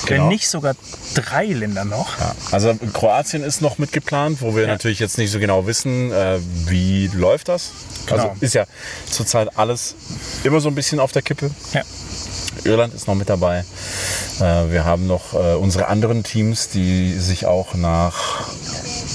Genau. 0.07 0.23
Wenn 0.25 0.29
nicht 0.29 0.49
sogar 0.49 0.75
drei 1.15 1.47
Länder 1.47 1.85
noch. 1.85 2.19
Ja, 2.19 2.35
Also 2.51 2.75
Kroatien 2.93 3.43
ist 3.45 3.61
noch 3.61 3.79
mitgeplant, 3.79 4.41
wo 4.43 4.57
wir 4.57 4.67
natürlich 4.67 4.99
jetzt 4.99 5.19
nicht 5.19 5.31
so 5.31 5.39
genau 5.39 5.67
wissen, 5.67 6.13
äh, 6.13 6.39
wie 6.67 7.09
läuft 7.15 7.49
das. 7.49 7.71
Also 8.11 8.25
Genau. 8.29 8.37
ist 8.41 8.55
ja 8.55 8.65
zurzeit 9.11 9.57
alles 9.57 9.95
immer 10.43 10.61
so 10.61 10.69
ein 10.69 10.75
bisschen 10.75 10.99
auf 11.01 11.13
der 11.13 11.23
Kippe. 11.23 11.51
Ja. 11.73 11.83
Irland 12.65 12.95
ist 12.95 13.07
noch 13.07 13.15
mit 13.15 13.29
dabei. 13.29 13.65
Äh, 14.41 14.71
wir 14.71 14.85
haben 14.85 15.07
noch 15.07 15.35
äh, 15.35 15.55
unsere 15.55 15.87
anderen 15.89 16.23
Teams, 16.23 16.69
die 16.69 17.13
sich 17.15 17.47
auch 17.47 17.75
nach. 17.75 18.49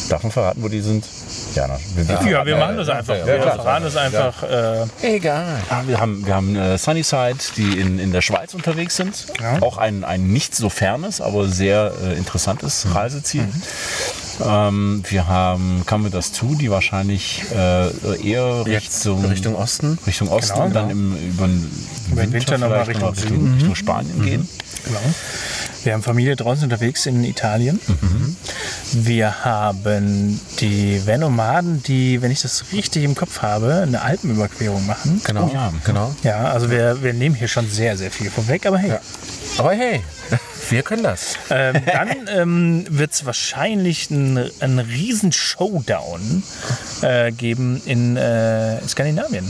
Darf 0.09 0.23
man 0.23 0.31
verraten, 0.31 0.63
wo 0.63 0.69
die 0.69 0.81
sind? 0.81 1.05
Ja, 1.58 1.68
na, 1.68 1.80
wir, 1.95 2.32
Ja, 2.32 2.45
wir 2.45 2.55
machen 2.58 2.78
das 2.78 2.88
einfach. 2.89 3.16
wir 3.16 3.41
verraten 3.41 3.84
das 3.86 3.95
einfach. 3.95 4.43
Äh, 4.43 5.16
Egal. 5.16 5.60
Wir 5.88 5.99
haben, 5.99 6.24
wir 6.26 6.36
haben 6.36 6.55
äh, 6.55 6.78
Sunnyside, 6.78 7.38
die 7.55 7.80
in, 7.80 7.97
in 7.97 8.12
der 8.12 8.22
Schweiz 8.22 8.53
unterwegs 8.53 8.95
sind. 8.95 9.26
Ja. 9.41 9.60
Auch 9.64 9.78
ein, 9.78 10.03
ein 10.03 10.28
nicht 10.28 10.55
so 10.55 10.70
fernes, 10.70 11.20
aber 11.20 11.47
sehr 11.47 11.93
äh, 12.03 12.14
interessantes 12.14 12.93
Reiseziel. 12.93 13.47
Ähm, 14.45 15.03
wir 15.10 15.28
haben 15.28 15.82
Come 15.88 16.05
With 16.05 16.14
Us 16.14 16.32
2, 16.34 16.55
die 16.60 16.70
wahrscheinlich 16.70 17.43
äh, 17.51 18.22
eher 18.22 18.64
Richtung, 18.68 19.26
Richtung 19.26 19.55
Osten. 19.55 19.97
Richtung 20.05 20.28
Osten 20.30 20.53
Genau, 20.53 20.66
und 20.68 20.76
dann 20.76 20.89
im, 20.91 21.18
über 21.18 21.47
den 21.47 22.34
Winter 22.34 22.60
noch 22.60 22.70
mal 22.70 22.86
vielleicht 22.86 23.01
noch 23.01 23.08
mal 23.08 23.14
Richtung 23.16 23.32
Richtung, 23.38 23.53
Richtung 23.55 23.76
Spanien 23.76 24.22
gehen. 24.22 24.49
Genau. 24.86 24.99
Wir 25.88 25.93
haben 25.93 26.03
Familie 26.03 26.35
draußen 26.35 26.65
unterwegs 26.65 27.05
in 27.05 27.23
Italien. 27.23 27.79
Wir 28.91 29.45
haben 29.45 30.38
die 30.59 31.01
Venomaden, 31.05 31.81
die, 31.81 32.21
wenn 32.21 32.29
ich 32.29 32.41
das 32.41 32.73
richtig 32.73 33.05
im 33.05 33.15
Kopf 33.15 33.41
habe, 33.41 33.83
eine 33.83 34.01
Alpenüberquerung 34.01 34.85
machen. 34.85 35.21
Genau. 35.23 35.47
Oh 35.49 35.53
ja. 35.53 35.71
genau. 35.85 36.13
Ja, 36.23 36.51
also 36.51 36.69
wir, 36.69 37.01
wir 37.03 37.13
nehmen 37.13 37.35
hier 37.35 37.47
schon 37.47 37.69
sehr, 37.69 37.95
sehr 37.95 38.11
viel 38.11 38.29
vorweg, 38.29 38.65
aber 38.65 38.79
hey. 38.79 38.97
Aber 39.57 39.71
hey, 39.71 40.01
wir 40.69 40.83
können 40.83 41.03
das. 41.03 41.38
Ähm, 41.49 41.81
dann 41.85 42.27
ähm, 42.35 42.85
wird 42.89 43.13
es 43.13 43.25
wahrscheinlich 43.25 44.11
einen, 44.11 44.51
einen 44.59 44.79
riesen 44.79 45.31
Showdown 45.31 46.43
äh, 47.01 47.31
geben 47.31 47.81
in 47.85 48.17
äh, 48.17 48.85
Skandinavien. 48.85 49.49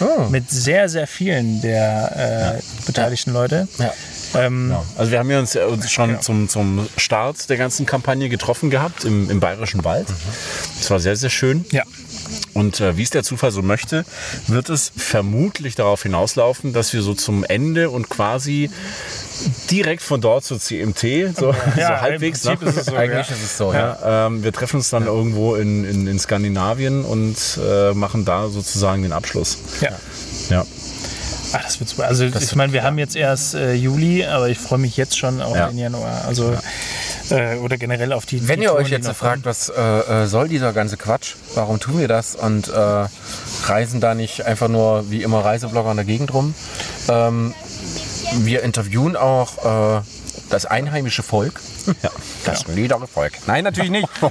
Oh. 0.00 0.28
Mit 0.28 0.50
sehr, 0.50 0.88
sehr 0.88 1.06
vielen 1.06 1.60
der 1.60 2.56
äh, 2.58 2.84
beteiligten 2.84 3.32
Leute. 3.32 3.68
Ja. 3.78 3.92
Ähm, 4.34 4.68
Genau. 4.68 4.84
Also 4.96 5.10
wir 5.12 5.18
haben 5.18 5.30
ja 5.30 5.38
uns, 5.38 5.54
äh, 5.54 5.60
uns 5.60 5.90
schon 5.90 6.20
zum, 6.20 6.48
zum 6.48 6.88
Start 6.96 7.48
der 7.48 7.56
ganzen 7.56 7.86
Kampagne 7.86 8.28
getroffen 8.28 8.70
gehabt 8.70 9.04
im, 9.04 9.30
im 9.30 9.40
Bayerischen 9.40 9.84
Wald. 9.84 10.06
Das 10.78 10.90
war 10.90 11.00
sehr, 11.00 11.16
sehr 11.16 11.30
schön. 11.30 11.64
ja. 11.70 11.84
Und 12.52 12.80
äh, 12.80 12.96
wie 12.96 13.02
es 13.02 13.10
der 13.10 13.22
Zufall 13.22 13.52
so 13.52 13.62
möchte, 13.62 14.04
wird 14.48 14.68
es 14.68 14.92
vermutlich 14.96 15.76
darauf 15.76 16.02
hinauslaufen, 16.02 16.72
dass 16.72 16.92
wir 16.92 17.00
so 17.02 17.14
zum 17.14 17.44
Ende 17.44 17.88
und 17.88 18.10
quasi 18.10 18.70
direkt 19.70 20.02
von 20.02 20.20
dort 20.20 20.44
zur 20.44 20.58
CMT, 20.58 21.36
so, 21.36 21.52
so 21.76 21.82
halbwegs. 21.82 22.44
im 22.44 22.58
Prinzip 22.58 22.62
ne? 22.62 22.70
ist 22.70 22.76
es 22.76 22.86
so, 22.86 22.96
Eigentlich 22.96 23.28
ja. 23.28 23.34
ist 23.34 23.42
es 23.42 23.56
so, 23.56 23.72
ja. 23.72 23.98
Ja, 24.02 24.26
ähm, 24.26 24.42
wir 24.42 24.52
treffen 24.52 24.76
uns 24.76 24.90
dann 24.90 25.06
irgendwo 25.06 25.54
in, 25.54 25.84
in, 25.84 26.06
in 26.06 26.18
Skandinavien 26.18 27.04
und 27.04 27.36
äh, 27.64 27.92
machen 27.94 28.24
da 28.24 28.48
sozusagen 28.48 29.02
den 29.02 29.12
Abschluss. 29.12 29.58
ja. 29.80 29.90
Ja. 30.50 30.66
Ach, 31.52 31.62
das 31.64 31.80
wird 31.80 31.88
super. 31.90 32.06
Also 32.06 32.24
ich 32.24 32.54
meine, 32.56 32.72
wir 32.72 32.82
haben 32.82 32.98
jetzt 32.98 33.16
erst 33.16 33.54
äh, 33.54 33.72
Juli, 33.74 34.24
aber 34.24 34.48
ich 34.48 34.58
freue 34.58 34.78
mich 34.78 34.96
jetzt 34.96 35.16
schon 35.18 35.40
auf 35.40 35.56
Ja. 35.56 35.68
den 35.68 35.78
Januar. 35.78 36.24
Also 36.26 36.54
äh, 37.30 37.56
oder 37.56 37.76
generell 37.78 38.12
auf 38.12 38.26
die. 38.26 38.46
Wenn 38.48 38.60
die 38.60 38.64
ihr 38.64 38.70
Touren, 38.70 38.84
euch 38.84 38.90
jetzt 38.90 39.08
fragt, 39.10 39.44
was 39.44 39.68
äh, 39.70 39.80
äh, 39.80 40.26
soll 40.26 40.48
dieser 40.48 40.72
ganze 40.72 40.96
Quatsch, 40.96 41.34
warum 41.54 41.80
tun 41.80 41.98
wir 41.98 42.08
das 42.08 42.34
und 42.34 42.68
äh, 42.68 43.06
reisen 43.66 44.00
da 44.00 44.14
nicht 44.14 44.44
einfach 44.44 44.68
nur 44.68 45.10
wie 45.10 45.22
immer 45.22 45.44
Reiseblogger 45.44 45.90
in 45.92 45.96
der 45.96 46.06
Gegend 46.06 46.32
rum? 46.34 46.54
Ähm, 47.08 47.54
wir 48.40 48.62
interviewen 48.62 49.16
auch 49.16 49.98
äh, 49.98 50.00
das 50.50 50.66
einheimische 50.66 51.22
Volk. 51.22 51.60
Ja. 52.02 52.10
Das 52.44 52.68
niedere 52.68 53.08
Volk. 53.08 53.32
Nein, 53.46 53.64
natürlich 53.64 53.90
nicht. 53.90 54.08
Wir, 54.20 54.28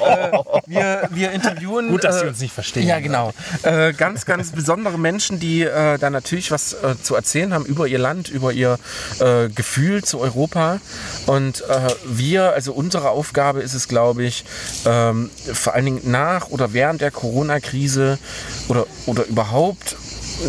äh, 0.00 0.42
wir, 0.66 1.08
wir 1.10 1.32
interviewen. 1.32 1.90
Gut, 1.90 2.04
dass 2.04 2.16
äh, 2.16 2.20
sie 2.20 2.26
uns 2.28 2.40
nicht 2.40 2.54
verstehen. 2.54 2.86
Ja, 2.86 2.98
genau. 2.98 3.32
Äh, 3.62 3.92
ganz, 3.92 4.24
ganz 4.24 4.52
besondere 4.52 4.98
Menschen, 4.98 5.38
die 5.38 5.62
äh, 5.62 5.98
da 5.98 6.10
natürlich 6.10 6.50
was 6.50 6.72
äh, 6.72 6.94
zu 7.02 7.14
erzählen 7.14 7.52
haben 7.52 7.66
über 7.66 7.86
ihr 7.86 7.98
Land, 7.98 8.28
über 8.28 8.52
ihr 8.52 8.78
äh, 9.20 9.48
Gefühl 9.48 10.02
zu 10.02 10.18
Europa. 10.20 10.80
Und 11.26 11.62
äh, 11.68 11.88
wir, 12.06 12.52
also 12.52 12.72
unsere 12.72 13.10
Aufgabe 13.10 13.60
ist 13.60 13.74
es, 13.74 13.86
glaube 13.86 14.24
ich, 14.24 14.44
ähm, 14.84 15.30
vor 15.52 15.74
allen 15.74 15.84
Dingen 15.84 16.10
nach 16.10 16.48
oder 16.48 16.72
während 16.72 17.00
der 17.00 17.10
Corona-Krise 17.10 18.18
oder, 18.68 18.86
oder 19.06 19.26
überhaupt 19.26 19.96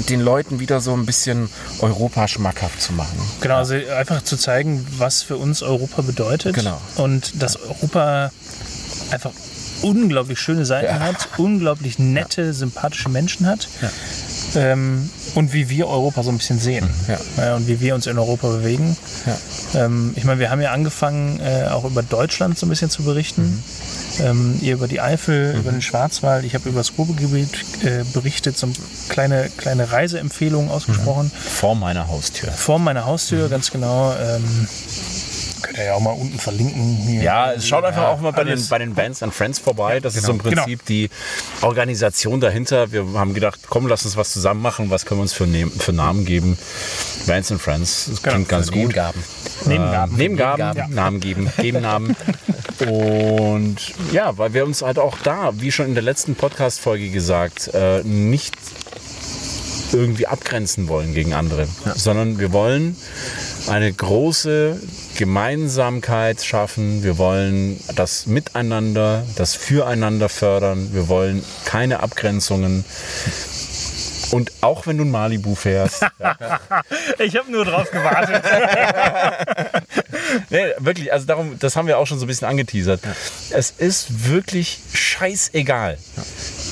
den 0.10 0.22
Leuten 0.22 0.60
wieder 0.60 0.82
so 0.82 0.94
ein 0.94 1.06
bisschen 1.06 1.50
Europa 1.80 2.28
schmackhaft 2.28 2.82
zu 2.82 2.94
machen. 2.94 3.18
Genau, 3.41 3.58
also 3.58 3.76
einfach 3.76 4.22
zu 4.24 4.38
zeigen, 4.38 4.86
was 4.98 5.24
für 5.24 5.38
uns 5.38 5.62
Europa 5.62 6.02
bedeutet. 6.02 6.56
Genau. 6.56 6.80
Und 6.98 7.41
dass 7.41 7.56
Europa 7.58 8.32
einfach 9.12 9.32
unglaublich 9.82 10.39
schöne 10.39 10.66
Seiten 10.66 10.86
Ja. 10.96 11.00
hat, 11.00 11.28
unglaublich 11.38 12.00
nette, 12.00 12.54
sympathische 12.54 13.10
Menschen 13.10 13.46
hat. 13.48 13.68
Ähm, 14.56 15.10
und 15.36 15.54
wie 15.54 15.70
wir 15.70 15.88
Europa 15.88 16.24
so 16.24 16.30
ein 16.30 16.38
bisschen 16.38 16.60
sehen. 16.60 16.90
Ja. 17.08 17.20
Ja, 17.38 17.56
und 17.56 17.68
wie 17.68 17.80
wir 17.80 17.96
uns 17.96 18.08
in 18.08 18.18
Europa 18.18 18.48
bewegen. 18.50 18.96
Ja. 19.26 19.86
Ähm, 19.86 20.14
ich 20.16 20.24
meine, 20.24 20.40
wir 20.40 20.50
haben 20.50 20.62
ja 20.62 20.72
angefangen, 20.72 21.40
äh, 21.40 21.68
auch 21.70 21.86
über 21.86 22.04
Deutschland 22.04 22.58
so 22.58 22.66
ein 22.66 22.70
bisschen 22.70 22.90
zu 22.90 23.04
berichten. 23.04 23.64
Ähm, 24.20 24.60
ihr 24.62 24.74
über 24.74 24.88
die 24.88 25.02
Eifel, 25.02 25.56
über 25.58 25.72
den 25.72 25.82
Schwarzwald. 25.82 26.46
Ich 26.46 26.54
habe 26.54 26.70
über 26.70 26.80
das 26.80 26.94
Ruhrgebiet 26.98 27.50
äh, 27.84 28.04
berichtet, 28.14 28.58
so 28.58 28.68
kleine, 29.10 29.50
kleine 29.58 29.92
Reiseempfehlungen 29.92 30.70
ausgesprochen. 30.70 31.32
Vor 31.36 31.76
meiner 31.76 32.08
Haustür. 32.08 32.52
Vor 32.52 32.78
meiner 32.78 33.06
Haustür, 33.06 33.50
ganz 33.50 33.72
genau. 33.72 34.14
Ähm, 34.14 34.68
könnt 35.64 35.78
ihr 35.80 35.86
ja 35.86 35.93
auch 35.95 35.99
mal 35.99 36.11
unten 36.11 36.38
verlinken. 36.38 36.97
Hier. 37.07 37.24
Ja, 37.24 37.53
schaut 37.59 37.84
einfach 37.84 38.07
auch 38.09 38.20
mal 38.22 38.32
bei 38.32 38.43
den, 38.43 38.68
bei 38.68 38.78
den 38.78 38.93
Bands 38.93 39.24
and 39.24 39.34
Friends 39.34 39.57
vorbei. 39.59 39.99
Das 39.99 40.16
ist 40.16 40.30
im 40.30 40.38
Genau. 40.38 40.61
Prinzip 40.64 40.86
die 40.86 41.09
Organisation 41.61 42.39
dahinter. 42.39 42.91
Wir 42.91 43.05
haben 43.16 43.34
gedacht, 43.34 43.61
komm, 43.70 43.88
lass 43.88 44.05
uns 44.05 44.16
was 44.18 44.32
zusammen 44.34 44.61
machen. 44.61 44.89
Was 44.91 45.05
können 45.05 45.20
wir 45.20 45.24
uns 45.24 45.34
für, 45.34 45.45
Nehm- 45.47 45.72
für 45.72 45.93
Namen 45.93 46.26
geben? 46.26 46.57
Bands 47.26 47.51
and 47.51 47.61
Friends, 47.61 48.07
das 48.09 48.22
klingt 48.22 48.49
ganz 48.49 48.68
gut. 48.72 48.82
Nebengaben. 48.82 49.24
Nebengaben. 49.66 50.16
Nebengaben, 50.18 50.66
Nebengaben. 50.68 50.93
Namen 50.95 51.20
geben, 51.20 51.51
geben 51.57 51.82
Namen. 51.82 52.16
Und 52.88 53.78
ja, 54.11 54.38
weil 54.38 54.53
wir 54.53 54.66
uns 54.66 54.82
halt 54.82 54.99
auch 54.99 55.18
da, 55.24 55.51
wie 55.59 55.72
schon 55.72 55.86
in 55.86 55.93
der 55.93 56.03
letzten 56.03 56.36
Podcast-Folge 56.36 57.09
gesagt, 57.09 57.70
äh, 57.74 58.03
nicht 58.03 58.55
irgendwie 59.93 60.26
abgrenzen 60.28 60.88
wollen 60.88 61.14
gegen 61.14 61.34
andere, 61.34 61.68
sondern 61.95 62.39
wir 62.39 62.51
wollen 62.51 62.97
eine 63.68 63.93
große 63.93 64.80
Gemeinsamkeit 65.24 66.43
schaffen. 66.43 67.01
Wir 67.01 67.17
wollen 67.17 67.80
das 67.95 68.26
Miteinander, 68.26 69.26
das 69.38 69.55
Füreinander 69.55 70.28
fördern. 70.28 70.89
Wir 70.91 71.07
wollen 71.07 71.45
keine 71.63 72.01
Abgrenzungen. 72.01 72.84
Und 74.32 74.51
auch 74.59 74.86
wenn 74.86 74.97
du 74.97 75.05
ein 75.05 75.11
Malibu 75.11 75.55
fährst, 75.55 76.05
Ich 77.19 77.38
habe 77.38 77.49
nur 77.49 77.63
drauf 77.63 77.89
gewartet. 77.89 78.43
Nee, 80.49 80.71
wirklich, 80.80 81.13
also 81.13 81.26
darum, 81.28 81.59
das 81.59 81.76
haben 81.76 81.88
wir 81.88 81.99
auch 81.99 82.07
schon 82.07 82.17
so 82.17 82.26
ein 82.26 82.28
bisschen 82.28 82.47
angeteasert. 82.47 83.01
Es 83.51 83.71
ist 83.71 84.30
wirklich 84.30 84.80
scheißegal, 84.93 85.97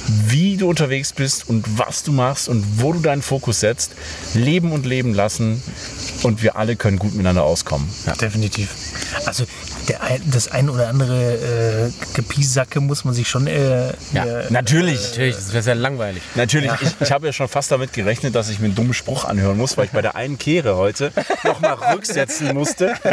wie 0.07 0.57
du 0.57 0.69
unterwegs 0.69 1.13
bist 1.13 1.47
und 1.47 1.65
was 1.77 2.03
du 2.03 2.11
machst 2.11 2.49
und 2.49 2.63
wo 2.81 2.93
du 2.93 2.99
deinen 2.99 3.21
Fokus 3.21 3.59
setzt. 3.59 3.91
Leben 4.33 4.71
und 4.71 4.85
leben 4.85 5.13
lassen 5.13 5.61
und 6.23 6.43
wir 6.43 6.55
alle 6.55 6.75
können 6.75 6.99
gut 6.99 7.13
miteinander 7.13 7.43
auskommen. 7.43 7.87
Definitiv. 8.19 8.69
Also 9.25 9.45
ein- 9.99 10.21
das 10.31 10.51
ein 10.51 10.69
oder 10.69 10.87
andere 10.89 11.33
äh, 11.89 11.91
Gepiesacke 12.13 12.79
muss 12.79 13.03
man 13.05 13.13
sich 13.13 13.27
schon. 13.27 13.47
Äh, 13.47 13.93
Ja, 14.13 14.25
äh, 14.25 14.45
Natürlich. 14.49 15.01
Natürlich, 15.09 15.35
das 15.35 15.53
wäre 15.53 15.63
sehr 15.63 15.75
langweilig. 15.75 16.21
Natürlich, 16.35 16.71
ich, 16.81 16.89
ich 17.01 17.11
habe 17.11 17.27
ja 17.27 17.33
schon 17.33 17.47
fast 17.47 17.71
damit 17.71 17.93
gerechnet, 17.93 18.35
dass 18.35 18.49
ich 18.49 18.59
mir 18.59 18.65
einen 18.65 18.75
dummen 18.75 18.93
Spruch 18.93 19.25
anhören 19.25 19.57
muss, 19.57 19.77
weil 19.77 19.85
ich 19.85 19.91
bei 19.91 20.01
der 20.01 20.15
einen 20.15 20.37
Kehre 20.37 20.75
heute 20.77 21.11
nochmal 21.43 21.73
rücksetzen 21.93 22.53
musste. 22.53 22.93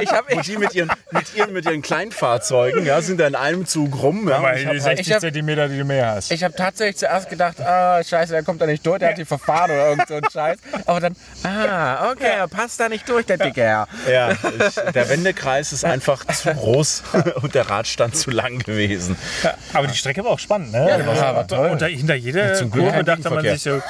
Ich 0.00 0.10
habe 0.12 0.34
Und 0.34 0.46
die 0.46 0.56
mit 0.56 0.74
ihren, 0.74 0.90
mit 1.10 1.34
ihren, 1.34 1.52
mit 1.52 1.64
ihren 1.66 1.82
Kleinfahrzeugen 1.82 2.86
ja, 2.86 3.02
sind 3.02 3.20
da 3.20 3.26
in 3.26 3.34
einem 3.34 3.66
Zug 3.66 4.00
rum. 4.02 4.26
Ja, 4.28 4.54
ich 4.54 4.66
hab, 4.66 4.74
60 4.78 5.06
ich 5.06 5.12
hab- 5.12 5.20
Zentimeter, 5.20 5.68
die 5.68 5.78
du 5.78 5.84
mehr 5.84 6.06
hast. 6.12 6.30
Ich 6.32 6.42
habe 6.42 6.54
tatsächlich 6.54 6.96
zuerst 6.96 7.28
gedacht, 7.28 7.60
ah, 7.60 8.02
scheiße, 8.02 8.32
der 8.32 8.42
kommt 8.42 8.60
da 8.62 8.66
nicht 8.66 8.86
durch, 8.86 9.00
der 9.00 9.10
hat 9.10 9.18
die 9.18 9.24
verfahren 9.24 9.70
oder 9.70 9.88
irgend 9.90 10.08
so 10.08 10.14
ein 10.14 10.22
Scheiß. 10.32 10.58
Aber 10.86 11.00
dann, 11.00 11.16
ah, 11.42 12.10
okay, 12.10 12.30
er 12.38 12.48
passt 12.48 12.80
da 12.80 12.88
nicht 12.88 13.06
durch, 13.08 13.26
der 13.26 13.36
dicke 13.38 13.60
Herr. 13.62 13.88
Ja, 14.10 14.30
ich, 14.32 14.74
der 14.94 15.08
Wendekreis 15.12 15.72
ist 15.72 15.84
einfach 15.84 16.24
zu 16.26 16.52
groß 16.54 17.02
und 17.42 17.54
der 17.54 17.68
Radstand 17.68 18.16
zu 18.16 18.30
lang 18.30 18.58
gewesen. 18.60 19.16
Ja, 19.42 19.54
aber 19.74 19.86
die 19.86 19.96
Strecke 19.96 20.24
war 20.24 20.30
auch 20.32 20.38
spannend, 20.38 20.72
ne? 20.72 20.88
Ja, 20.88 20.98
die 20.98 21.06
war 21.06 21.22
aber 21.22 21.46
toll. 21.46 21.70
Und 21.70 21.82
da, 21.82 21.86
hinter 21.86 22.14
jeder 22.14 22.54
zum 22.54 22.70
Glück 22.70 22.86
Kurve 22.88 23.04
dachte 23.04 23.30
man 23.30 23.44
sich 23.44 23.62
so, 23.62 23.80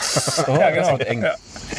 Oh, 0.46 0.56
Ja, 0.58 0.70
das 0.70 0.86
genau. 0.88 0.98
wird 0.98 1.08
eng. 1.08 1.24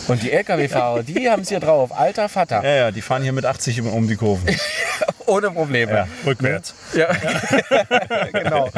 Und 0.08 0.24
die 0.24 0.32
LKW-Fahrer, 0.32 1.04
die 1.04 1.30
haben 1.30 1.42
es 1.44 1.50
hier 1.50 1.60
drauf. 1.60 1.92
Alter 1.98 2.28
Vater. 2.30 2.64
Ja, 2.64 2.76
ja, 2.76 2.92
die 2.92 3.02
fahren 3.02 3.22
hier 3.24 3.34
mit 3.34 3.46
80 3.46 3.82
um- 3.82 3.94
um 3.94 4.08
die 4.08 4.16
Kurven. 4.16 4.48
Ohne 5.26 5.52
Probleme. 5.52 6.08
rückwärts. 6.26 6.74
Ja, 6.94 7.08
genau. 8.34 8.70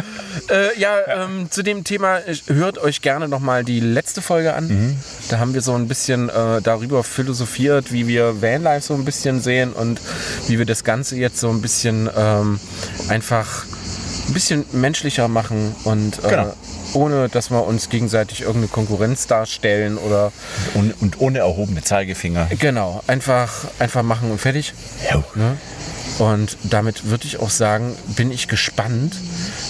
Äh, 0.50 0.78
ja, 0.80 0.96
ähm, 1.08 1.50
zu 1.50 1.64
dem 1.64 1.84
Thema 1.84 2.20
hört 2.48 2.78
euch 2.78 3.02
gerne 3.02 3.28
nochmal 3.28 3.64
die 3.64 3.80
letzte 3.80 4.22
Folge 4.22 4.54
an. 4.54 4.98
Da 5.30 5.40
haben 5.40 5.54
wir 5.54 5.62
so 5.62 5.74
ein 5.74 5.88
bisschen 5.88 6.30
äh, 6.30 6.62
darüber 6.62 7.04
philosophiert, 7.04 7.92
wie 7.92 8.08
wir 8.08 8.42
Vanlife 8.42 8.82
so 8.86 8.94
ein 8.94 9.06
bisschen 9.06 9.42
sehen 9.42 9.74
und 9.74 10.00
wie 10.48 10.58
wir 10.60 10.66
das 10.66 10.84
Ganze 10.84 11.16
jetzt 11.18 11.40
so 11.40 11.50
ein 11.50 11.62
bisschen 11.62 12.10
ähm, 12.16 12.60
einfach 13.10 13.66
ein 14.28 14.34
bisschen 14.34 14.66
menschlicher 14.72 15.28
machen 15.28 15.76
und 15.84 16.24
äh, 16.24 16.30
Genau. 16.30 16.54
ohne, 16.94 17.30
dass 17.30 17.52
wir 17.52 17.64
uns 17.66 17.90
gegenseitig 17.90 18.42
irgendeine 18.42 18.68
Konkurrenz 18.70 19.28
darstellen 19.28 19.98
oder 19.98 20.32
Und, 20.74 20.94
und 21.02 21.20
ohne 21.20 21.40
erhobene 21.40 21.84
Zeigefinger. 21.84 22.48
genau, 22.60 23.04
einfach, 23.08 23.52
einfach 23.80 24.02
machen 24.04 24.32
und 24.32 24.40
fertig. 24.40 24.74
Ne? 25.36 25.58
Und 26.18 26.58
damit 26.64 27.06
würde 27.06 27.28
ich 27.28 27.40
auch 27.40 27.50
sagen, 27.50 27.96
bin 28.16 28.32
ich 28.32 28.48
gespannt, 28.48 29.16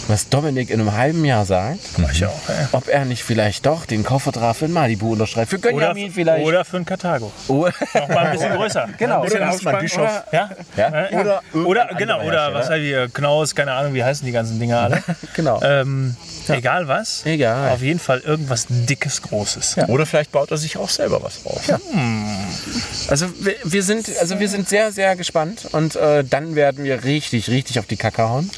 was 0.08 0.30
Dominik 0.30 0.70
in 0.70 0.80
einem 0.80 0.94
halben 0.96 1.26
Jahr 1.26 1.46
sagt. 1.46 1.80
Ich 2.12 2.26
auch, 2.26 2.50
ey. 2.50 2.68
Ob 2.74 2.88
er 2.88 3.06
nicht 3.06 3.24
vielleicht 3.24 3.66
doch 3.66 3.86
den 3.86 4.04
Kaufvertrag 4.04 4.56
für 4.56 4.66
den 4.66 4.74
Malibu 4.74 5.14
unterschreibt. 5.14 5.50
Für 5.50 5.58
Oder, 5.58 5.72
Gönjamin 5.72 6.12
vielleicht. 6.12 6.46
oder 6.46 6.64
für 6.66 6.78
einen 6.78 6.86
Karthago. 6.86 7.32
Oh. 7.48 7.68
Noch 7.94 8.08
mal 8.10 8.18
ein 8.18 8.32
bisschen 8.34 8.54
größer. 8.56 8.90
Genau. 8.98 9.18
Ein 9.18 9.22
bisschen 9.24 9.38
Oder 9.42 9.50
Hausmann 9.50 9.76
Ausspann- 9.76 9.82
Bischof. 9.82 10.24
Ja? 10.32 10.50
Ja? 10.78 11.10
Ja. 11.12 11.20
Oder 11.20 11.42
Oder, 11.54 11.82
irgendein 11.82 11.98
genau, 11.98 12.14
anderer 12.20 12.28
oder 12.28 12.38
Hersteller. 12.42 12.60
was 12.60 12.70
halt 12.70 12.82
hier, 12.84 13.10
Knaus, 13.10 13.56
keine 13.56 13.74
Ahnung, 13.74 13.94
wie 13.94 14.04
heißen 14.04 14.26
die 14.26 14.32
ganzen 14.32 14.60
Dinger 14.60 14.80
alle. 14.80 15.04
Genau. 15.36 15.62
Ähm, 15.64 16.16
Egal 16.48 16.88
was. 16.88 17.26
Egal. 17.26 17.72
Auf 17.72 17.82
jeden 17.82 18.00
Fall 18.00 18.20
irgendwas 18.20 18.68
dickes, 18.70 19.22
großes. 19.24 19.78
Oder 19.88 20.06
vielleicht 20.06 20.32
baut 20.32 20.52
er 20.52 20.58
sich 20.58 20.78
auch 20.78 20.90
selber 20.90 21.22
was 21.24 21.40
auf. 21.46 21.62
Also 23.10 23.28
wir, 23.40 23.56
wir 23.64 23.84
sind, 23.84 24.08
also 24.20 24.40
wir 24.40 24.48
sind 24.50 24.70
sehr, 24.70 24.92
sehr 24.92 25.16
gespannt 25.16 25.68
und 25.72 25.96
äh, 25.96 26.24
dann 26.24 26.56
werden 26.56 26.84
wir 26.84 27.04
richtig, 27.04 27.50
richtig 27.50 27.80
auf 27.80 27.86
die 27.88 27.98
Kacke 27.98 28.24
hauen. 28.30 28.50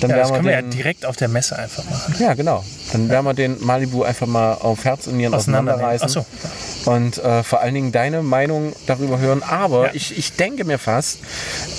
Dann 0.00 0.10
Ja, 0.10 0.16
das 0.18 0.32
können 0.32 0.44
wir 0.44 0.52
ja 0.52 0.62
den, 0.62 0.70
direkt 0.88 1.04
auf 1.04 1.16
der 1.16 1.28
Messe 1.28 1.54
einfach 1.58 1.84
machen. 1.84 2.14
ja, 2.18 2.32
genau. 2.32 2.64
Dann 2.92 3.10
werden 3.10 3.26
wir 3.26 3.34
den 3.34 3.62
Malibu 3.62 4.02
einfach 4.04 4.26
mal 4.26 4.54
auf 4.54 4.84
Herz 4.86 5.06
und 5.06 5.18
Nieren 5.18 5.34
auseinanderreißen. 5.34 6.06
Ach 6.08 6.24
so. 6.84 6.90
Und 6.90 7.18
äh, 7.18 7.42
vor 7.42 7.60
allen 7.60 7.74
Dingen 7.74 7.92
deine 7.92 8.22
Meinung 8.22 8.72
darüber 8.86 9.18
hören. 9.18 9.42
Aber 9.42 9.86
Ja. 9.88 9.90
ich, 9.92 10.16
ich 10.16 10.32
denke 10.32 10.64
mir 10.64 10.78
fast, 10.78 11.18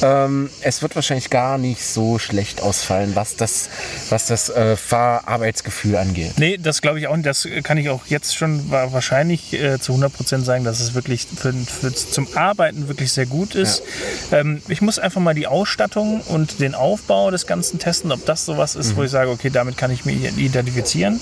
ähm, 0.04 0.52
es 0.62 0.84
wird 0.84 0.94
wahrscheinlich 0.96 1.32
gar 1.32 1.58
nicht 1.58 1.84
so 1.84 2.20
schlecht 2.20 2.62
ausfallen, 2.62 3.16
was 3.16 3.36
das, 3.36 3.70
was 4.10 4.28
das 4.28 4.50
äh, 4.50 4.76
Fahrarbeitsgefühl 4.76 5.96
angeht. 5.96 6.34
Nee, 6.38 6.58
das 6.60 6.82
glaube 6.82 7.00
ich 7.00 7.08
auch 7.08 7.16
nicht. 7.16 7.26
Das 7.26 7.48
kann 7.64 7.80
ich 7.80 7.90
auch 7.90 8.06
jetzt 8.06 8.36
schon 8.36 8.70
wa- 8.70 8.90
wahrscheinlich 8.92 9.54
äh, 9.54 9.80
zu 9.80 9.94
100% 9.94 10.44
sagen, 10.44 10.64
dass 10.64 10.80
es 10.80 10.94
wirklich 10.94 11.26
für, 11.36 11.54
für, 11.54 11.92
zum 11.94 12.28
Arbeiten 12.36 12.88
wirklich 12.88 13.12
sehr 13.12 13.26
gut 13.26 13.56
ist. 13.56 13.82
Ähm, 14.32 14.62
ich 14.68 14.82
muss 14.82 15.00
einfach 15.00 15.22
mal 15.22 15.34
die 15.34 15.48
Ausstattung 15.48 16.22
und 16.22 16.60
den 16.60 16.76
Aufbau 16.76 17.32
des 17.32 17.48
Ganzen 17.48 17.80
testen, 17.80 18.12
ob 18.12 18.24
das 18.28 18.46
sowas 18.46 18.76
ist, 18.76 18.92
Mhm. 18.92 18.98
Wo 19.00 19.04
ich 19.04 19.12
sage, 19.12 19.32
okay, 19.32 19.50
damit 19.50 19.78
kann 19.78 19.92
ich 19.92 20.06
mich 20.06 20.38
identifizieren. 20.38 21.20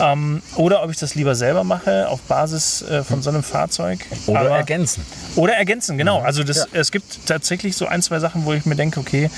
Ähm, 0.00 0.42
oder 0.56 0.82
ob 0.82 0.90
ich 0.90 0.98
das 0.98 1.14
lieber 1.14 1.34
selber 1.34 1.64
mache 1.64 2.08
auf 2.08 2.20
Basis 2.22 2.82
äh, 2.82 3.02
von 3.02 3.22
so 3.22 3.30
einem 3.30 3.42
Fahrzeug. 3.42 4.00
Oder 4.26 4.40
Aber- 4.40 4.50
ergänzen. 4.50 5.04
Oder 5.36 5.54
ergänzen, 5.54 5.98
genau. 5.98 6.20
Also 6.20 6.42
das, 6.44 6.66
es 6.72 6.90
gibt 6.90 7.26
tatsächlich 7.26 7.76
so 7.76 7.86
ein, 7.86 8.02
zwei 8.02 8.18
Sachen, 8.18 8.44
wo 8.44 8.52
ich 8.52 8.66
mir 8.66 8.74
denke, 8.76 9.00
okay, 9.00 9.30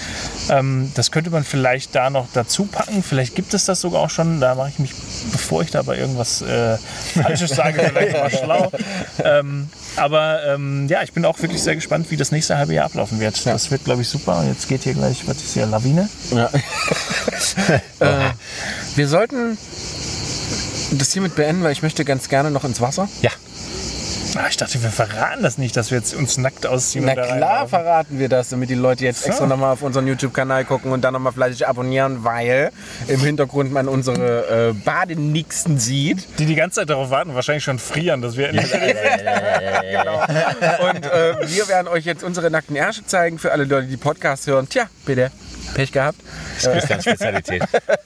ähm, 0.48 0.90
das 0.94 1.10
könnte 1.10 1.30
man 1.30 1.44
vielleicht 1.44 1.94
da 1.94 2.10
noch 2.10 2.26
dazu 2.32 2.64
packen. 2.64 3.02
Vielleicht 3.02 3.34
gibt 3.34 3.54
es 3.54 3.66
das 3.66 3.80
sogar 3.80 4.00
auch 4.02 4.10
schon. 4.10 4.40
Da 4.40 4.54
mache 4.54 4.70
ich 4.70 4.78
mich, 4.78 4.92
bevor 5.32 5.62
ich 5.62 5.70
da 5.70 5.82
bei 5.82 5.96
irgendwas 5.98 6.42
äh, 6.42 6.76
Falsches 7.22 7.50
sage, 7.50 7.80
vielleicht 7.94 8.12
mal 8.16 8.30
schlau. 8.30 8.72
Ähm, 9.22 9.68
aber 9.96 10.42
ähm, 10.46 10.88
ja, 10.88 11.02
ich 11.02 11.12
bin 11.12 11.24
auch 11.24 11.40
wirklich 11.40 11.62
sehr 11.62 11.74
gespannt, 11.74 12.10
wie 12.10 12.16
das 12.16 12.32
nächste 12.32 12.56
halbe 12.56 12.74
Jahr 12.74 12.86
ablaufen 12.86 13.20
wird. 13.20 13.44
Das 13.46 13.70
wird, 13.70 13.84
glaube 13.84 14.02
ich, 14.02 14.08
super. 14.08 14.38
Und 14.38 14.48
jetzt 14.48 14.68
geht 14.68 14.84
hier 14.84 14.94
gleich, 14.94 15.26
was 15.26 15.36
ist 15.38 15.54
hier, 15.54 15.66
Lawine? 15.66 16.08
äh, 18.00 18.06
wir 18.96 19.08
sollten 19.08 19.56
das 20.92 21.12
hiermit 21.12 21.34
beenden, 21.36 21.62
weil 21.62 21.72
ich 21.72 21.82
möchte 21.82 22.04
ganz 22.04 22.28
gerne 22.28 22.50
noch 22.50 22.64
ins 22.64 22.80
Wasser. 22.80 23.08
Ja. 23.22 23.30
Ah, 24.36 24.46
ich 24.48 24.56
dachte, 24.56 24.80
wir 24.80 24.90
verraten 24.90 25.42
das 25.42 25.58
nicht, 25.58 25.76
dass 25.76 25.90
wir 25.90 25.98
jetzt 25.98 26.14
uns 26.14 26.38
nackt 26.38 26.64
ausziehen. 26.64 27.04
Na 27.04 27.14
klar 27.14 27.66
verraten 27.66 28.20
wir 28.20 28.28
das, 28.28 28.50
damit 28.50 28.70
die 28.70 28.76
Leute 28.76 29.04
jetzt 29.04 29.22
So. 29.22 29.28
extra 29.28 29.46
nochmal 29.46 29.72
auf 29.72 29.82
unseren 29.82 30.06
YouTube-Kanal 30.06 30.64
gucken 30.66 30.92
und 30.92 31.02
dann 31.02 31.14
nochmal 31.14 31.32
fleißig 31.32 31.66
abonnieren, 31.66 32.22
weil 32.22 32.70
im 33.08 33.18
Hintergrund 33.20 33.72
man 33.72 33.88
unsere 33.88 34.68
äh, 34.68 34.72
Badenixen 34.72 35.80
sieht. 35.80 36.38
Die 36.38 36.46
die 36.46 36.54
ganze 36.54 36.80
Zeit 36.80 36.90
darauf 36.90 37.10
warten, 37.10 37.34
wahrscheinlich 37.34 37.64
schon 37.64 37.80
frieren, 37.80 38.22
dass 38.22 38.36
wir 38.36 38.50
endlich 38.50 38.70
genau. 38.70 40.22
Und 40.88 41.06
äh, 41.06 41.48
wir 41.48 41.68
werden 41.68 41.88
euch 41.88 42.04
jetzt 42.04 42.22
unsere 42.22 42.52
nackten 42.52 42.76
Ärsche 42.76 43.04
zeigen 43.04 43.36
für 43.36 43.50
alle 43.50 43.64
Leute, 43.64 43.88
die 43.88 43.96
Podcast 43.96 44.46
hören. 44.46 44.68
Tja, 44.68 44.84
bitte. 45.06 45.32
Pech 45.74 45.92
gehabt. 45.92 46.18
Das 46.56 46.66
ist 46.66 46.72
Christians 46.72 47.04
Spezialität. 47.04 47.62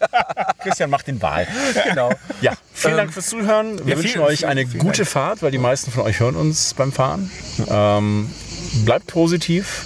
Christian 0.63 0.91
macht 0.91 1.07
den 1.07 1.21
Wahl. 1.21 1.47
Genau. 1.89 2.11
Ja, 2.41 2.53
Vielen 2.73 2.97
Dank 2.97 3.13
fürs 3.13 3.29
Zuhören. 3.29 3.85
Wir 3.87 3.95
ja, 3.95 4.03
wünschen 4.03 4.21
euch 4.21 4.47
eine 4.47 4.67
gute 4.67 4.99
Dank. 4.99 5.09
Fahrt, 5.09 5.43
weil 5.43 5.51
die 5.51 5.59
meisten 5.59 5.91
von 5.91 6.03
euch 6.05 6.21
hören 6.21 6.37
uns 6.37 6.75
beim 6.75 6.93
Fahren. 6.93 7.31
Ähm, 7.69 8.31
bleibt 8.85 9.07
positiv 9.07 9.85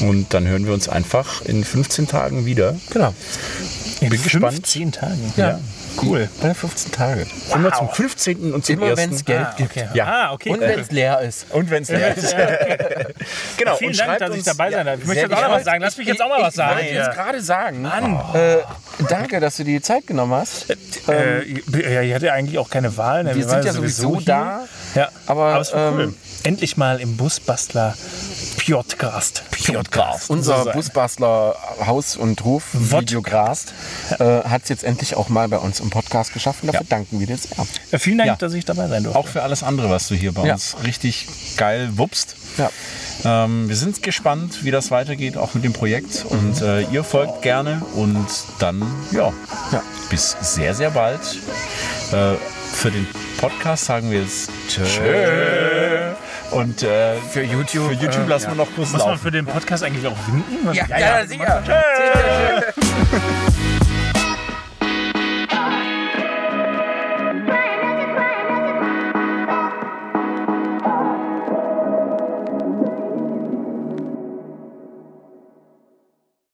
und 0.00 0.32
dann 0.34 0.46
hören 0.46 0.66
wir 0.66 0.72
uns 0.72 0.88
einfach 0.88 1.42
in 1.42 1.64
15 1.64 2.08
Tagen 2.08 2.46
wieder. 2.46 2.76
Genau. 2.90 3.14
In 4.04 4.10
Bin 4.10 4.22
gespannt. 4.22 4.54
15 4.54 4.92
Tagen. 4.92 5.32
Ja. 5.36 5.58
Cool. 6.02 6.28
Alle 6.42 6.54
15 6.54 6.92
Tage. 6.92 7.26
Immer 7.54 7.72
zum 7.72 7.88
15. 7.88 8.52
und 8.52 8.64
zum 8.66 8.74
Immer 8.76 8.86
1. 8.86 8.96
wenn 8.98 9.12
es 9.12 9.24
Geld 9.24 9.40
Ah, 9.46 9.54
gibt. 9.56 9.70
okay. 9.70 9.88
Ja. 9.94 10.04
Ah, 10.06 10.32
okay. 10.32 10.50
Und 10.50 10.60
wenn 10.60 10.80
es 10.80 10.90
leer 10.90 11.20
ist. 11.20 11.46
Und 11.50 11.70
wenn 11.70 11.82
es 11.84 11.88
leer 11.88 12.16
ist. 12.16 12.34
genau. 13.56 13.76
Vielen 13.76 13.90
und 13.92 13.98
Dank, 14.00 14.18
dass 14.18 14.34
ich 14.36 14.42
dabei 14.42 14.70
sein 14.72 14.86
darf. 14.86 14.98
Ich 15.00 15.06
möchte 15.06 15.22
jetzt 15.22 15.32
auch 15.34 15.42
noch 15.42 15.50
was 15.52 15.64
sagen. 15.64 15.80
Lass 15.82 15.96
mich 15.96 16.06
jetzt 16.08 16.20
auch 16.22 16.28
mal 16.28 16.42
was 16.42 16.48
Ich 16.50 16.54
sagen. 16.56 16.76
wollte 16.76 16.94
jetzt 16.94 17.12
gerade 17.12 17.40
sagen. 17.42 17.84
Äh, 18.34 18.56
danke, 19.08 19.40
dass 19.40 19.56
du 19.56 19.64
dir 19.64 19.78
die 19.78 19.82
Zeit 19.82 20.06
genommen 20.06 20.32
hast. 20.34 20.66
Äh, 21.08 21.44
ja, 21.92 22.02
ich 22.02 22.14
hatte 22.14 22.32
eigentlich 22.32 22.58
auch 22.58 22.68
keine 22.70 22.96
Wahl. 22.96 23.24
ne? 23.24 23.34
Wir 23.36 23.44
waren 23.48 23.62
sind 23.62 23.64
ja 23.66 23.72
sowieso 23.72 24.16
hier. 24.16 24.26
da. 24.26 24.64
Ja, 24.94 25.08
Aber, 25.26 25.60
cool. 25.74 26.02
ähm, 26.02 26.14
Endlich 26.42 26.76
mal 26.76 27.00
im 27.00 27.16
Busbastler 27.16 27.96
Podcast. 28.66 29.44
Podcast. 29.66 30.28
Unser 30.30 30.66
Busbastler 30.72 31.56
Haus- 31.86 32.16
und 32.16 32.44
Ruf 32.44 32.64
Wott. 32.74 33.02
Videograst 33.02 33.72
äh, 34.18 34.24
hat 34.48 34.62
es 34.64 34.68
jetzt 34.68 34.84
endlich 34.84 35.16
auch 35.16 35.28
mal 35.28 35.48
bei 35.48 35.58
uns 35.58 35.80
im 35.80 35.90
Podcast 35.90 36.32
geschafft 36.32 36.62
und 36.62 36.72
dafür 36.72 36.86
danken 36.88 37.20
wir 37.20 37.26
dir 37.26 37.36
sehr. 37.36 37.56
Ja, 37.90 37.98
vielen 37.98 38.18
Dank, 38.18 38.28
Ja. 38.28 38.36
dass 38.36 38.52
ich 38.54 38.64
dabei 38.64 38.88
sein 38.88 39.04
durfte. 39.04 39.18
Auch 39.18 39.28
für 39.28 39.42
alles 39.42 39.62
andere, 39.62 39.90
was 39.90 40.08
du 40.08 40.14
hier 40.14 40.32
bei 40.32 40.46
Ja. 40.46 40.54
uns 40.54 40.76
richtig 40.84 41.26
geil 41.56 41.90
wuppst. 41.96 42.36
Ja. 42.58 42.70
Ähm, 43.24 43.68
wir 43.68 43.76
sind 43.76 44.02
gespannt, 44.02 44.64
wie 44.64 44.70
das 44.70 44.90
weitergeht, 44.90 45.36
auch 45.36 45.54
mit 45.54 45.64
dem 45.64 45.72
Projekt. 45.72 46.24
Und 46.28 46.60
äh, 46.62 46.82
ihr 46.82 47.04
folgt 47.04 47.42
gerne 47.42 47.82
und 47.94 48.26
dann, 48.58 48.82
ja, 49.12 49.32
Ja. 49.72 49.82
bis 50.10 50.36
sehr, 50.40 50.74
sehr 50.74 50.90
bald. 50.90 51.20
Äh, 52.12 52.34
für 52.72 52.90
den 52.90 53.06
Podcast 53.38 53.84
sagen 53.86 54.10
wir 54.10 54.20
jetzt 54.20 54.50
Tschö. 54.68 54.82
Und 56.50 56.82
äh, 56.84 57.16
Für 57.32 57.42
YouTube, 57.42 57.88
für 57.88 57.94
YouTube 57.94 58.26
äh, 58.26 58.28
lassen 58.28 58.44
ja. 58.44 58.50
wir 58.52 58.56
noch 58.56 58.66
kurz 58.74 58.90
Muss 58.90 59.00
man 59.00 59.10
laufen. 59.12 59.18
für 59.22 59.30
den 59.32 59.46
Podcast 59.46 59.82
eigentlich 59.82 60.06
auch 60.06 60.16
winken? 60.28 60.72
Ja, 60.72 60.86
ja, 60.98 61.26
sicher. 61.26 61.62